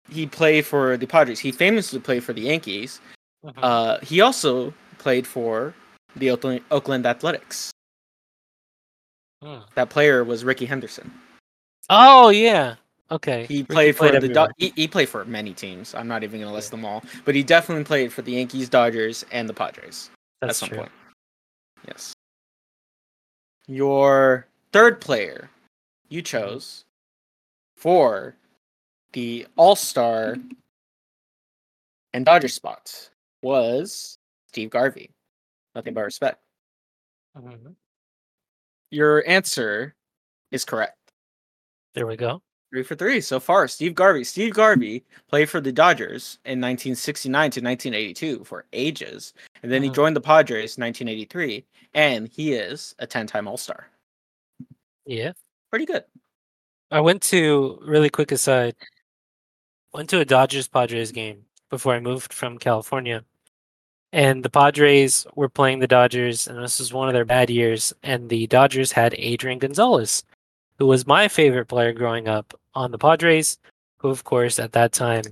he 0.10 0.26
played 0.26 0.66
for 0.66 0.98
the 0.98 1.06
Padres. 1.06 1.40
He 1.40 1.52
famously 1.52 2.00
played 2.00 2.24
for 2.24 2.34
the 2.34 2.42
Yankees. 2.42 3.00
Uh-huh. 3.44 3.62
Uh, 3.62 4.00
he 4.02 4.22
also 4.22 4.74
played 4.98 5.28
for 5.28 5.74
the 6.16 6.32
Oakland, 6.32 6.62
Oakland 6.72 7.06
Athletics. 7.06 7.72
Hmm. 9.44 9.60
That 9.76 9.90
player 9.90 10.24
was 10.24 10.44
Rickey 10.44 10.66
Henderson. 10.66 11.12
Oh 11.90 12.30
yeah. 12.30 12.76
Okay. 13.10 13.46
He 13.46 13.64
played 13.64 13.96
for 13.96 14.10
played 14.10 14.22
the 14.22 14.28
Do- 14.28 14.48
he, 14.58 14.74
he, 14.76 14.88
played 14.88 15.08
for 15.08 15.24
many 15.24 15.54
teams. 15.54 15.96
I'm 15.96 16.10
not 16.10 16.24
even 16.24 16.42
gonna 16.42 16.52
list 16.52 16.72
them 16.72 16.84
all, 16.84 17.04
but 17.24 17.36
he 17.36 17.44
definitely 17.44 17.86
played 17.86 18.12
for 18.12 18.24
the 18.24 18.34
Yankees, 18.34 18.68
Dodgers, 18.68 19.24
and 19.32 19.48
the 19.48 19.54
Padres 19.54 20.10
That's 20.42 20.52
at 20.52 20.56
some 20.56 20.70
true. 20.70 20.78
point. 20.80 20.92
Yes. 21.88 22.14
Your 23.68 24.48
third 24.72 25.02
player 25.02 25.50
you 26.10 26.22
chose 26.22 26.86
for 27.76 28.36
the 29.14 29.48
All 29.56 29.76
Star 29.76 30.38
and 32.14 32.26
Dodger 32.26 32.48
spots 32.48 33.12
was 33.42 34.18
Steve 34.48 34.70
Garvey. 34.70 35.12
Nothing 35.76 35.94
but 35.94 36.04
respect. 36.04 36.40
Mm-hmm. 37.38 37.72
Your 38.92 39.28
answer 39.28 39.96
is 40.52 40.66
correct. 40.66 40.98
There 41.94 42.08
we 42.08 42.16
go. 42.16 42.42
Three 42.72 42.84
for 42.84 42.96
three 42.96 43.22
so 43.22 43.40
far. 43.40 43.68
Steve 43.68 43.96
Garvey. 43.96 44.24
Steve 44.24 44.54
Garvey 44.54 45.04
played 45.30 45.50
for 45.50 45.62
the 45.62 45.72
Dodgers 45.72 46.40
in 46.46 46.60
1969 46.60 47.32
to 47.52 47.62
1982 47.62 48.44
for 48.44 48.66
ages, 48.74 49.34
and 49.64 49.72
then 49.72 49.84
he 49.84 49.90
Mhm. 49.90 49.96
joined 49.96 50.16
the 50.16 50.22
Padres 50.22 50.78
in 50.78 50.82
1983, 50.82 51.66
and 51.94 52.28
he 52.28 52.54
is 52.54 52.96
a 53.00 53.08
10-time 53.08 53.48
All-Star. 53.48 53.90
Yeah. 55.06 55.34
Pretty 55.70 55.86
good. 55.86 56.06
I 56.92 57.02
went 57.02 57.22
to 57.24 57.80
really 57.82 58.10
quick 58.10 58.32
aside. 58.32 58.76
Went 59.94 60.10
to 60.12 60.20
a 60.20 60.26
Dodgers 60.26 60.68
Padres 60.68 61.12
game 61.12 61.46
before 61.70 61.94
I 61.96 62.00
moved 62.00 62.34
from 62.34 62.58
California. 62.58 63.24
And 64.14 64.44
the 64.44 64.50
Padres 64.50 65.28
were 65.36 65.50
playing 65.50 65.80
the 65.80 65.88
Dodgers, 65.88 66.48
and 66.48 66.58
this 66.64 66.80
was 66.80 66.94
one 66.94 67.10
of 67.10 67.14
their 67.14 67.26
bad 67.26 67.50
years. 67.50 67.94
And 68.04 68.30
the 68.30 68.48
Dodgers 68.48 68.92
had 68.94 69.14
Adrian 69.18 69.60
Gonzalez, 69.60 70.24
who 70.78 70.86
was 70.86 71.06
my 71.06 71.28
favorite 71.28 71.66
player 71.66 71.92
growing 71.92 72.28
up 72.30 72.58
on 72.74 72.92
the 72.92 72.98
Padres, 72.98 73.58
who, 73.98 74.10
of 74.10 74.24
course, 74.24 74.60
at 74.60 74.72
that 74.74 74.94
time 74.94 75.24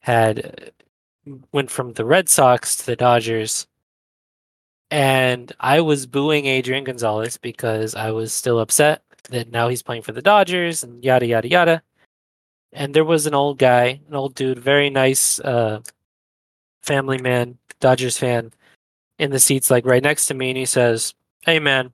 had 0.00 0.72
went 1.52 1.70
from 1.70 1.92
the 1.92 2.04
Red 2.04 2.28
Sox 2.28 2.76
to 2.76 2.86
the 2.86 2.96
Dodgers. 2.96 3.66
And 4.90 5.52
I 5.58 5.80
was 5.80 6.06
booing 6.06 6.46
Adrian 6.46 6.84
Gonzalez 6.84 7.36
because 7.36 7.94
I 7.94 8.10
was 8.10 8.32
still 8.32 8.60
upset 8.60 9.02
that 9.30 9.50
now 9.50 9.68
he's 9.68 9.82
playing 9.82 10.02
for 10.02 10.12
the 10.12 10.22
Dodgers 10.22 10.84
and 10.84 11.02
yada 11.04 11.26
yada 11.26 11.48
yada. 11.48 11.82
And 12.72 12.94
there 12.94 13.04
was 13.04 13.26
an 13.26 13.34
old 13.34 13.58
guy, 13.58 14.00
an 14.08 14.14
old 14.14 14.34
dude, 14.34 14.58
very 14.58 14.90
nice 14.90 15.38
uh, 15.40 15.80
family 16.82 17.18
man, 17.18 17.58
Dodgers 17.80 18.18
fan, 18.18 18.52
in 19.18 19.30
the 19.30 19.38
seats 19.38 19.70
like 19.70 19.86
right 19.86 20.02
next 20.02 20.26
to 20.26 20.34
me, 20.34 20.50
and 20.50 20.58
he 20.58 20.66
says, 20.66 21.14
"Hey 21.42 21.58
man, 21.58 21.92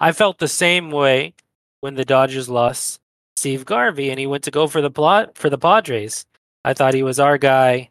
I 0.00 0.12
felt 0.12 0.38
the 0.38 0.48
same 0.48 0.90
way 0.90 1.34
when 1.80 1.94
the 1.94 2.04
Dodgers 2.04 2.48
lost 2.48 3.00
Steve 3.36 3.64
Garvey, 3.64 4.10
and 4.10 4.18
he 4.18 4.26
went 4.26 4.44
to 4.44 4.50
go 4.50 4.66
for 4.66 4.80
the 4.80 4.90
plot 4.90 5.36
for 5.36 5.48
the 5.48 5.58
Padres. 5.58 6.26
I 6.64 6.74
thought 6.74 6.94
he 6.94 7.02
was 7.02 7.20
our 7.20 7.38
guy, 7.38 7.90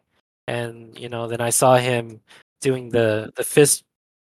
and 0.49 0.97
you 0.97 1.09
know, 1.09 1.27
then 1.27 1.41
I 1.41 1.51
saw 1.51 1.77
him 1.77 2.21
doing 2.61 2.89
the 2.89 3.31
the 3.35 3.43
fist, 3.43 3.83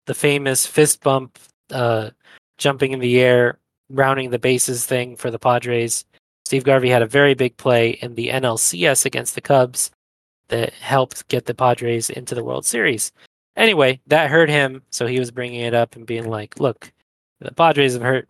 the 0.05 0.13
famous 0.13 0.65
fist 0.65 1.01
bump, 1.01 1.39
uh, 1.71 2.11
jumping 2.57 2.91
in 2.91 2.99
the 2.99 3.19
air, 3.19 3.59
rounding 3.89 4.29
the 4.29 4.39
bases 4.39 4.85
thing 4.85 5.15
for 5.15 5.31
the 5.31 5.39
Padres." 5.39 6.05
Steve 6.45 6.63
Garvey 6.63 6.89
had 6.89 7.03
a 7.03 7.07
very 7.07 7.35
big 7.35 7.55
play 7.57 7.91
in 8.01 8.15
the 8.15 8.29
NLCS 8.29 9.05
against 9.05 9.35
the 9.35 9.41
Cubs 9.41 9.91
that 10.49 10.73
helped 10.73 11.27
get 11.27 11.45
the 11.45 11.53
Padres 11.53 12.09
into 12.09 12.35
the 12.35 12.43
World 12.43 12.65
Series. 12.65 13.11
Anyway, 13.55 13.99
that 14.07 14.29
hurt 14.31 14.49
him, 14.49 14.81
so 14.89 15.05
he 15.05 15.19
was 15.19 15.31
bringing 15.31 15.61
it 15.61 15.73
up 15.73 15.95
and 15.95 16.05
being 16.05 16.27
like, 16.29 16.59
"Look, 16.59 16.91
the 17.39 17.53
Padres 17.53 17.93
have 17.93 18.01
hurt 18.01 18.27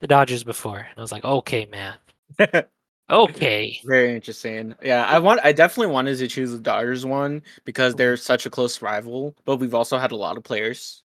the 0.00 0.06
Dodgers 0.06 0.44
before." 0.44 0.78
And 0.78 0.98
I 0.98 1.02
was 1.02 1.12
like, 1.12 1.24
"Okay, 1.24 1.66
man. 1.66 1.94
Okay." 3.10 3.80
Very 3.84 4.14
interesting. 4.14 4.74
Yeah, 4.82 5.04
I 5.06 5.18
want. 5.18 5.40
I 5.44 5.52
definitely 5.52 5.92
wanted 5.92 6.18
to 6.18 6.28
choose 6.28 6.52
the 6.52 6.58
Dodgers 6.58 7.06
one 7.06 7.42
because 7.64 7.94
they're 7.94 8.16
such 8.16 8.46
a 8.46 8.50
close 8.50 8.82
rival, 8.82 9.34
but 9.44 9.56
we've 9.56 9.74
also 9.74 9.98
had 9.98 10.12
a 10.12 10.16
lot 10.16 10.36
of 10.36 10.44
players 10.44 11.02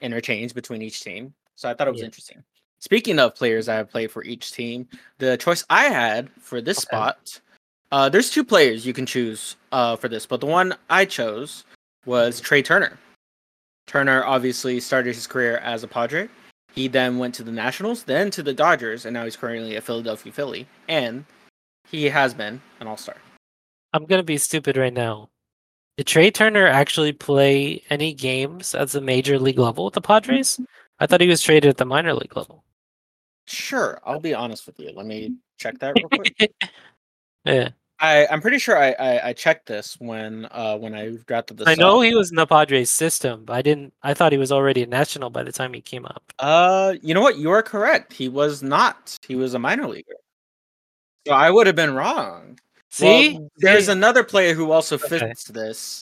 interchange 0.00 0.54
between 0.54 0.82
each 0.82 1.02
team, 1.02 1.34
so 1.54 1.68
I 1.68 1.74
thought 1.74 1.88
it 1.88 1.92
was 1.92 2.00
Yeah. 2.00 2.06
interesting. 2.06 2.42
Speaking 2.78 3.18
of 3.18 3.34
players 3.34 3.68
I 3.68 3.74
have 3.74 3.90
played 3.90 4.10
for 4.12 4.22
each 4.22 4.52
team, 4.52 4.88
the 5.18 5.36
choice 5.36 5.64
I 5.68 5.86
had 5.86 6.30
for 6.40 6.60
this 6.60 6.78
Okay. 6.78 6.84
spot, 6.86 7.40
uh, 7.90 8.08
there's 8.08 8.30
two 8.30 8.44
players 8.44 8.86
you 8.86 8.92
can 8.92 9.06
choose 9.06 9.56
uh, 9.72 9.96
for 9.96 10.08
this, 10.08 10.26
but 10.26 10.40
the 10.40 10.46
one 10.46 10.76
I 10.88 11.04
chose 11.04 11.64
was 12.06 12.40
Trea 12.40 12.62
Turner. 12.62 12.96
Turner 13.88 14.24
obviously 14.24 14.78
started 14.78 15.14
his 15.14 15.26
career 15.26 15.56
as 15.58 15.82
a 15.82 15.88
Padre. 15.88 16.28
He 16.74 16.88
then 16.88 17.18
went 17.18 17.34
to 17.36 17.42
the 17.42 17.52
Nationals, 17.52 18.04
then 18.04 18.30
to 18.32 18.42
the 18.42 18.54
Dodgers, 18.54 19.04
and 19.04 19.14
now 19.14 19.24
he's 19.24 19.36
currently 19.36 19.76
a 19.76 19.80
Philadelphia 19.80 20.32
Philly. 20.32 20.66
And 20.88 21.24
he 21.90 22.04
has 22.06 22.34
been 22.34 22.60
an 22.80 22.86
All 22.86 22.96
Star. 22.96 23.16
I'm 23.92 24.04
gonna 24.04 24.22
be 24.22 24.38
stupid 24.38 24.76
right 24.76 24.92
now. 24.92 25.30
Did 25.96 26.06
Trea 26.06 26.30
Turner 26.30 26.66
actually 26.66 27.12
play 27.12 27.82
any 27.90 28.14
games 28.14 28.74
at 28.74 28.90
the 28.90 29.00
major 29.00 29.38
league 29.38 29.58
level 29.58 29.86
with 29.86 29.94
the 29.94 30.00
Padres? 30.00 30.60
I 31.00 31.06
thought 31.06 31.20
he 31.20 31.28
was 31.28 31.42
traded 31.42 31.70
at 31.70 31.76
the 31.76 31.84
minor 31.84 32.14
league 32.14 32.36
level. 32.36 32.64
Sure, 33.46 34.00
I'll 34.04 34.20
be 34.20 34.34
honest 34.34 34.66
with 34.66 34.78
you. 34.78 34.92
Let 34.94 35.06
me 35.06 35.36
check 35.58 35.78
that 35.78 35.94
real 35.96 36.08
quick. 36.08 36.52
yeah, 37.44 37.70
I, 38.00 38.26
I'm 38.30 38.40
pretty 38.40 38.58
sure 38.58 38.78
I, 38.78 38.92
I, 38.92 39.28
I 39.28 39.32
checked 39.32 39.66
this 39.66 39.96
when 39.98 40.46
uh 40.50 40.76
when 40.76 40.94
I 40.94 41.16
drafted 41.26 41.56
this. 41.56 41.68
I 41.68 41.74
know 41.74 41.98
up. 41.98 42.04
he 42.04 42.14
was 42.14 42.30
in 42.30 42.36
the 42.36 42.46
Padres 42.46 42.90
system, 42.90 43.44
but 43.44 43.54
I 43.54 43.62
didn't. 43.62 43.92
I 44.02 44.14
thought 44.14 44.32
he 44.32 44.38
was 44.38 44.52
already 44.52 44.82
a 44.82 44.86
national 44.86 45.30
by 45.30 45.42
the 45.42 45.52
time 45.52 45.72
he 45.72 45.80
came 45.80 46.04
up. 46.06 46.22
Uh, 46.38 46.94
you 47.02 47.12
know 47.14 47.20
what? 47.20 47.38
You 47.38 47.50
are 47.50 47.62
correct. 47.62 48.12
He 48.12 48.28
was 48.28 48.62
not. 48.62 49.16
He 49.26 49.34
was 49.34 49.54
a 49.54 49.58
minor 49.58 49.88
leaguer. 49.88 50.14
So 51.26 51.32
I 51.34 51.50
would 51.50 51.66
have 51.66 51.76
been 51.76 51.94
wrong. 51.94 52.58
See, 52.90 53.34
Well, 53.34 53.50
there's 53.58 53.86
See? 53.86 53.92
another 53.92 54.22
player 54.24 54.54
who 54.54 54.70
also 54.70 54.96
Okay. 54.96 55.18
fits 55.18 55.44
this. 55.44 56.00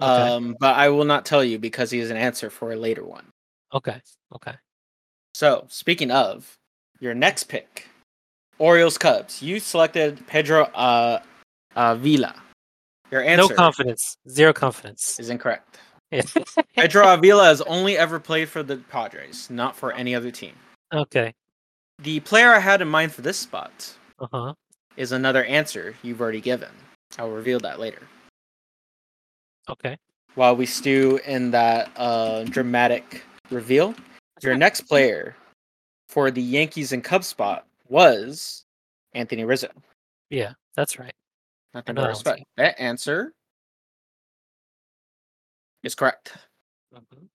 Okay. 0.00 0.22
Um, 0.22 0.56
but 0.60 0.76
I 0.76 0.88
will 0.90 1.04
not 1.04 1.24
tell 1.24 1.42
you 1.42 1.58
because 1.58 1.90
he 1.90 1.98
is 1.98 2.10
an 2.10 2.16
answer 2.16 2.50
for 2.50 2.72
a 2.72 2.76
later 2.76 3.04
one. 3.04 3.26
okay, 3.74 4.00
okay. 4.34 4.54
So 5.34 5.66
speaking 5.68 6.10
of 6.10 6.56
your 7.00 7.14
next 7.14 7.44
pick, 7.44 7.88
Orioles 8.58 8.98
Cubs. 8.98 9.42
You 9.42 9.58
selected 9.60 10.24
Pedro 10.26 10.64
uh, 10.74 11.20
uh 11.76 11.94
Vila. 11.94 12.34
Your 13.10 13.22
answer. 13.22 13.48
No 13.48 13.56
confidence, 13.56 14.16
zero 14.28 14.52
confidence. 14.52 15.18
is 15.18 15.30
incorrect. 15.30 15.78
Yeah. 16.10 16.22
Pedro 16.74 17.12
Avila 17.12 17.44
has 17.44 17.60
only 17.62 17.98
ever 17.98 18.18
played 18.18 18.48
for 18.48 18.62
the 18.62 18.76
Padres, 18.78 19.50
not 19.50 19.76
for 19.76 19.92
any 19.92 20.14
other 20.14 20.30
team. 20.30 20.54
okay. 20.92 21.34
The 22.00 22.20
player 22.20 22.50
I 22.54 22.60
had 22.60 22.80
in 22.80 22.88
mind 22.88 23.12
for 23.12 23.22
this 23.22 23.36
spot 23.38 23.92
Uh 24.20 24.26
huh. 24.32 24.54
is 24.96 25.12
another 25.12 25.44
answer 25.44 25.94
you've 26.02 26.20
already 26.20 26.40
given. 26.40 26.70
I'll 27.18 27.30
reveal 27.30 27.58
that 27.60 27.78
later. 27.80 28.00
Okay. 29.68 29.96
While 30.34 30.56
we 30.56 30.64
stew 30.66 31.20
in 31.26 31.50
that 31.50 31.90
uh, 31.96 32.44
dramatic 32.44 33.22
reveal, 33.50 33.94
your 34.42 34.56
next 34.56 34.82
player 34.82 35.34
for 36.08 36.30
the 36.30 36.40
Yankees 36.42 36.92
and 36.92 37.02
Cubs 37.02 37.26
spot 37.26 37.66
was 37.88 38.64
Anthony 39.14 39.44
Rizzo. 39.44 39.68
Yeah, 40.30 40.52
that's 40.76 40.98
right. 40.98 41.12
Nothing 41.78 41.94
but 41.94 42.02
that 42.02 42.08
respect. 42.08 42.42
That 42.56 42.80
answer 42.80 43.32
is 45.84 45.94
correct. 45.94 46.32
Mhm. 46.92 47.28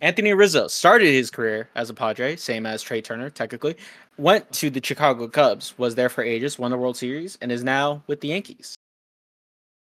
Anthony 0.00 0.32
Rizzo 0.34 0.68
started 0.68 1.08
his 1.08 1.32
career 1.32 1.68
as 1.74 1.90
a 1.90 1.94
Padre, 1.94 2.36
same 2.36 2.64
as 2.64 2.80
Trea 2.80 3.02
Turner, 3.02 3.28
technically. 3.28 3.76
Went 4.16 4.52
to 4.52 4.70
the 4.70 4.80
Chicago 4.80 5.26
Cubs, 5.26 5.76
was 5.78 5.96
there 5.96 6.08
for 6.08 6.22
ages, 6.22 6.60
won 6.60 6.70
the 6.70 6.76
World 6.76 6.96
Series, 6.96 7.38
and 7.40 7.50
is 7.50 7.64
now 7.64 8.04
with 8.06 8.20
the 8.20 8.28
Yankees. 8.28 8.76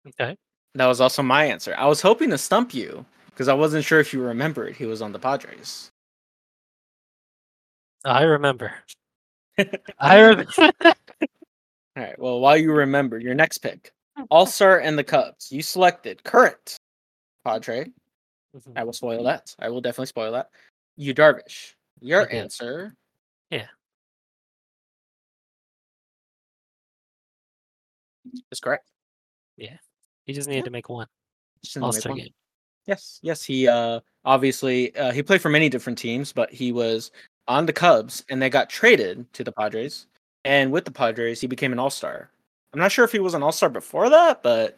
Okay. 0.07 0.37
That 0.75 0.87
was 0.87 1.01
also 1.01 1.21
my 1.21 1.43
answer. 1.43 1.75
I 1.77 1.87
was 1.87 2.01
hoping 2.01 2.29
to 2.29 2.37
stump 2.37 2.73
you 2.73 3.05
because 3.31 3.49
I 3.49 3.53
wasn't 3.53 3.83
sure 3.83 3.99
if 3.99 4.13
you 4.13 4.21
remembered 4.21 4.77
he 4.77 4.85
was 4.85 5.01
on 5.01 5.11
the 5.11 5.19
Padres. 5.19 5.89
I 8.05 8.21
remember. 8.23 8.73
I 9.99 10.19
remember. 10.21 10.71
All 11.99 12.05
right. 12.05 12.17
Well, 12.17 12.39
while 12.39 12.55
you 12.55 12.71
remember 12.71 13.19
your 13.19 13.33
next 13.33 13.57
pick, 13.57 13.91
All 14.29 14.45
Star 14.45 14.79
and 14.79 14.97
the 14.97 15.03
Cubs, 15.03 15.51
you 15.51 15.61
selected 15.61 16.23
current 16.23 16.77
Padre. 17.43 17.91
Mhm. 18.55 18.77
I 18.77 18.85
will 18.85 18.93
spoil 18.93 19.21
that. 19.25 19.53
I 19.59 19.67
will 19.67 19.81
definitely 19.81 20.05
spoil 20.05 20.31
that. 20.31 20.49
You 20.95 21.13
Darvish. 21.13 21.75
Your 21.99 22.21
Okay. 22.21 22.39
answer. 22.39 22.95
Yeah. 23.49 23.67
Is 28.49 28.61
correct. 28.61 28.89
Yeah. 29.57 29.77
He 30.25 30.31
just 30.31 30.47
needed 30.47 30.63
to 30.65 30.71
make 30.71 30.87
one 30.87 31.07
Just 31.61 31.75
in 31.75 31.81
the 31.81 31.87
All 31.87 31.91
Star 31.91 32.15
game. 32.15 32.33
Yes, 32.85 33.19
yes. 33.21 33.43
He 33.43 33.67
uh 33.67 33.99
obviously 34.23 34.95
uh, 34.95 35.11
he 35.11 35.21
played 35.21 35.41
for 35.41 35.49
many 35.49 35.67
different 35.67 35.97
teams, 35.99 36.31
but 36.31 36.49
he 36.49 36.71
was 36.71 37.11
on 37.49 37.65
the 37.65 37.73
Cubs, 37.73 38.23
and 38.29 38.41
they 38.41 38.49
got 38.49 38.69
traded 38.69 39.31
to 39.33 39.43
the 39.43 39.51
Padres. 39.51 40.07
And 40.45 40.71
with 40.71 40.85
the 40.85 40.91
Padres, 40.91 41.41
he 41.41 41.47
became 41.47 41.71
an 41.73 41.79
All 41.79 41.89
Star. 41.89 42.29
I'm 42.73 42.79
not 42.79 42.91
sure 42.91 43.03
if 43.05 43.11
he 43.11 43.19
was 43.19 43.33
an 43.33 43.43
All 43.43 43.51
Star 43.51 43.69
before 43.69 44.09
that, 44.09 44.41
but 44.43 44.77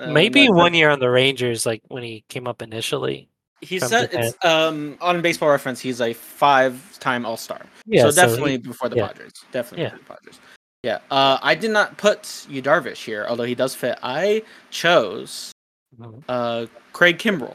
uh, 0.00 0.10
Maybe 0.10 0.46
that- 0.46 0.52
one 0.52 0.74
year 0.74 0.90
on 0.90 1.00
the 1.00 1.10
Rangers, 1.10 1.66
like 1.66 1.82
when 1.88 2.02
he 2.02 2.24
came 2.28 2.46
up 2.46 2.62
initially. 2.62 3.28
He 3.60 3.78
said 3.78 4.10
Japan. 4.10 4.24
it's 4.26 4.44
um 4.44 4.96
on 5.00 5.22
Baseball 5.22 5.48
Reference. 5.50 5.78
He's 5.80 6.00
a 6.00 6.12
five-time 6.14 7.24
All 7.24 7.36
Star. 7.36 7.60
Yeah, 7.86 8.02
so 8.02 8.10
so 8.10 8.20
he- 8.22 8.26
definitely 8.26 8.56
before 8.58 8.88
the 8.88 8.96
yeah. 8.96 9.06
Padres. 9.08 9.32
Definitely 9.52 9.84
Yeah. 9.84 9.90
before 9.90 9.98
the 10.00 10.14
Padres. 10.14 10.40
Yeah. 10.82 10.98
Uh, 11.12 11.38
I 11.42 11.54
did 11.54 11.70
not 11.70 11.96
put 11.96 12.44
Yu 12.48 12.60
Darvish 12.60 13.04
here, 13.04 13.24
although 13.28 13.44
he 13.44 13.54
does 13.54 13.72
fit. 13.74 13.98
I 14.02 14.42
chose 14.70 15.52
Mhm. 15.96 16.24
uh, 16.28 16.66
Craig 16.92 17.18
Kimbrel. 17.18 17.54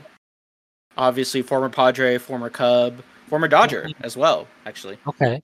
Obviously, 0.95 1.41
former 1.41 1.67
Padre, 1.69 2.17
former 2.19 2.49
Cub, 2.49 3.03
former 3.27 3.47
Dodger 3.49 3.83
Mm-hmm. 3.83 4.03
as 4.05 4.15
well. 4.15 4.47
Actually, 4.65 4.97
Okay. 5.07 5.41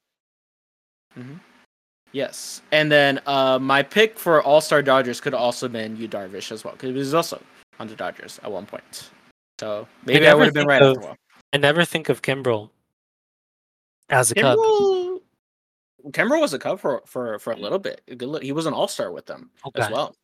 Yes. 2.14 2.62
And 2.72 2.92
then 2.92 3.20
uh, 3.26 3.60
my 3.60 3.84
pick 3.84 4.18
for 4.18 4.42
All 4.42 4.62
Star 4.62 4.82
Dodgers 4.82 5.20
could 5.20 5.34
also 5.34 5.68
been 5.68 5.98
Yu 5.98 6.08
Darvish 6.08 6.52
as 6.52 6.64
well, 6.64 6.74
because 6.74 6.90
he 6.90 6.94
was 6.96 7.14
also 7.14 7.42
on 7.80 7.88
the 7.88 7.96
Dodgers 7.96 8.40
at 8.44 8.52
one 8.52 8.66
point. 8.66 9.10
So 9.60 9.88
maybe 10.06 10.20
I, 10.26 10.30
never 10.30 10.40
would 10.40 10.46
have 10.46 10.54
been 10.54 10.68
right 10.68 10.82
of- 10.82 10.98
after 10.98 11.10
all. 11.10 11.16
I 11.54 11.58
never 11.58 11.86
think 11.86 12.10
of 12.10 12.22
Kimbrel 12.22 12.70
as 14.10 14.32
a 14.32 14.36
Cub. 14.36 14.58
Kimbrel 14.58 15.20
Kemba 16.12 16.42
was 16.42 16.54
a 16.54 16.60
Cub 16.60 16.80
for 16.80 17.02
for 17.06 17.38
for 17.40 17.54
a 17.54 17.56
little 17.58 17.80
bit. 17.80 18.02
Good 18.18 18.44
He 18.44 18.52
was 18.52 18.66
an 18.66 18.74
All 18.74 18.88
Star 18.88 19.12
with 19.12 19.26
them 19.26 19.50
as 19.76 19.86
Okay. 19.86 19.94
well. 19.94 20.16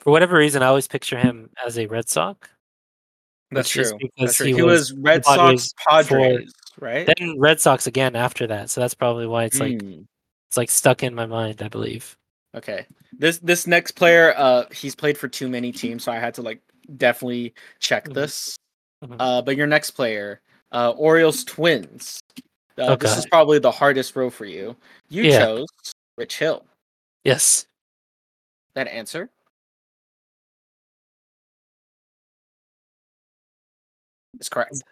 For 0.00 0.10
whatever 0.10 0.36
reason, 0.36 0.62
I 0.62 0.66
always 0.66 0.86
picture 0.86 1.18
him 1.18 1.50
as 1.66 1.78
a 1.78 1.86
Red 1.86 2.08
Sox. 2.08 2.48
That's 3.50 3.68
true. 3.70 3.84
because 3.98 4.10
That's 4.18 4.36
true. 4.36 4.46
he 4.46 4.54
He, 4.54 4.62
was 4.62 4.92
was, 4.92 5.00
Red 5.00 5.24
Sox 5.24 5.72
before- 5.72 6.02
Padres, 6.02 6.52
right? 6.80 7.06
Then 7.18 7.38
Red 7.38 7.60
Sox 7.60 7.86
again 7.86 8.14
after 8.16 8.46
that. 8.48 8.68
So 8.70 8.80
that's 8.82 8.94
probably 8.94 9.26
why 9.26 9.44
it's 9.44 9.58
like 9.60 9.72
Mm, 9.78 10.06
it's 10.54 10.56
like 10.56 10.70
stuck 10.70 11.02
in 11.02 11.16
my 11.16 11.26
mind. 11.26 11.62
I 11.62 11.68
believe. 11.68 12.16
okay. 12.56 12.86
This 13.18 13.38
this 13.38 13.66
next 13.66 13.92
player, 13.92 14.32
uh, 14.36 14.64
he's 14.72 14.94
played 14.94 15.18
for 15.18 15.26
too 15.26 15.48
many 15.48 15.72
teams, 15.72 16.04
so 16.04 16.12
I 16.12 16.18
had 16.20 16.32
to 16.34 16.42
like 16.42 16.60
definitely 16.96 17.54
check 17.80 18.04
Mhm. 18.08 18.14
this. 18.14 18.56
Mhm. 19.04 19.16
Uh, 19.18 19.42
but 19.42 19.56
your 19.56 19.66
next 19.66 19.90
player, 19.92 20.40
uh, 20.70 20.90
Orioles 20.96 21.42
Twins. 21.44 22.20
Uh, 22.78 22.94
This 22.94 23.10
Okay. 23.12 23.18
is 23.18 23.26
probably 23.26 23.58
the 23.58 23.70
hardest 23.72 24.14
row 24.14 24.30
for 24.30 24.44
you. 24.44 24.76
You 25.08 25.24
Yeah. 25.24 25.38
chose 25.38 25.66
Rich 26.16 26.38
Hill. 26.38 26.64
Yes. 27.24 27.66
That 28.76 28.86
answer 28.86 29.30
is 34.38 34.48
correct. 34.48 34.84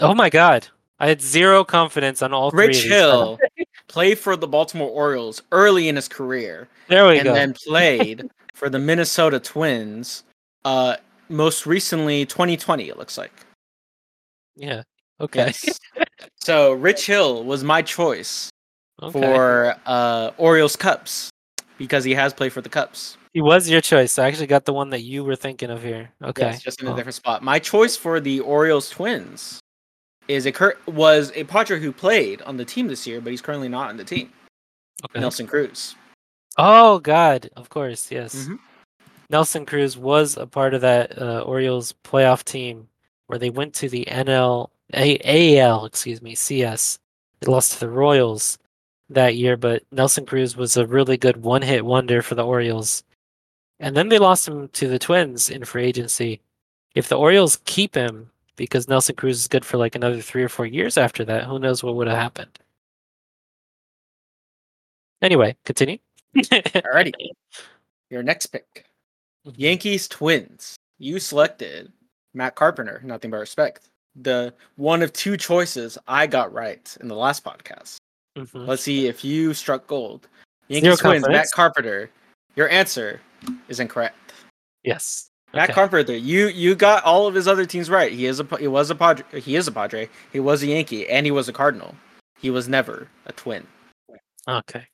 Oh 0.00 0.14
my 0.14 0.28
God! 0.28 0.66
I 0.98 1.06
had 1.06 1.20
zero 1.22 1.62
confidence 1.64 2.20
on 2.20 2.32
all 2.32 2.50
three. 2.50 2.66
Rich 2.66 2.82
Hill. 2.82 3.38
played 3.94 4.18
for 4.18 4.36
the 4.36 4.48
Baltimore 4.48 4.90
Orioles 4.90 5.40
early 5.52 5.88
in 5.88 5.94
his 5.94 6.08
career 6.08 6.68
There 6.88 7.06
we 7.06 7.18
and 7.18 7.24
go. 7.24 7.32
then 7.32 7.54
played 7.66 8.28
for 8.52 8.68
the 8.68 8.78
Minnesota 8.80 9.38
Twins 9.38 10.24
uh 10.64 10.96
most 11.28 11.64
recently 11.64 12.26
2020 12.26 12.88
it 12.88 12.98
looks 12.98 13.16
like. 13.16 13.32
yeah. 14.56 14.82
Okay. 15.20 15.46
Yes. 15.46 15.78
so 16.40 16.72
Rich 16.72 17.06
Hill 17.06 17.44
was 17.44 17.62
my 17.62 17.82
choice 17.82 18.50
okay. 19.00 19.12
for 19.12 19.76
uh 19.86 20.32
Orioles 20.38 20.74
Cubs 20.74 21.30
because 21.78 22.02
he 22.02 22.14
has 22.14 22.34
played 22.34 22.52
for 22.52 22.60
the 22.62 22.68
Cubs. 22.68 23.16
He 23.32 23.40
was 23.40 23.68
your 23.70 23.80
choice. 23.80 24.18
I 24.18 24.26
actually 24.26 24.46
got 24.48 24.64
the 24.64 24.72
one 24.72 24.90
that 24.90 25.02
you 25.02 25.22
were 25.24 25.36
thinking 25.36 25.70
of 25.70 25.82
here. 25.82 26.10
Okay. 26.22 26.46
Yes, 26.50 26.62
just 26.62 26.82
in 26.82 26.88
a 26.88 26.94
different 26.96 27.14
spot. 27.14 27.42
My 27.42 27.58
choice 27.60 27.96
for 27.96 28.18
the 28.20 28.40
Orioles 28.40 28.90
Twins 28.90 29.60
is 30.28 30.46
a 30.46 30.52
cur- 30.52 30.76
was 30.86 31.32
a 31.34 31.44
Padre 31.44 31.78
who 31.80 31.92
played 31.92 32.42
on 32.42 32.56
the 32.56 32.64
team 32.64 32.88
this 32.88 33.06
year, 33.06 33.20
but 33.20 33.30
he's 33.30 33.42
currently 33.42 33.68
not 33.68 33.90
on 33.90 33.96
the 33.96 34.04
team. 34.04 34.32
okay. 35.04 35.20
Nelson 35.20 35.46
Cruz. 35.46 35.94
Oh 36.56 36.98
God! 37.00 37.50
Of 37.56 37.68
course, 37.68 38.10
yes. 38.10 38.34
Mhm. 38.46 38.58
Nelson 39.30 39.66
Cruz 39.66 39.96
was 39.96 40.36
a 40.36 40.46
part 40.46 40.74
of 40.74 40.82
that 40.82 41.20
uh, 41.20 41.40
Orioles 41.40 41.94
playoff 42.04 42.44
team 42.44 42.88
where 43.26 43.38
they 43.38 43.50
went 43.50 43.74
to 43.74 43.88
the 43.88 44.04
NL 44.08 44.70
A- 44.92 45.58
AL, 45.58 45.86
excuse 45.86 46.20
me, 46.22 46.34
CS. 46.34 46.98
They 47.40 47.50
lost 47.50 47.72
to 47.72 47.80
the 47.80 47.88
Royals 47.88 48.58
that 49.10 49.34
year, 49.36 49.56
but 49.56 49.82
Nelson 49.90 50.26
Cruz 50.26 50.56
was 50.56 50.76
a 50.76 50.86
really 50.86 51.16
good 51.16 51.38
one-hit 51.38 51.84
wonder 51.84 52.22
for 52.22 52.34
the 52.34 52.44
Orioles. 52.44 53.02
And 53.80 53.96
then 53.96 54.08
they 54.08 54.18
lost 54.18 54.46
him 54.46 54.68
to 54.68 54.88
the 54.88 54.98
Twins 54.98 55.50
in 55.50 55.64
free 55.64 55.84
agency. 55.84 56.40
If 56.94 57.08
the 57.08 57.18
Orioles 57.18 57.58
keep 57.64 57.94
him, 57.94 58.30
because 58.56 58.88
Nelson 58.88 59.16
Cruz 59.16 59.38
is 59.40 59.48
good 59.48 59.64
for 59.64 59.76
like 59.76 59.94
another 59.94 60.20
three 60.20 60.42
or 60.42 60.48
four 60.48 60.66
years 60.66 60.96
after 60.96 61.24
that, 61.24 61.44
who 61.44 61.58
knows 61.58 61.82
what 61.82 61.96
would 61.96 62.06
have 62.08 62.18
happened? 62.18 62.58
Anyway, 65.22 65.56
continue. 65.64 65.98
Alrighty. 66.36 67.12
Your 68.10 68.22
next 68.22 68.46
pick. 68.46 68.84
Mhm. 69.46 69.54
Yankees 69.56 70.08
Twins. 70.08 70.76
You 70.98 71.18
selected 71.18 71.92
Matt 72.34 72.54
Carpenter, 72.54 73.00
nothing 73.04 73.30
but 73.30 73.38
respect. 73.38 73.88
The 74.16 74.54
one 74.76 75.02
of 75.02 75.12
two 75.12 75.36
choices 75.36 75.98
I 76.06 76.26
got 76.26 76.52
right 76.52 76.96
in 77.00 77.08
the 77.08 77.16
last 77.16 77.44
podcast. 77.44 77.96
Mhm. 78.36 78.66
Let's 78.66 78.82
see 78.82 79.06
if 79.06 79.24
you 79.24 79.54
struck 79.54 79.86
gold. 79.86 80.28
Zero 80.68 80.82
Yankees 80.82 81.00
Twins, 81.00 81.28
Matt. 81.28 81.50
Carpenter. 81.52 82.10
Your 82.56 82.68
answer 82.68 83.20
is 83.68 83.80
incorrect. 83.80 84.32
Yes. 84.82 85.30
Matt 85.54 85.64
Okay. 85.70 85.72
Carpenter, 85.74 86.16
you 86.16 86.48
you 86.48 86.74
got 86.74 87.04
all 87.04 87.26
of 87.26 87.34
his 87.34 87.46
other 87.48 87.64
teams 87.66 87.88
right. 87.90 88.12
He 88.12 88.26
is 88.26 88.40
a 88.40 88.56
he 88.58 88.66
was 88.68 88.90
a 88.90 88.94
Padre, 88.94 89.40
he 89.40 89.56
is 89.56 89.66
a 89.68 89.72
Padre, 89.72 90.08
he 90.32 90.40
was 90.40 90.62
a 90.62 90.66
Yankee, 90.66 91.08
and 91.08 91.24
he 91.26 91.30
was 91.32 91.48
a 91.48 91.52
Cardinal. 91.52 91.94
He 92.38 92.50
was 92.50 92.68
never 92.68 93.08
a 93.26 93.32
Twin. 93.32 93.66
Okay. 94.46 94.86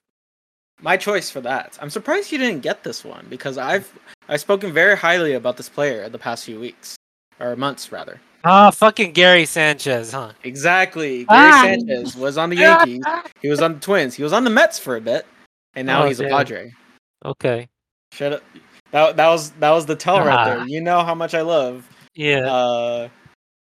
My 0.82 0.96
choice 0.96 1.28
for 1.30 1.40
that. 1.42 1.76
I'm 1.80 1.90
surprised 1.90 2.30
you 2.32 2.38
didn't 2.38 2.62
get 2.62 2.84
this 2.84 3.04
one 3.04 3.26
because 3.28 3.58
I've 3.58 3.92
I've 4.28 4.40
spoken 4.40 4.72
very 4.72 4.96
highly 4.96 5.34
about 5.34 5.56
this 5.56 5.68
player 5.68 6.08
the 6.08 6.18
past 6.18 6.44
few 6.44 6.60
weeks 6.60 6.96
or 7.38 7.56
months 7.56 7.90
rather. 7.92 8.20
Ah, 8.44 8.70
fucking 8.70 9.12
Gary 9.12 9.44
Sanchez, 9.44 10.12
huh? 10.12 10.32
Exactly. 10.44 11.24
Gary 11.24 11.50
Ah! 11.52 11.62
Sanchez 11.64 12.16
was 12.16 12.38
on 12.38 12.48
the 12.48 12.56
Yankees. 12.56 13.02
He 13.42 13.48
was 13.50 13.60
on 13.60 13.74
the 13.74 13.80
Twins. 13.80 14.14
He 14.14 14.22
was 14.22 14.32
on 14.32 14.44
the 14.44 14.50
Mets 14.50 14.78
for 14.78 14.96
a 14.96 15.00
bit, 15.00 15.26
and 15.74 15.86
now 15.86 16.04
Oh, 16.04 16.06
he's 16.08 16.20
a. 16.20 16.28
Padre. 16.28 16.72
Okay. 17.24 17.68
Shut 18.12 18.32
up. 18.32 18.42
That, 18.92 19.16
that 19.16 19.28
was 19.28 19.50
that 19.52 19.70
was 19.70 19.86
the 19.86 19.96
tell 19.96 20.18
right 20.18 20.38
Ah. 20.38 20.44
there. 20.44 20.66
You 20.66 20.80
know 20.80 21.02
how 21.02 21.14
much 21.14 21.34
I 21.34 21.42
love. 21.42 21.88
Yeah. 22.14 22.50
Uh, 22.50 23.08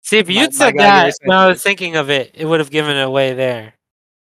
See, 0.01 0.17
if 0.17 0.29
you'd 0.29 0.53
said 0.55 0.73
that 0.77 1.13
when 1.23 1.37
I 1.37 1.47
was 1.47 1.61
thinking 1.61 1.95
of 1.95 2.09
it, 2.09 2.31
it 2.33 2.45
would 2.45 2.59
have 2.59 2.71
given 2.71 2.95
it 2.97 3.03
away 3.03 3.33
there. 3.33 3.73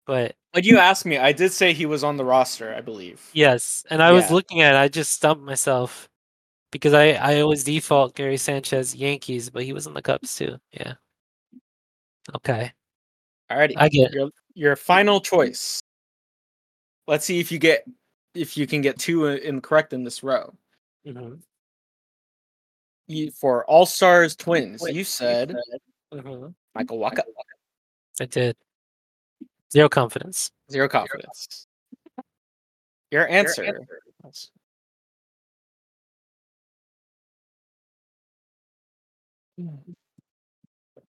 But 0.07 0.35
when 0.51 0.65
you 0.65 0.77
asked 0.79 1.07
me, 1.07 1.17
I 1.17 1.33
did 1.33 1.51
say 1.53 1.73
he 1.73 1.87
was 1.87 2.05
on 2.05 2.19
the 2.19 2.25
roster. 2.25 2.75
I 2.75 2.83
believe. 2.83 3.27
yes, 3.33 3.85
and 3.89 4.03
I 4.03 4.13
was 4.13 4.31
looking 4.31 4.61
at 4.61 4.75
it, 4.75 4.79
I 4.79 4.89
just 4.89 5.13
stumped 5.13 5.43
myself 5.43 6.09
because 6.73 6.93
I, 6.93 7.13
I 7.13 7.41
always 7.41 7.65
default 7.65 8.15
Gary 8.15 8.37
Sanchez 8.37 8.95
Yankees, 8.95 9.49
but 9.49 9.63
he 9.63 9.73
was 9.73 9.87
in 9.87 9.95
the 9.95 10.03
Cubs 10.03 10.35
too. 10.37 10.59
Yeah. 10.73 10.95
Okay. 12.37 12.73
Alrighty. 13.51 13.75
I 13.77 13.89
get 13.89 14.13
your 14.13 14.31
your 14.55 14.77
final 14.77 15.21
choice. 15.21 15.81
Let's 17.07 17.25
see 17.25 17.41
if 17.41 17.51
you 17.51 17.59
get 17.59 17.85
if 18.35 18.57
you 18.59 18.67
can 18.67 18.83
get 18.83 18.99
two 18.99 19.27
incorrect 19.27 19.93
in 19.95 20.05
this 20.05 20.23
row. 20.23 20.53
Mhm. 21.07 21.43
You, 23.09 23.31
for 23.33 23.65
All 23.67 23.87
Stars 23.87 24.37
Twins, 24.37 24.83
you 24.89 25.05
said 25.05 25.57
Mhm. 26.13 26.55
Michael 26.75 26.99
Wacha. 26.99 27.23
I 28.21 28.27
did. 28.27 28.57
Zero 29.73 29.89
confidence. 29.89 30.53
Zero 30.71 30.89
confidence. 30.89 31.67
Your 33.11 33.27
answer. 33.29 33.87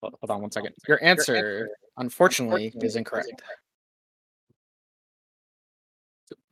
Hold 0.02 0.16
hold 0.20 0.32
on 0.32 0.42
one 0.42 0.52
second. 0.52 0.76
Your 0.88 1.02
answer, 1.04 1.70
unfortunately, 1.98 2.74
is 2.82 2.96
incorrect. 2.96 3.42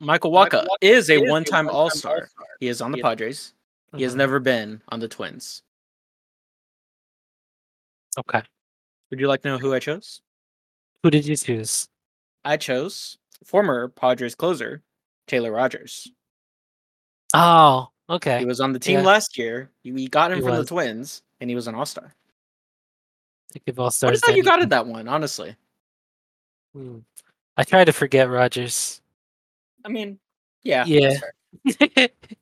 Michael 0.02 0.32
Wacha 0.32 0.66
is 0.80 1.08
a 1.10 1.18
one-time 1.18 1.68
All-Star. 1.68 2.28
He 2.58 2.66
is 2.66 2.80
on 2.80 2.90
the 2.90 3.00
Padres. 3.00 3.54
He 3.96 4.02
has 4.02 4.14
Mhm. 4.14 4.18
never 4.18 4.40
been 4.40 4.82
on 4.88 4.98
the 5.00 5.06
Twins. 5.08 5.62
Okay. 8.18 8.42
Would 9.10 9.20
you 9.20 9.28
like 9.28 9.42
to 9.42 9.48
know 9.48 9.58
who 9.58 9.72
I 9.74 9.78
chose? 9.78 10.20
Who 11.02 11.10
did 11.10 11.24
you 11.26 11.36
choose? 11.36 11.88
I 12.44 12.56
chose 12.56 13.18
former 13.44 13.88
Padres 13.88 14.34
closer 14.34 14.82
Taylor 15.28 15.52
Rogers. 15.52 16.08
Oh, 17.34 17.90
okay. 18.10 18.40
He 18.40 18.44
was 18.44 18.60
on 18.60 18.72
the 18.72 18.78
team 18.78 18.98
Yeah. 19.00 19.04
last 19.06 19.38
year. 19.38 19.70
We 19.84 20.08
got 20.08 20.32
him 20.32 20.38
He 20.38 20.42
from 20.42 20.52
was. 20.56 20.66
the 20.66 20.74
Twins, 20.74 21.22
and 21.40 21.48
he 21.48 21.54
was 21.56 21.68
an 21.68 21.74
All-Star. 21.74 22.12
I 23.54 23.58
give 23.66 23.78
all 23.78 23.86
What 23.86 23.94
stars. 23.94 24.14
is 24.16 24.20
that 24.22 24.28
then. 24.28 24.36
you 24.36 24.42
got 24.42 24.62
at 24.62 24.70
that 24.70 24.86
one? 24.86 25.06
Honestly, 25.08 25.56
Hmm. 26.72 27.00
I 27.56 27.64
try 27.64 27.84
to 27.84 27.92
forget 27.92 28.28
Rogers. 28.30 29.01
I 29.84 29.88
mean, 29.88 30.18
yeah, 30.62 30.84
Yeah. 30.86 31.18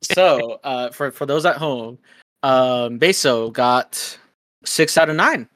so 0.02 0.60
uh, 0.64 0.90
for 0.90 1.10
for 1.10 1.26
those 1.26 1.44
at 1.46 1.56
home, 1.56 1.98
um, 2.42 2.98
Beso 2.98 3.52
got 3.52 4.18
six 4.64 4.96
out 4.98 5.10
of 5.10 5.16
nine. 5.16 5.48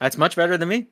That's 0.00 0.18
much 0.18 0.36
better 0.36 0.56
than 0.56 0.68
me. 0.68 0.86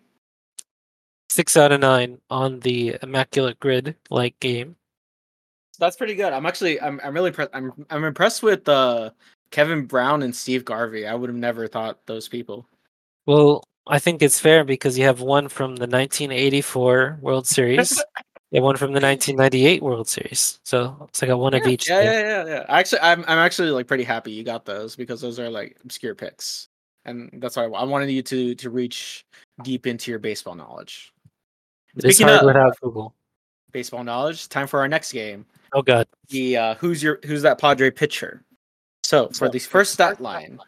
Six 1.31 1.57
out 1.57 1.73
of 1.73 1.81
nine 1.81 2.19
on 2.31 2.61
the 2.61 2.99
immaculate 3.03 3.59
grid 3.59 3.97
like 4.11 4.39
game. 4.41 4.77
That's 5.79 5.97
pretty 5.97 6.15
good. 6.15 6.33
I'm 6.33 6.47
actually 6.47 6.81
I'm 6.81 7.01
I'm 7.03 7.15
really 7.15 7.31
pre- 7.33 7.49
I'm 7.53 7.73
I'm 7.91 8.05
impressed 8.05 8.43
with 8.43 8.69
uh, 8.69 9.11
Kevin 9.51 9.87
Brown 9.87 10.23
and 10.23 10.35
Steve 10.35 10.65
Garvey. 10.65 11.07
I 11.07 11.15
would 11.15 11.31
have 11.31 11.37
never 11.39 11.67
thought 11.67 12.05
those 12.07 12.29
people. 12.29 12.69
Well, 13.27 13.65
I 13.87 13.99
think 13.99 14.23
it's 14.23 14.39
fair 14.39 14.65
because 14.65 14.97
you 14.99 15.05
have 15.05 15.21
one 15.21 15.49
from 15.49 15.77
the 15.77 15.87
1984 15.87 17.19
World 17.21 17.47
Series 17.49 18.01
and 18.53 18.63
one 18.65 18.77
from 18.77 18.93
the 18.93 19.01
1998 19.01 19.83
World 19.83 20.09
Series. 20.09 20.61
So 20.65 21.07
it's 21.09 21.23
like 21.23 21.31
a 21.31 21.37
one 21.37 21.55
of 21.55 21.67
each. 21.67 21.89
Yeah, 21.89 22.03
yeah, 22.03 22.21
yeah, 22.21 22.47
yeah. 22.47 22.65
Actually, 22.69 23.01
I'm 23.01 23.21
I'm 23.27 23.39
actually 23.39 23.71
like 23.71 23.87
pretty 23.87 24.05
happy 24.05 24.33
you 24.33 24.45
got 24.45 24.65
those 24.65 24.95
because 24.97 25.21
those 25.21 25.39
are 25.39 25.49
like 25.49 25.77
obscure 25.85 26.15
picks, 26.15 26.69
and 27.05 27.31
that's 27.35 27.57
why 27.57 27.65
I, 27.65 27.69
I 27.69 27.85
wanted 27.85 28.11
you 28.11 28.23
to 28.23 28.55
to 28.57 28.71
reach 28.71 29.25
deep 29.63 29.87
into 29.87 30.11
your 30.11 30.19
baseball 30.21 30.55
knowledge. 30.55 31.13
It 31.97 32.05
is 32.05 32.17
Speaking 32.17 32.29
hard 32.29 32.41
of 32.41 32.47
without 32.47 32.81
Google. 32.81 33.15
baseball 33.73 34.05
knowledge, 34.05 34.49
time 34.49 34.67
for 34.67 34.81
our 34.81 34.89
next 34.89 35.13
game. 35.13 35.47
Oh 35.75 35.83
God. 35.83 36.07
The 36.29 36.57
uh, 36.57 36.75
who's 36.77 37.03
your 37.03 37.19
who's 37.25 37.43
that 37.43 37.59
Padre 37.59 37.91
pitcher? 37.91 38.43
So 39.05 39.29
for 39.31 39.49
the 39.49 39.59
first 39.59 39.93
stat 39.95 40.21
line, 40.21 40.59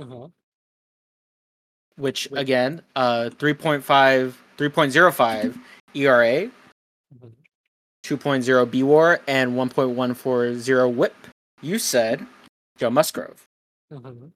Mhm. 0.00 0.30
which 1.96 2.28
again, 2.32 2.82
uh, 2.96 3.30
3.5, 3.38 4.34
3.05 4.56 5.58
ERA. 5.94 6.50
2.0 8.04 8.70
B 8.70 8.82
War, 8.82 9.20
and 9.26 9.52
1.140 9.52 10.94
Whip. 10.94 11.14
You 11.62 11.78
said 11.78 12.26
Joe 12.76 12.90
Musgrove. 12.90 13.46
Mhm. 13.92 14.32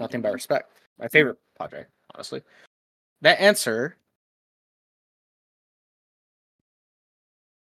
Nothing 0.00 0.20
but 0.22 0.32
respect. 0.32 0.76
My 0.98 1.08
favorite 1.08 1.38
Padre, 1.58 1.86
honestly. 2.14 2.42
That 3.22 3.40
answer 3.40 3.96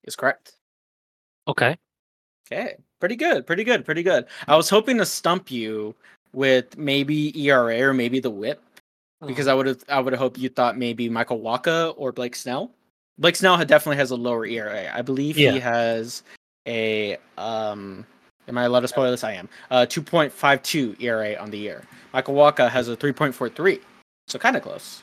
is 0.05 0.17
correct. 0.17 0.53
Okay. 1.49 1.77
Okay, 2.51 2.77
pretty 3.01 3.17
good, 3.17 3.47
pretty 3.47 3.65
good, 3.65 3.85
pretty 3.85 4.03
good. 4.03 4.27
I 4.49 4.57
was 4.57 4.69
hoping 4.69 4.99
to 4.99 5.07
stump 5.07 5.51
you 5.51 5.95
with 6.33 6.77
maybe 6.77 7.39
ERA 7.41 7.81
or 7.83 7.95
maybe 7.95 8.21
the 8.21 8.31
Whip 8.31 8.63
because 9.27 9.47
Mhm. 9.47 9.51
I 9.51 9.55
would 9.55 9.67
have 9.67 9.85
I 9.89 10.01
would 10.01 10.13
have 10.13 10.21
hoped 10.21 10.39
you 10.39 10.49
thought 10.49 10.77
maybe 10.79 11.09
Michael 11.09 11.41
Wacha 11.41 11.95
or 11.97 12.13
Blake 12.13 12.35
Snell. 12.37 12.73
Blake 13.19 13.37
Snell 13.37 13.57
definitely 13.65 13.97
has 13.97 14.11
a 14.11 14.17
lower 14.17 14.47
ERA. 14.47 14.91
I 14.95 15.03
believe 15.03 15.39
Yeah. 15.39 15.53
he 15.53 15.59
has 15.61 16.23
a 16.67 17.17
um. 17.39 18.07
Am 18.49 18.59
I 18.59 18.65
allowed 18.65 18.81
to 18.81 18.89
spoil 18.89 19.11
this? 19.11 19.23
I 19.23 19.33
am. 19.33 19.49
Uh, 19.71 19.87
2.52 19.89 21.01
ERA 21.01 21.37
on 21.37 21.51
the 21.51 21.59
year. 21.59 21.85
Michael 22.13 22.35
Wacha 22.35 22.69
has 22.69 22.89
a 22.89 22.97
3.43, 22.97 23.81
so 24.27 24.39
kind 24.41 24.57
of 24.57 24.63
close. 24.63 25.03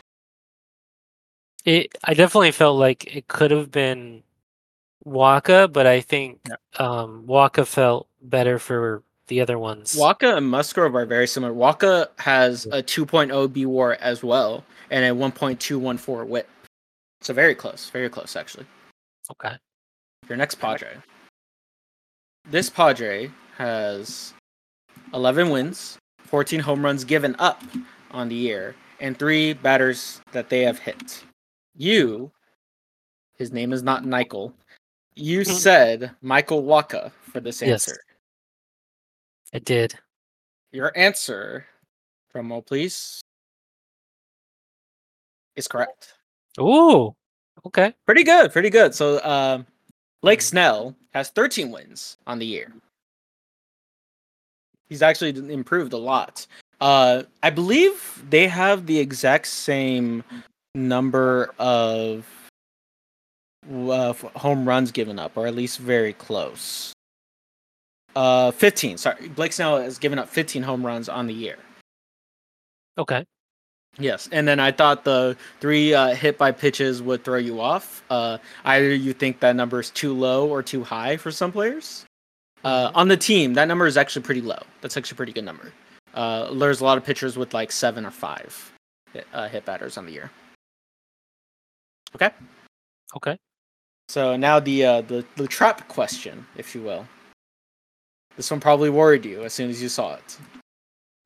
It. 1.63 1.97
I 2.03 2.13
definitely 2.13 2.51
felt 2.51 2.77
like 2.77 3.15
it 3.15 3.27
could 3.29 3.51
have 3.51 3.71
been 3.71 4.23
Wacha, 5.05 5.71
but 5.71 5.87
I 5.87 6.01
think 6.01 6.39
Yeah. 6.49 6.55
um, 6.85 7.23
Wacha 7.25 7.65
felt 7.65 8.07
better 8.21 8.59
for 8.59 9.03
the 9.27 9.39
other 9.39 9.57
ones. 9.59 9.95
Wacha 9.95 10.35
and 10.37 10.49
Musgrove 10.49 10.95
are 10.95 11.05
very 11.05 11.27
similar. 11.27 11.53
Wacha 11.53 12.07
has 12.19 12.65
a 12.67 12.81
2.0 12.83 13.47
B 13.53 13.65
WAR 13.65 13.97
as 14.01 14.23
well 14.23 14.65
and 14.89 15.05
a 15.05 15.15
1.214 15.15 16.25
WHIP. 16.27 16.47
So 17.21 17.33
very 17.33 17.55
close, 17.55 17.89
very 17.89 18.09
close 18.09 18.35
actually. 18.35 18.65
Okay. 19.31 19.57
Your 20.29 20.37
next 20.37 20.55
Padre. 20.55 20.97
This 22.45 22.69
Padre 22.69 23.31
has 23.57 24.33
11 25.13 25.49
wins, 25.49 25.97
14 26.19 26.59
home 26.59 26.83
runs 26.83 27.03
given 27.03 27.35
up 27.39 27.61
on 28.11 28.29
the 28.29 28.35
year, 28.35 28.75
and 28.99 29.17
three 29.17 29.53
batters 29.53 30.21
that 30.31 30.49
they 30.49 30.61
have 30.63 30.79
hit. 30.79 31.23
You, 31.75 32.31
his 33.37 33.51
name 33.51 33.73
is 33.73 33.83
not 33.83 34.05
Michael. 34.05 34.53
You 35.15 35.41
Mhm. 35.41 35.45
said 35.59 36.15
Michael 36.21 36.63
Wacha 36.63 37.11
for 37.31 37.39
this 37.39 37.61
Yes. 37.61 37.87
answer. 37.87 38.01
I 39.53 39.59
did. 39.59 39.99
Your 40.71 40.95
answer, 40.97 41.67
from 42.29 42.51
roll 42.51 42.61
please, 42.61 43.21
is 45.55 45.67
correct. 45.67 46.13
Ooh. 46.59 47.15
Okay. 47.65 47.93
Pretty 48.05 48.23
good, 48.23 48.51
pretty 48.51 48.69
good. 48.69 48.93
So, 48.95 49.23
um, 49.23 49.65
Blake 50.21 50.39
Mhm. 50.39 50.43
Snell 50.43 50.95
has 51.13 51.29
13 51.29 51.71
wins 51.71 52.17
on 52.25 52.39
the 52.39 52.45
year. 52.45 52.71
He's 54.89 55.01
actually 55.01 55.31
improved 55.51 55.93
a 55.93 55.97
lot. 55.97 56.47
Uh, 56.79 57.23
I 57.43 57.49
believe 57.49 58.23
they 58.29 58.47
have 58.47 58.85
the 58.85 58.99
exact 58.99 59.47
same 59.47 60.23
number 60.75 61.53
of 61.59 62.25
uh, 63.69 64.13
home 64.13 64.65
runs 64.67 64.91
given 64.91 65.19
up, 65.19 65.35
or 65.35 65.45
at 65.45 65.53
least 65.55 65.79
very 65.79 66.13
close. 66.13 66.93
Uh, 68.15 68.51
15. 68.51 68.97
Sorry, 68.97 69.27
Blake 69.29 69.51
Snell 69.51 69.77
has 69.77 69.97
given 69.99 70.17
up 70.17 70.29
15 70.29 70.63
home 70.63 70.85
runs 70.85 71.09
on 71.09 71.27
the 71.27 71.33
year. 71.33 71.57
Okay. 72.97 73.25
Yes, 73.99 74.29
and 74.31 74.47
then 74.47 74.59
I 74.59 74.71
thought 74.71 75.03
the 75.03 75.35
three 75.59 75.93
uh, 75.93 76.13
hit 76.13 76.37
by 76.37 76.51
pitches 76.51 77.01
would 77.01 77.23
throw 77.23 77.37
you 77.37 77.59
off. 77.59 78.03
Uh, 78.09 78.37
either 78.65 78.93
you 78.93 79.11
think 79.13 79.39
that 79.39 79.55
number 79.55 79.79
is 79.79 79.89
too 79.89 80.13
low 80.13 80.47
or 80.47 80.61
too 80.61 80.83
high 80.83 81.17
for 81.17 81.31
some 81.31 81.51
players. 81.51 82.05
Uh, 82.63 82.91
on 82.93 83.07
the 83.07 83.17
team, 83.17 83.53
that 83.55 83.65
number 83.67 83.87
is 83.87 83.97
actually 83.97 84.21
pretty 84.23 84.41
low. 84.41 84.59
That's 84.81 84.97
actually 84.97 85.15
a 85.15 85.17
pretty 85.17 85.31
good 85.31 85.45
number. 85.45 85.71
Uh, 86.13 86.53
there's 86.53 86.81
a 86.81 86.83
lot 86.83 86.97
of 86.97 87.03
pitchers 87.03 87.37
with 87.37 87.53
like 87.53 87.71
seven 87.71 88.05
or 88.05 88.11
five 88.11 88.71
hit, 89.13 89.25
uh, 89.33 89.47
hit 89.47 89.65
batters 89.65 89.97
on 89.97 90.05
the 90.05 90.11
year. 90.11 90.29
Okay, 92.15 92.29
Okay. 93.15 93.37
so 94.09 94.35
now 94.35 94.59
the 94.59 94.85
uh, 94.85 95.01
the 95.01 95.25
the 95.35 95.47
trap 95.47 95.87
question, 95.87 96.45
if 96.55 96.73
you 96.73 96.81
will. 96.81 97.07
This 98.35 98.49
one 98.51 98.59
probably 98.59 98.89
worried 98.89 99.25
you 99.25 99.43
as 99.43 99.53
soon 99.53 99.69
as 99.69 99.81
you 99.81 99.89
saw 99.89 100.15
it. 100.15 100.37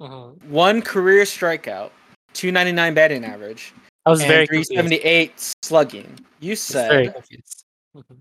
Mhm. 0.01 0.41
One 0.45 0.81
career 0.81 1.23
strikeout, 1.23 1.91
299 2.33 2.93
batting 2.93 3.25
average, 3.25 3.73
I 4.05 4.09
was 4.09 4.21
and 4.21 4.29
very 4.29 4.47
confused. 4.47 4.69
378 4.71 5.55
slugging. 5.61 6.19
You 6.39 6.49
I 6.49 6.53
was 6.53 6.71
very 6.71 7.05
said. 7.07 7.43
Mhm. 7.95 8.17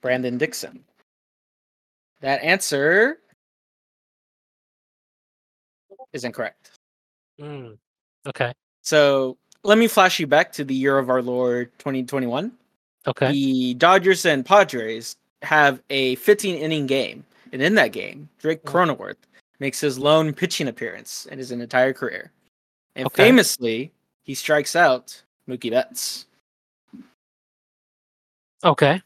Brandon 0.00 0.38
Dixon. 0.38 0.84
That 2.20 2.42
answer 2.42 3.18
is 6.12 6.24
incorrect. 6.24 6.70
Mm. 7.40 7.78
Okay. 8.26 8.52
So 8.82 9.36
let 9.62 9.78
me 9.78 9.88
flash 9.88 10.20
you 10.20 10.26
back 10.26 10.52
to 10.52 10.64
the 10.64 10.74
year 10.74 10.98
of 10.98 11.10
our 11.10 11.22
Lord 11.22 11.70
2021. 11.78 12.52
Okay. 13.06 13.32
The 13.32 13.74
Dodgers 13.74 14.26
and 14.26 14.44
Padres 14.44 15.16
have 15.42 15.82
a 15.90 16.16
15 16.16 16.56
inning 16.56 16.86
game. 16.86 17.24
And 17.52 17.62
in 17.62 17.74
that 17.74 17.92
game, 17.92 18.28
Drake 18.38 18.62
Mhm. 18.62 18.96
Cronenworth 18.96 19.16
makes 19.58 19.80
his 19.80 19.98
lone 19.98 20.32
pitching 20.32 20.68
appearance 20.68 21.26
in 21.26 21.38
his 21.38 21.50
entire 21.50 21.92
career. 21.92 22.30
And 22.96 23.06
Okay. 23.06 23.24
famously, 23.24 23.92
he 24.22 24.34
strikes 24.34 24.74
out 24.76 25.22
Mookie 25.48 25.70
Betts. 25.70 26.26
Okay. 28.64 29.02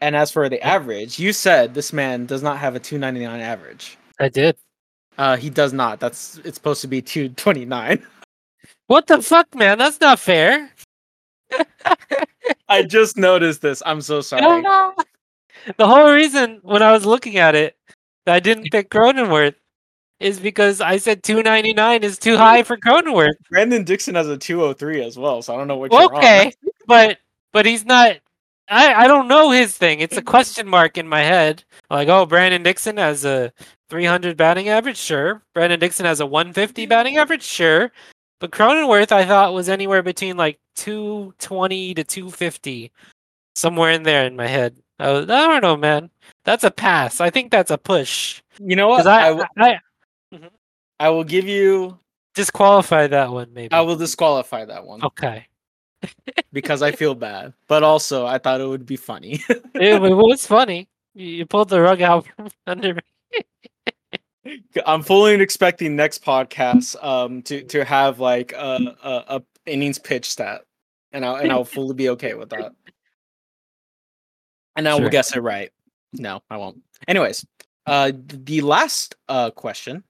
And 0.00 0.16
as 0.16 0.30
for 0.30 0.48
the 0.48 0.60
average, 0.62 1.18
you 1.18 1.32
said 1.32 1.74
this 1.74 1.92
man 1.92 2.26
does 2.26 2.42
not 2.42 2.58
have 2.58 2.74
a 2.74 2.80
299 2.80 3.40
average. 3.40 3.96
I 4.20 4.28
did. 4.28 4.56
Uh, 5.16 5.36
he 5.36 5.48
does 5.50 5.72
not. 5.72 6.00
That's 6.00 6.38
it's 6.44 6.56
supposed 6.56 6.80
to 6.82 6.88
be 6.88 7.00
229. 7.02 8.04
What 8.86 9.06
the 9.06 9.22
fuck, 9.22 9.54
man? 9.54 9.78
That's 9.78 9.98
not 9.98 10.18
fair. 10.18 10.70
I 12.68 12.82
just 12.82 13.16
noticed 13.16 13.62
this. 13.62 13.82
I'm 13.86 14.02
so 14.02 14.20
sorry. 14.20 14.42
the 15.78 15.86
whole 15.88 16.10
reason 16.12 16.58
when 16.62 16.82
I 16.82 16.92
was 16.92 17.06
looking 17.06 17.38
at 17.38 17.54
it 17.54 17.76
I 18.26 18.40
didn't 18.40 18.68
pick 18.72 18.90
Cronenworth 18.90 19.54
is 20.24 20.40
because 20.40 20.80
I 20.80 20.96
said 20.96 21.22
299 21.22 22.02
is 22.02 22.18
too 22.18 22.38
high 22.38 22.62
for 22.62 22.78
Cronenworth. 22.78 23.34
Brandon 23.50 23.84
Dixon 23.84 24.14
has 24.14 24.26
a 24.26 24.38
203 24.38 25.04
as 25.04 25.18
well, 25.18 25.42
so 25.42 25.54
I 25.54 25.58
don't 25.58 25.68
know 25.68 25.76
what 25.76 25.92
you're. 25.92 26.16
Okay, 26.16 26.52
but 26.86 27.18
but 27.52 27.66
he's 27.66 27.84
not. 27.84 28.16
I 28.70 28.94
I 28.94 29.06
don't 29.06 29.28
know 29.28 29.50
his 29.50 29.76
thing. 29.76 30.00
It's 30.00 30.16
a 30.16 30.22
question 30.22 30.66
mark 30.66 30.96
in 30.96 31.06
my 31.06 31.20
head. 31.20 31.62
Like, 31.90 32.08
oh, 32.08 32.24
Brandon 32.24 32.62
Dixon 32.62 32.96
has 32.96 33.26
a 33.26 33.52
300 33.90 34.38
batting 34.38 34.70
average, 34.70 34.96
sure. 34.96 35.42
Brandon 35.52 35.78
Dixon 35.78 36.06
has 36.06 36.20
a 36.20 36.26
150 36.26 36.86
batting 36.86 37.18
average, 37.18 37.42
sure. 37.42 37.92
But 38.40 38.50
Cronenworth, 38.50 39.12
I 39.12 39.26
thought 39.26 39.52
was 39.52 39.68
anywhere 39.68 40.02
between 40.02 40.38
like 40.38 40.58
220 40.76 41.94
to 41.94 42.04
250, 42.04 42.90
somewhere 43.54 43.90
in 43.90 44.02
there 44.02 44.24
in 44.24 44.36
my 44.36 44.46
head. 44.46 44.76
I, 44.98 45.10
was, 45.10 45.28
I 45.28 45.46
don't 45.46 45.62
know, 45.62 45.76
man. 45.76 46.10
That's 46.44 46.64
a 46.64 46.70
pass. 46.70 47.20
I 47.20 47.28
think 47.28 47.50
that's 47.50 47.70
a 47.70 47.78
push. 47.78 48.42
You 48.58 48.76
know 48.76 48.88
what? 48.88 49.06
I, 49.06 49.32
I, 49.32 49.46
I, 49.58 49.78
I 51.00 51.10
will 51.10 51.24
give 51.24 51.46
you. 51.46 51.98
disqualify 52.34 53.06
that 53.08 53.30
one, 53.30 53.52
maybe. 53.52 53.72
I 53.72 53.80
will 53.82 53.96
disqualify 53.96 54.64
that 54.64 54.84
one 54.84 55.02
Okay. 55.04 55.46
because 56.52 56.82
I 56.82 56.92
feel 56.92 57.14
bad, 57.14 57.54
but 57.68 57.82
also 57.82 58.26
I 58.26 58.38
thought 58.38 58.60
it 58.60 58.66
would 58.66 58.86
be 58.86 58.96
funny. 58.96 59.42
it, 59.74 60.00
was 60.00 60.46
funny. 60.46 60.88
You 61.14 61.46
pulled 61.46 61.68
the 61.68 61.80
rug 61.80 62.02
out 62.02 62.26
from 62.36 62.48
under 62.66 62.94
me. 62.94 63.00
I'm 64.86 65.02
fully 65.02 65.34
expecting 65.40 65.96
next 65.96 66.22
podcast 66.24 67.02
um 67.02 67.40
to 67.42 67.62
to 67.64 67.84
have 67.84 68.20
like 68.20 68.52
a 68.52 68.94
a, 69.02 69.36
a 69.36 69.42
innings 69.64 69.98
pitch 69.98 70.28
stat, 70.30 70.64
and 71.12 71.24
I'll 71.24 71.36
and 71.36 71.50
I'll 71.50 71.64
fully 71.64 71.94
be 71.94 72.10
okay 72.10 72.34
with 72.34 72.50
that. 72.50 72.72
And 74.76 74.88
I 74.88 74.94
will 74.96 75.08
guess 75.08 75.34
it 75.34 75.40
right. 75.40 75.70
No, 76.12 76.42
I 76.50 76.56
won't. 76.58 76.82
Anyways, 77.08 77.46
uh, 77.86 78.12
the 78.26 78.60
last 78.60 79.14
uh 79.28 79.50
question. 79.50 80.04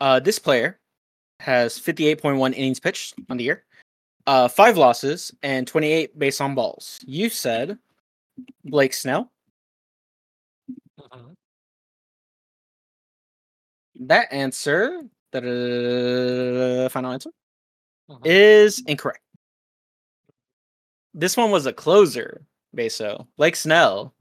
Uh, 0.00 0.20
this 0.20 0.38
player 0.38 0.78
has 1.40 1.78
58.1 1.78 2.54
innings 2.54 2.80
pitched 2.80 3.14
on 3.30 3.36
the 3.36 3.44
year, 3.44 3.64
uh, 4.26 4.48
five 4.48 4.76
losses 4.76 5.32
and 5.42 5.66
28 5.66 6.18
base 6.18 6.40
on 6.40 6.54
balls. 6.54 7.00
You 7.06 7.28
said 7.28 7.78
Blake 8.64 8.94
Snell. 8.94 9.30
Mhm. 10.98 11.36
That 14.00 14.32
answer, 14.32 15.02
final 15.32 17.12
answer, 17.12 17.30
Mhm. 18.10 18.20
is 18.24 18.80
incorrect. 18.86 19.20
This 21.14 21.36
one 21.36 21.50
was 21.50 21.66
a 21.66 21.72
closer, 21.72 22.44
Beso. 22.76 23.26
Blake 23.36 23.56
Snell 23.56 24.14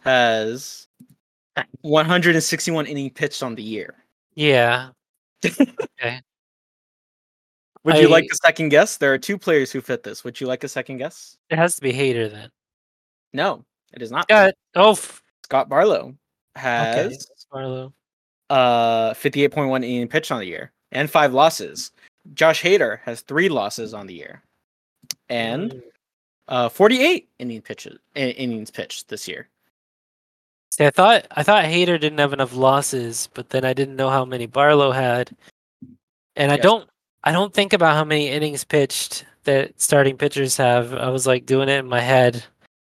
has 0.00 0.86
161 1.82 2.86
inning 2.86 3.10
pitched 3.10 3.42
on 3.42 3.54
the 3.54 3.62
year. 3.62 4.04
Yeah. 4.34 4.90
okay. 5.44 6.20
Would 7.84 7.98
you 7.98 8.08
like 8.08 8.24
I- 8.24 8.28
a 8.32 8.36
second 8.36 8.68
guess? 8.70 8.96
There 8.96 9.12
are 9.12 9.18
two 9.18 9.36
players 9.38 9.72
who 9.72 9.80
fit 9.80 10.02
this. 10.02 10.22
Would 10.24 10.40
you 10.40 10.46
like 10.46 10.62
a 10.64 10.68
second 10.68 10.98
guess? 10.98 11.36
It 11.50 11.58
has 11.58 11.74
to 11.76 11.82
be 11.82 11.92
Hader 11.92 12.30
then. 12.30 12.50
No, 13.32 13.64
it 13.92 14.02
is 14.02 14.10
not. 14.12 14.26
Yeah. 14.28 14.50
Oh, 14.74 14.92
f- 14.92 15.22
Scott 15.44 15.68
Barlow 15.68 16.14
okay. 16.56 16.60
has 16.60 17.26
Barlow. 17.50 17.92
uh 18.50 19.14
58.1 19.14 19.76
inning 19.84 20.08
pitch 20.08 20.30
on 20.30 20.38
the 20.40 20.46
year 20.46 20.72
and 20.92 21.10
five 21.10 21.32
losses. 21.34 21.90
Josh 22.34 22.62
Hader 22.62 23.00
has 23.00 23.22
three 23.22 23.48
losses 23.48 23.94
on 23.94 24.06
the 24.06 24.14
year 24.14 24.42
and 25.28 25.72
Mm. 25.72 25.82
uh 26.48 26.68
48 26.68 27.28
inning 27.40 27.62
pitches 27.62 27.98
in- 28.14 28.30
innings 28.30 28.70
pitched 28.70 29.08
this 29.08 29.26
year. 29.26 29.48
See, 30.72 30.86
I 30.86 30.90
thought 30.90 31.26
I 31.32 31.42
thought 31.42 31.64
Hader 31.66 32.00
didn't 32.00 32.16
have 32.18 32.32
enough 32.32 32.54
losses, 32.54 33.28
but 33.34 33.50
then 33.50 33.62
I 33.62 33.74
didn't 33.74 33.94
know 33.94 34.08
how 34.08 34.24
many 34.24 34.46
Barlow 34.46 34.90
had, 34.90 35.36
and 36.34 36.50
I 36.50 36.54
Yes. 36.54 36.62
don't 36.62 36.88
I 37.24 37.30
don't 37.30 37.52
think 37.52 37.74
about 37.74 37.92
how 37.94 38.04
many 38.04 38.28
innings 38.28 38.64
pitched 38.64 39.26
that 39.44 39.78
starting 39.78 40.16
pitchers 40.16 40.56
have. 40.56 40.94
I 40.94 41.10
was 41.10 41.26
like 41.26 41.44
doing 41.44 41.68
it 41.68 41.78
in 41.78 41.86
my 41.88 42.00
head, 42.00 42.36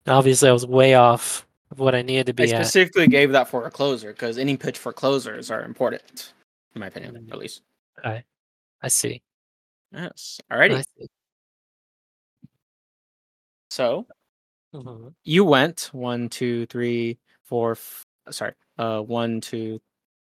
and 0.05 0.13
obviously 0.13 0.49
I 0.49 0.51
was 0.51 0.65
way 0.65 0.95
off 0.95 1.47
of 1.71 1.79
what 1.79 1.95
I 1.95 2.01
needed 2.01 2.25
to 2.25 2.43
I 2.43 2.47
be 2.47 2.53
at. 2.53 2.65
specifically 2.65 3.07
gave 3.07 3.31
that 3.31 3.47
for 3.47 3.65
a 3.65 3.71
closer 3.71 4.11
because 4.11 4.37
inning 4.37 4.57
pitch 4.57 4.77
for 4.77 4.91
closers 4.91 5.49
are 5.49 5.63
important, 5.63 6.33
in 6.75 6.81
my 6.81 6.87
opinion, 6.87 7.15
Mm. 7.15 7.31
at 7.31 7.37
least. 7.37 7.61
I 8.03 8.25
I 8.81 8.89
see. 8.89 9.21
Yes. 9.93 10.41
Alrighty. 10.51 10.75
I 10.75 10.81
see. 10.81 11.07
So 13.69 14.05
Mhm. 14.73 15.15
you 15.23 15.45
went 15.45 15.89
one, 15.93 16.27
two, 16.27 16.65
three, 16.65 17.17
four. 17.49 17.71
F- 17.71 18.05
sorry, 18.29 18.53
uh, 18.77 19.01
one, 19.01 19.41
two. 19.41 19.81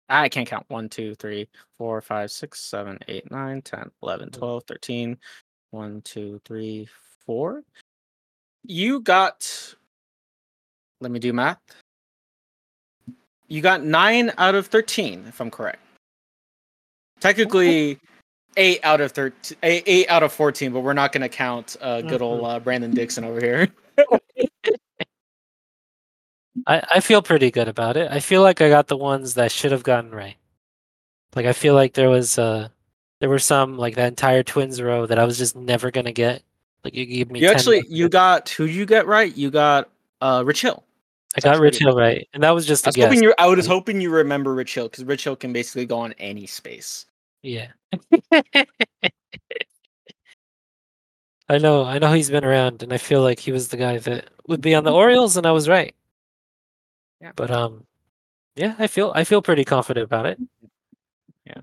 I 0.10 0.30
can't 0.30 0.48
count. 0.48 0.66
One, 0.68 0.90
two, 0.90 1.16
three, 1.16 1.48
four, 1.78 2.02
five, 2.02 2.30
six, 2.30 2.60
seven, 2.60 3.00
eight, 3.08 3.32
nine, 3.32 3.62
10, 3.62 3.90
11, 4.04 4.32
12, 4.32 4.64
13. 4.68 5.18
One, 5.72 6.02
two, 6.02 6.40
three, 6.46 6.88
four. 7.26 7.64
You 8.64 9.00
got. 9.00 9.76
Let 11.02 11.12
me 11.12 11.20
do 11.20 11.34
math. 11.34 11.60
You 13.48 13.62
got 13.62 13.84
nine 13.84 14.32
out 14.38 14.56
of 14.56 14.68
13, 14.68 15.26
if 15.28 15.40
I'm 15.40 15.52
correct. 15.52 15.80
Technically, 17.20 18.00
eight 18.58 18.80
out 18.84 19.02
of 19.02 19.12
13, 19.12 19.58
eight, 19.64 19.84
eight 19.86 20.10
out 20.10 20.24
of 20.24 20.32
14, 20.34 20.72
but 20.72 20.82
we're 20.82 20.94
not 20.94 21.12
going 21.12 21.22
to 21.22 21.30
count 21.30 21.76
uh, 21.82 22.02
good 22.02 22.22
old 22.22 22.46
uh, 22.46 22.60
Brandon 22.60 22.92
Dixon 22.92 23.24
over 23.24 23.40
here. 23.40 23.68
I, 26.68 26.84
I 26.96 27.00
feel 27.00 27.22
pretty 27.22 27.52
good 27.52 27.68
about 27.68 27.98
it. 27.98 28.12
I 28.12 28.20
feel 28.20 28.42
like 28.42 28.62
I 28.62 28.70
got 28.70 28.88
the 28.88 28.98
ones 28.98 29.34
that 29.36 29.46
I 29.46 29.48
should 29.48 29.72
have 29.72 29.84
gotten 29.84 30.12
right. 30.12 30.36
Like 31.36 31.46
I 31.46 31.54
feel 31.54 31.74
like 31.74 31.94
there 31.94 32.10
was 32.10 32.38
uh 32.38 32.70
there 33.20 33.30
were 33.30 33.40
some 33.40 33.78
like 33.78 33.96
that 33.96 34.08
entire 34.08 34.44
twins 34.44 34.82
row 34.82 35.06
that 35.08 35.18
I 35.20 35.26
was 35.26 35.38
just 35.38 35.56
never 35.56 35.90
gonna 35.92 36.12
get. 36.12 36.44
Like 36.84 36.94
you 36.96 37.06
gave 37.06 37.32
me 37.32 37.40
You 37.42 37.48
10 37.48 37.56
actually 37.56 37.82
bucks. 37.82 37.92
you 37.92 38.10
got 38.10 38.50
who 38.50 38.66
you 38.66 38.86
get 38.86 39.08
right? 39.08 39.36
You 39.36 39.50
got 39.52 39.90
uh 40.22 40.44
Rich 40.46 40.62
Hill. 40.62 40.84
I 41.36 41.40
got 41.40 41.60
Rich. 41.60 41.80
Hill 41.80 41.96
right. 41.98 42.28
And 42.34 42.44
that 42.44 42.52
was 42.52 42.66
just 42.68 42.86
I 42.86 42.90
a 42.90 42.90
was 42.90 42.96
guess. 42.98 43.06
hoping 43.06 43.24
you 43.24 43.34
I 43.40 43.48
was 43.48 43.66
hoping 43.66 44.00
you 44.02 44.12
remember 44.12 44.54
Rich 44.54 44.76
Hill 44.76 44.90
because 44.90 45.04
Rich 45.06 45.24
Hill 45.24 45.36
can 45.36 45.52
basically 45.54 45.86
go 45.88 45.98
on 46.00 46.14
any 46.20 46.46
space. 46.46 47.08
Yeah. 47.42 47.68
I 51.50 51.58
know, 51.58 51.84
I 51.84 52.00
know 52.00 52.14
he's 52.14 52.30
been 52.30 52.46
around 52.46 52.84
and 52.84 52.94
I 52.94 52.98
feel 52.98 53.22
like 53.22 53.40
he 53.40 53.52
was 53.52 53.68
the 53.68 53.78
guy 53.78 53.98
that 53.98 54.30
would 54.48 54.62
be 54.62 54.76
on 54.76 54.84
the 54.86 54.94
Orioles 54.94 55.36
and 55.38 55.46
I 55.46 55.52
was 55.52 55.68
right. 55.68 55.94
Yeah. 57.24 57.32
But 57.36 57.50
um 57.52 57.86
yeah, 58.56 58.76
I 58.78 58.88
feel 58.88 59.12
I 59.16 59.24
feel 59.24 59.42
pretty 59.42 59.64
confident 59.64 60.04
about 60.04 60.26
it. 60.28 60.38
Yeah. 61.46 61.62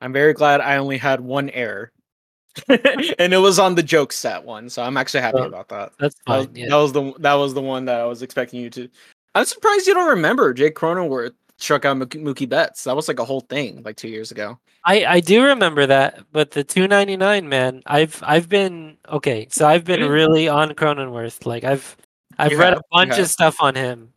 I'm 0.00 0.12
very 0.12 0.32
glad 0.32 0.60
I 0.62 0.78
only 0.78 0.96
had 0.96 1.20
one 1.20 1.50
error. 1.50 1.92
and 2.68 3.32
it 3.32 3.40
was 3.40 3.58
on 3.60 3.74
the 3.76 3.82
joke 3.82 4.12
set 4.12 4.42
one, 4.42 4.68
so 4.68 4.82
I'm 4.82 4.96
actually 4.96 5.20
happy 5.20 5.38
Oh, 5.38 5.44
about 5.44 5.68
that. 5.68 5.92
That's 6.00 6.16
That 6.26 6.36
was, 6.38 6.46
fine. 6.46 6.56
Yeah. 6.56 6.68
that 6.70 6.76
was 6.76 6.92
the 6.92 7.12
that 7.20 7.34
was 7.34 7.54
the 7.54 7.60
one 7.60 7.84
that 7.84 8.00
I 8.00 8.04
was 8.06 8.22
expecting 8.22 8.60
you 8.60 8.70
to. 8.70 8.88
I'm 9.34 9.44
surprised 9.44 9.86
you 9.86 9.94
don't 9.94 10.08
remember 10.08 10.52
Jake 10.54 10.74
Cronenworth 10.74 11.34
struck 11.58 11.84
out 11.84 11.96
Mookie 11.98 12.20
Mookie 12.22 12.48
Betts. 12.48 12.82
That 12.84 12.96
was 12.96 13.06
like 13.08 13.18
a 13.20 13.24
whole 13.24 13.42
thing 13.42 13.82
like 13.84 13.96
two 13.96 14.08
years 14.08 14.30
ago. 14.32 14.58
I 14.84 15.04
I 15.04 15.20
do 15.20 15.44
remember 15.44 15.86
that, 15.86 16.24
but 16.32 16.50
the 16.50 16.64
299 16.64 17.46
man, 17.48 17.82
I've 17.86 18.20
I've 18.26 18.48
been 18.48 18.96
okay, 19.10 19.46
so 19.50 19.68
I've 19.68 19.84
been 19.84 20.00
Mhm. 20.00 20.08
really 20.10 20.48
on 20.48 20.70
Cronenworth. 20.70 21.44
Like 21.46 21.62
I've 21.64 21.96
I've 22.38 22.52
You 22.52 22.58
read 22.58 22.70
have, 22.72 22.78
a 22.78 22.82
bunch 22.90 23.14
have. 23.16 23.24
of 23.24 23.28
stuff 23.30 23.56
on 23.60 23.74
him. 23.74 24.12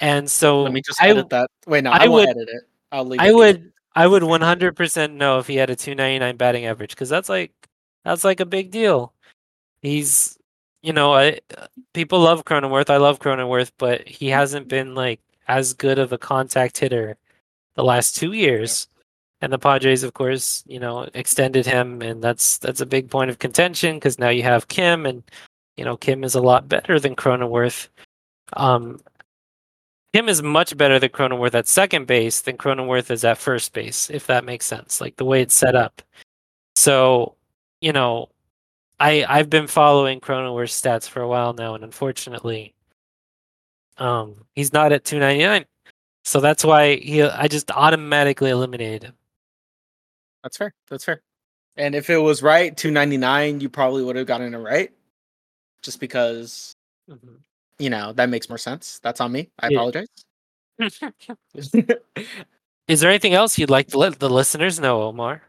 And 0.00 0.30
so 0.30 0.62
Let 0.62 0.72
me 0.72 0.80
just 0.82 1.02
I 1.02 1.08
edit 1.08 1.28
that. 1.30 1.50
Wait, 1.66 1.82
no, 1.84 1.90
I, 1.90 2.04
I 2.04 2.08
would- 2.08 2.28
edit 2.28 2.48
it. 2.48 2.62
I'll 2.92 3.04
leave. 3.04 3.20
I 3.20 3.32
would 3.32 3.72
I 3.94 4.06
would 4.06 4.22
100% 4.22 5.12
know 5.12 5.38
if 5.40 5.46
he 5.46 5.56
had 5.56 5.70
a 5.70 5.76
299 5.76 6.36
batting 6.36 6.66
average 6.66 6.94
cuz 6.96 7.08
that's 7.08 7.28
like 7.28 7.52
that's 8.04 8.24
like 8.24 8.40
a 8.40 8.46
big 8.46 8.70
deal. 8.70 9.12
He's 9.82 10.38
you 10.82 10.92
know, 10.92 11.12
I 11.14 11.40
people 11.92 12.20
love 12.20 12.44
Cronenworth. 12.44 12.88
I 12.90 12.96
love 12.98 13.18
Cronenworth, 13.18 13.72
but 13.78 14.06
he 14.08 14.28
hasn't 14.28 14.68
been 14.68 14.94
like 14.94 15.20
as 15.48 15.74
good 15.74 15.98
of 15.98 16.12
a 16.12 16.18
contact 16.18 16.78
hitter 16.78 17.16
the 17.74 17.84
last 17.84 18.16
2 18.16 18.32
years. 18.32 18.88
And 19.40 19.52
the 19.52 19.58
Padres 19.58 20.02
of 20.04 20.14
course, 20.14 20.64
you 20.66 20.80
know, 20.80 21.08
extended 21.14 21.66
him 21.66 22.00
and 22.02 22.22
that's 22.22 22.58
that's 22.58 22.80
a 22.80 22.86
big 22.86 23.10
point 23.10 23.30
of 23.30 23.38
contention 23.38 24.00
cuz 24.00 24.18
now 24.18 24.30
you 24.30 24.44
have 24.44 24.68
Kim 24.68 25.04
and 25.06 25.22
you 25.76 25.84
know, 25.84 25.96
Kim 25.96 26.24
is 26.24 26.34
a 26.36 26.40
lot 26.40 26.68
better 26.68 26.98
than 27.00 27.16
Cronenworth. 27.16 27.88
Um 28.56 29.00
Kim 30.12 30.28
is 30.28 30.42
much 30.42 30.76
better 30.76 30.98
than 30.98 31.10
Cronenworth 31.10 31.54
at 31.54 31.68
second 31.68 32.06
base 32.06 32.40
than 32.40 32.56
Cronenworth 32.56 33.10
is 33.10 33.24
at 33.24 33.38
first 33.38 33.72
base, 33.72 34.08
if 34.08 34.26
that 34.26 34.44
makes 34.44 34.66
sense. 34.66 35.00
Like 35.00 35.16
the 35.16 35.24
way 35.24 35.42
it's 35.42 35.54
set 35.54 35.74
up. 35.74 36.00
So, 36.76 37.34
you 37.80 37.92
know, 37.92 38.30
I 39.00 39.24
I've 39.28 39.50
been 39.50 39.66
following 39.66 40.20
Cronenworth's 40.20 40.80
stats 40.80 41.08
for 41.08 41.20
a 41.20 41.28
while 41.28 41.52
now, 41.52 41.74
and 41.74 41.84
unfortunately, 41.84 42.74
um, 43.98 44.46
he's 44.54 44.72
not 44.72 44.92
at 44.92 45.04
299. 45.04 45.66
So 46.24 46.40
that's 46.40 46.64
why 46.64 46.96
he 46.96 47.22
I 47.22 47.48
just 47.48 47.70
automatically 47.70 48.50
eliminated 48.50 49.04
him. 49.04 49.14
That's 50.42 50.56
fair. 50.56 50.72
That's 50.88 51.04
fair. 51.04 51.22
And 51.76 51.94
if 51.94 52.10
it 52.10 52.18
was 52.18 52.42
right, 52.42 52.76
299, 52.76 53.60
you 53.60 53.68
probably 53.68 54.02
would 54.02 54.16
have 54.16 54.26
gotten 54.26 54.52
it 54.52 54.58
right. 54.58 54.90
Just 55.82 56.00
because, 56.00 56.74
you 57.78 57.90
know, 57.90 58.12
that 58.14 58.28
makes 58.28 58.48
more 58.48 58.58
sense. 58.58 59.00
That's 59.02 59.20
on 59.20 59.32
me. 59.32 59.50
I 59.60 59.68
Yeah. 59.68 59.78
apologize. 59.78 60.08
Is 62.88 63.00
there 63.00 63.10
anything 63.10 63.34
else 63.34 63.58
you'd 63.58 63.70
like 63.70 63.88
to 63.88 63.98
let 63.98 64.18
the 64.18 64.30
listeners 64.30 64.80
know, 64.80 65.02
Omar? 65.02 65.42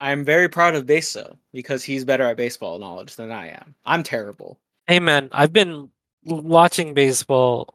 I'm 0.00 0.24
very 0.24 0.48
proud 0.48 0.74
of 0.74 0.86
Beso 0.86 1.36
because 1.52 1.84
he's 1.84 2.04
better 2.04 2.24
at 2.24 2.36
baseball 2.36 2.78
knowledge 2.78 3.16
than 3.16 3.30
I 3.30 3.48
am. 3.48 3.74
I'm 3.84 4.02
terrible. 4.02 4.58
Hey 4.86 4.98
man, 4.98 5.28
I've 5.32 5.52
been 5.52 5.90
watching 6.24 6.94
baseball 6.94 7.74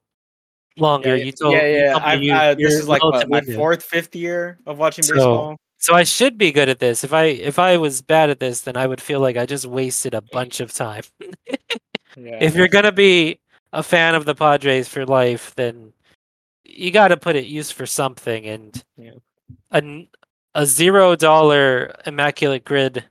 longer. 0.77 1.15
yeah, 1.15 1.23
you 1.25 1.31
told 1.31 1.53
yeah, 1.53 1.67
yeah. 1.67 1.93
me 1.93 1.99
I've, 2.01 2.23
you- 2.23 2.33
uh, 2.33 2.55
this 2.55 2.73
is 2.73 2.87
like 2.87 3.03
what, 3.03 3.29
my 3.29 3.41
fourth, 3.41 3.83
fifth 3.83 4.15
year 4.15 4.57
of 4.65 4.79
watching 4.79 5.03
So- 5.03 5.13
baseball. 5.13 5.57
So 5.77 5.93
I 5.93 6.03
should 6.03 6.37
be 6.39 6.51
good 6.51 6.67
at 6.67 6.79
this. 6.79 7.03
If 7.03 7.13
I 7.13 7.25
if 7.25 7.59
I 7.59 7.77
was 7.77 8.01
bad 8.01 8.31
at 8.31 8.39
this, 8.39 8.61
then 8.61 8.75
I 8.75 8.87
would 8.87 8.99
feel 8.99 9.19
like 9.19 9.37
I 9.37 9.45
just 9.45 9.67
wasted 9.67 10.15
a 10.15 10.21
bunch 10.21 10.59
of 10.59 10.73
time. 10.73 11.03
Yeah. 12.17 12.37
If 12.41 12.55
you're 12.55 12.69
gonna 12.69 12.93
be 12.93 13.41
a 13.76 13.84
fan 13.84 14.15
of 14.15 14.26
the 14.26 14.36
Padres 14.36 14.88
for 14.88 15.05
life, 15.05 15.53
then 15.55 15.93
you 16.63 16.91
got 16.91 17.09
to 17.09 17.17
put 17.17 17.36
it 17.36 17.45
use 17.45 17.71
for 17.71 17.86
something. 17.86 18.45
And 18.47 18.84
Yeah. 18.97 19.11
a 19.71 20.07
a 20.55 20.65
zero 20.65 21.15
dollar 21.15 21.93
immaculate 22.05 22.65
grid 22.65 23.03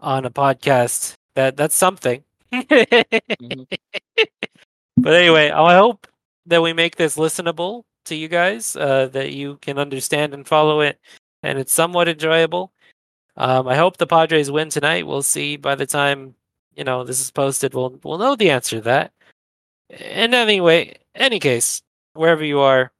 on 0.00 0.24
a 0.26 0.30
podcast 0.30 1.14
that 1.34 1.56
that's 1.56 1.76
something. 1.76 2.24
Mhm. 2.52 3.66
But 4.96 5.14
anyway, 5.14 5.50
I 5.50 5.76
hope 5.76 6.06
that 6.46 6.62
we 6.62 6.72
make 6.74 6.96
this 6.96 7.16
listenable 7.16 7.84
to 8.06 8.14
you 8.14 8.28
guys, 8.28 8.76
uh, 8.76 9.06
that 9.12 9.32
you 9.32 9.56
can 9.62 9.78
understand 9.78 10.34
and 10.34 10.46
follow 10.46 10.80
it, 10.80 10.98
and 11.42 11.58
it's 11.58 11.72
somewhat 11.72 12.08
enjoyable. 12.08 12.72
Um, 13.36 13.68
I 13.68 13.76
hope 13.76 13.96
the 13.96 14.06
Padres 14.06 14.50
win 14.50 14.68
tonight. 14.70 15.06
We'll 15.06 15.22
see 15.22 15.56
by 15.56 15.74
the 15.76 15.86
time 15.86 16.34
you 16.76 16.84
know 16.84 17.04
this 17.04 17.20
is 17.20 17.30
posted. 17.30 17.74
We'll 17.74 17.98
we'll 18.04 18.18
know 18.18 18.36
the 18.36 18.50
answer 18.50 18.76
to 18.76 18.82
that. 18.82 19.12
And 19.90 20.34
anyway, 20.34 20.98
any 21.14 21.40
case, 21.40 21.82
wherever 22.12 22.44
you 22.44 22.60
are, 22.60 22.92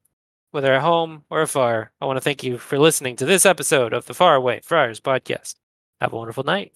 whether 0.50 0.72
at 0.74 0.82
home 0.82 1.24
or 1.30 1.42
afar, 1.42 1.92
I 2.00 2.06
want 2.06 2.16
to 2.16 2.20
thank 2.20 2.42
you 2.42 2.58
for 2.58 2.78
listening 2.78 3.16
to 3.16 3.24
this 3.24 3.46
episode 3.46 3.92
of 3.92 4.06
the 4.06 4.14
Far 4.14 4.34
Away 4.34 4.60
Friars 4.64 5.00
podcast. 5.00 5.54
Have 6.00 6.12
a 6.12 6.16
wonderful 6.16 6.44
night. 6.44 6.72